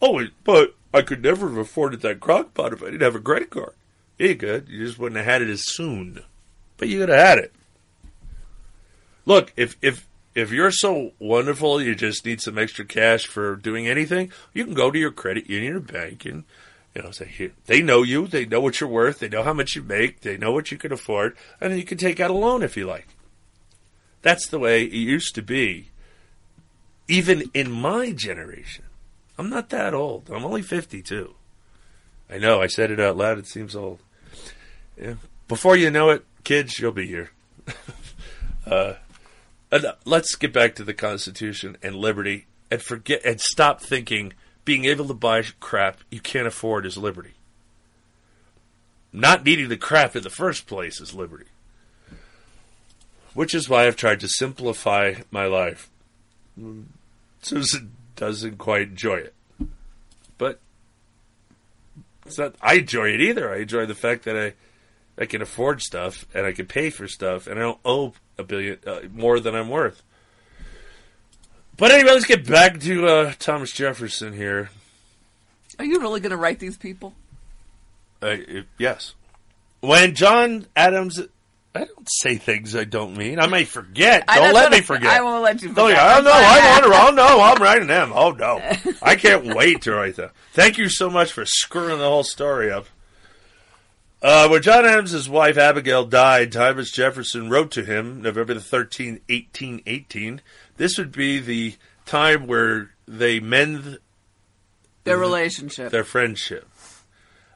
[0.00, 3.20] Oh, but I could never have afforded that crock pot if I didn't have a
[3.20, 3.74] credit card.
[4.16, 4.68] Yeah, could.
[4.68, 6.22] You just wouldn't have had it as soon.
[6.80, 7.52] But you could have had it.
[9.26, 13.86] Look, if if if you're so wonderful, you just need some extra cash for doing
[13.86, 14.32] anything.
[14.54, 16.44] You can go to your credit union or bank and
[16.94, 17.52] you know say here.
[17.66, 18.26] They know you.
[18.26, 19.18] They know what you're worth.
[19.18, 20.22] They know how much you make.
[20.22, 22.78] They know what you can afford, and then you can take out a loan if
[22.78, 23.08] you like.
[24.22, 25.90] That's the way it used to be.
[27.08, 28.86] Even in my generation,
[29.36, 30.30] I'm not that old.
[30.30, 31.34] I'm only 52.
[32.30, 32.62] I know.
[32.62, 33.38] I said it out loud.
[33.38, 33.98] It seems old.
[34.96, 35.14] Yeah.
[35.46, 37.30] Before you know it, kids, you'll be here.
[38.66, 38.94] uh,
[39.72, 44.32] uh, let's get back to the Constitution and liberty, and forget and stop thinking
[44.64, 47.34] being able to buy crap you can't afford is liberty.
[49.12, 51.46] Not needing the crap in the first place is liberty.
[53.34, 55.88] Which is why I've tried to simplify my life.
[57.42, 59.34] Susan doesn't quite enjoy it,
[60.36, 60.60] but
[62.26, 62.54] it's not.
[62.60, 63.52] I enjoy it either.
[63.52, 64.52] I enjoy the fact that I
[65.20, 68.42] I can afford stuff and I can pay for stuff and I don't owe a
[68.42, 70.02] billion uh, more than I'm worth.
[71.76, 74.70] But anyway, let's get back to uh, Thomas Jefferson here.
[75.78, 77.14] Are you really going to write these people?
[78.22, 79.14] Uh, it- yes,
[79.80, 81.20] when John Adams.
[81.72, 83.38] I don't say things I don't mean.
[83.38, 84.24] I may forget.
[84.26, 85.08] I- Don't let me forget.
[85.12, 86.02] I won't let you Don't, forget.
[86.02, 86.32] I know.
[86.34, 87.00] I'm I want to.
[87.00, 88.10] Oh no, I'm writing them.
[88.12, 88.60] Oh no,
[89.00, 90.30] I can't wait to write them.
[90.52, 92.86] Thank you so much for screwing the whole story up.
[94.22, 99.20] Uh, when John Adams' wife Abigail died, Thomas Jefferson wrote to him November the 13th,
[99.28, 100.42] 1818.
[100.76, 103.98] This would be the time where they mend
[105.04, 105.90] Their relationship.
[105.90, 106.68] their friendship.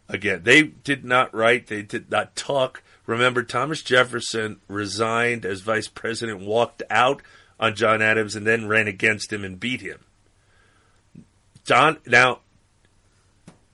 [0.08, 2.82] Again, they did not write, they did not talk.
[3.06, 7.20] Remember, Thomas Jefferson resigned as vice president, walked out
[7.60, 10.00] on John Adams, and then ran against him and beat him.
[11.64, 12.40] John, now,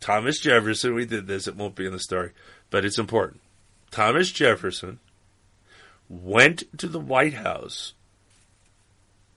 [0.01, 2.31] Thomas Jefferson, we did this, it won't be in the story,
[2.71, 3.41] but it's important.
[3.91, 4.99] Thomas Jefferson
[6.09, 7.95] went to the White House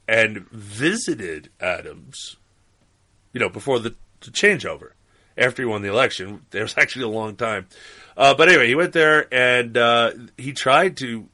[0.07, 2.37] and visited Adams.
[3.31, 4.91] You know, before the, the changeover,
[5.37, 7.67] after he won the election, there was actually a long time.
[8.15, 11.27] Uh, but anyway, he went there and uh, he tried to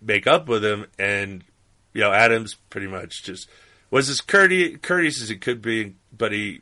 [0.00, 1.44] make up with him, and
[1.92, 3.48] you know, Adams pretty much just
[3.90, 6.60] was as courteous, courteous as he could be, but he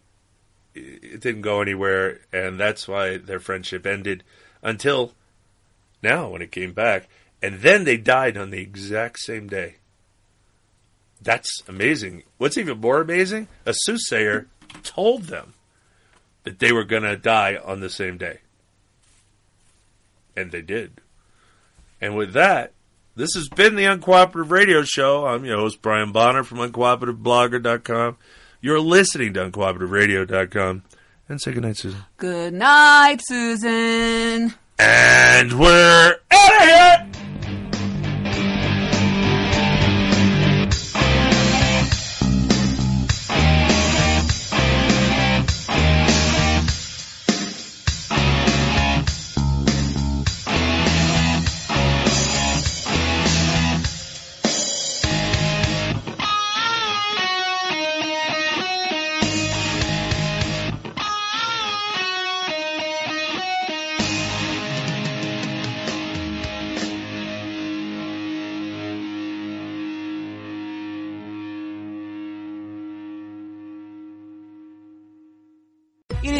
[0.75, 4.25] it didn't go anywhere, and that's why their friendship ended
[4.63, 5.13] until
[6.03, 7.09] now when it came back,
[7.43, 9.77] and then they died on the exact same day.
[11.21, 12.25] That's amazing.
[12.39, 13.49] What's even more amazing?
[13.65, 14.49] A soothsayer
[14.83, 15.55] told them
[16.45, 18.39] that they were going to die on the same day.
[20.37, 21.01] And they did.
[22.01, 22.73] And with that,
[23.15, 25.27] this has been the Uncooperative Radio Show.
[25.27, 28.17] I'm your host, Brian Bonner from UncooperativeBlogger.com.
[28.61, 30.83] You're listening to UncooperativeRadio.com.
[31.33, 32.05] And say goodnight, Susan.
[32.19, 34.53] Good night, Susan.
[34.79, 37.02] And we're out of here!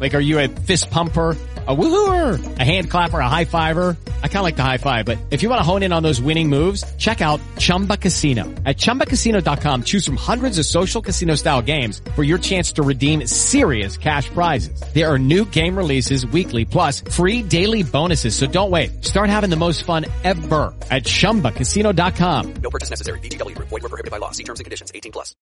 [0.00, 1.36] Like, are you a fist pumper?
[1.68, 3.94] A woohooer, a hand clapper, a high fiver.
[4.22, 6.02] I kind of like the high five, but if you want to hone in on
[6.02, 8.44] those winning moves, check out Chumba Casino.
[8.64, 13.26] At ChumbaCasino.com, choose from hundreds of social casino style games for your chance to redeem
[13.26, 14.80] serious cash prizes.
[14.94, 18.34] There are new game releases weekly, plus free daily bonuses.
[18.34, 19.04] So don't wait.
[19.04, 22.54] Start having the most fun ever at ChumbaCasino.com.
[22.62, 23.20] No purchase necessary.
[23.20, 23.68] Group.
[23.68, 24.30] Void were prohibited by law.
[24.30, 24.90] See terms and conditions.
[24.94, 25.34] 18 plus.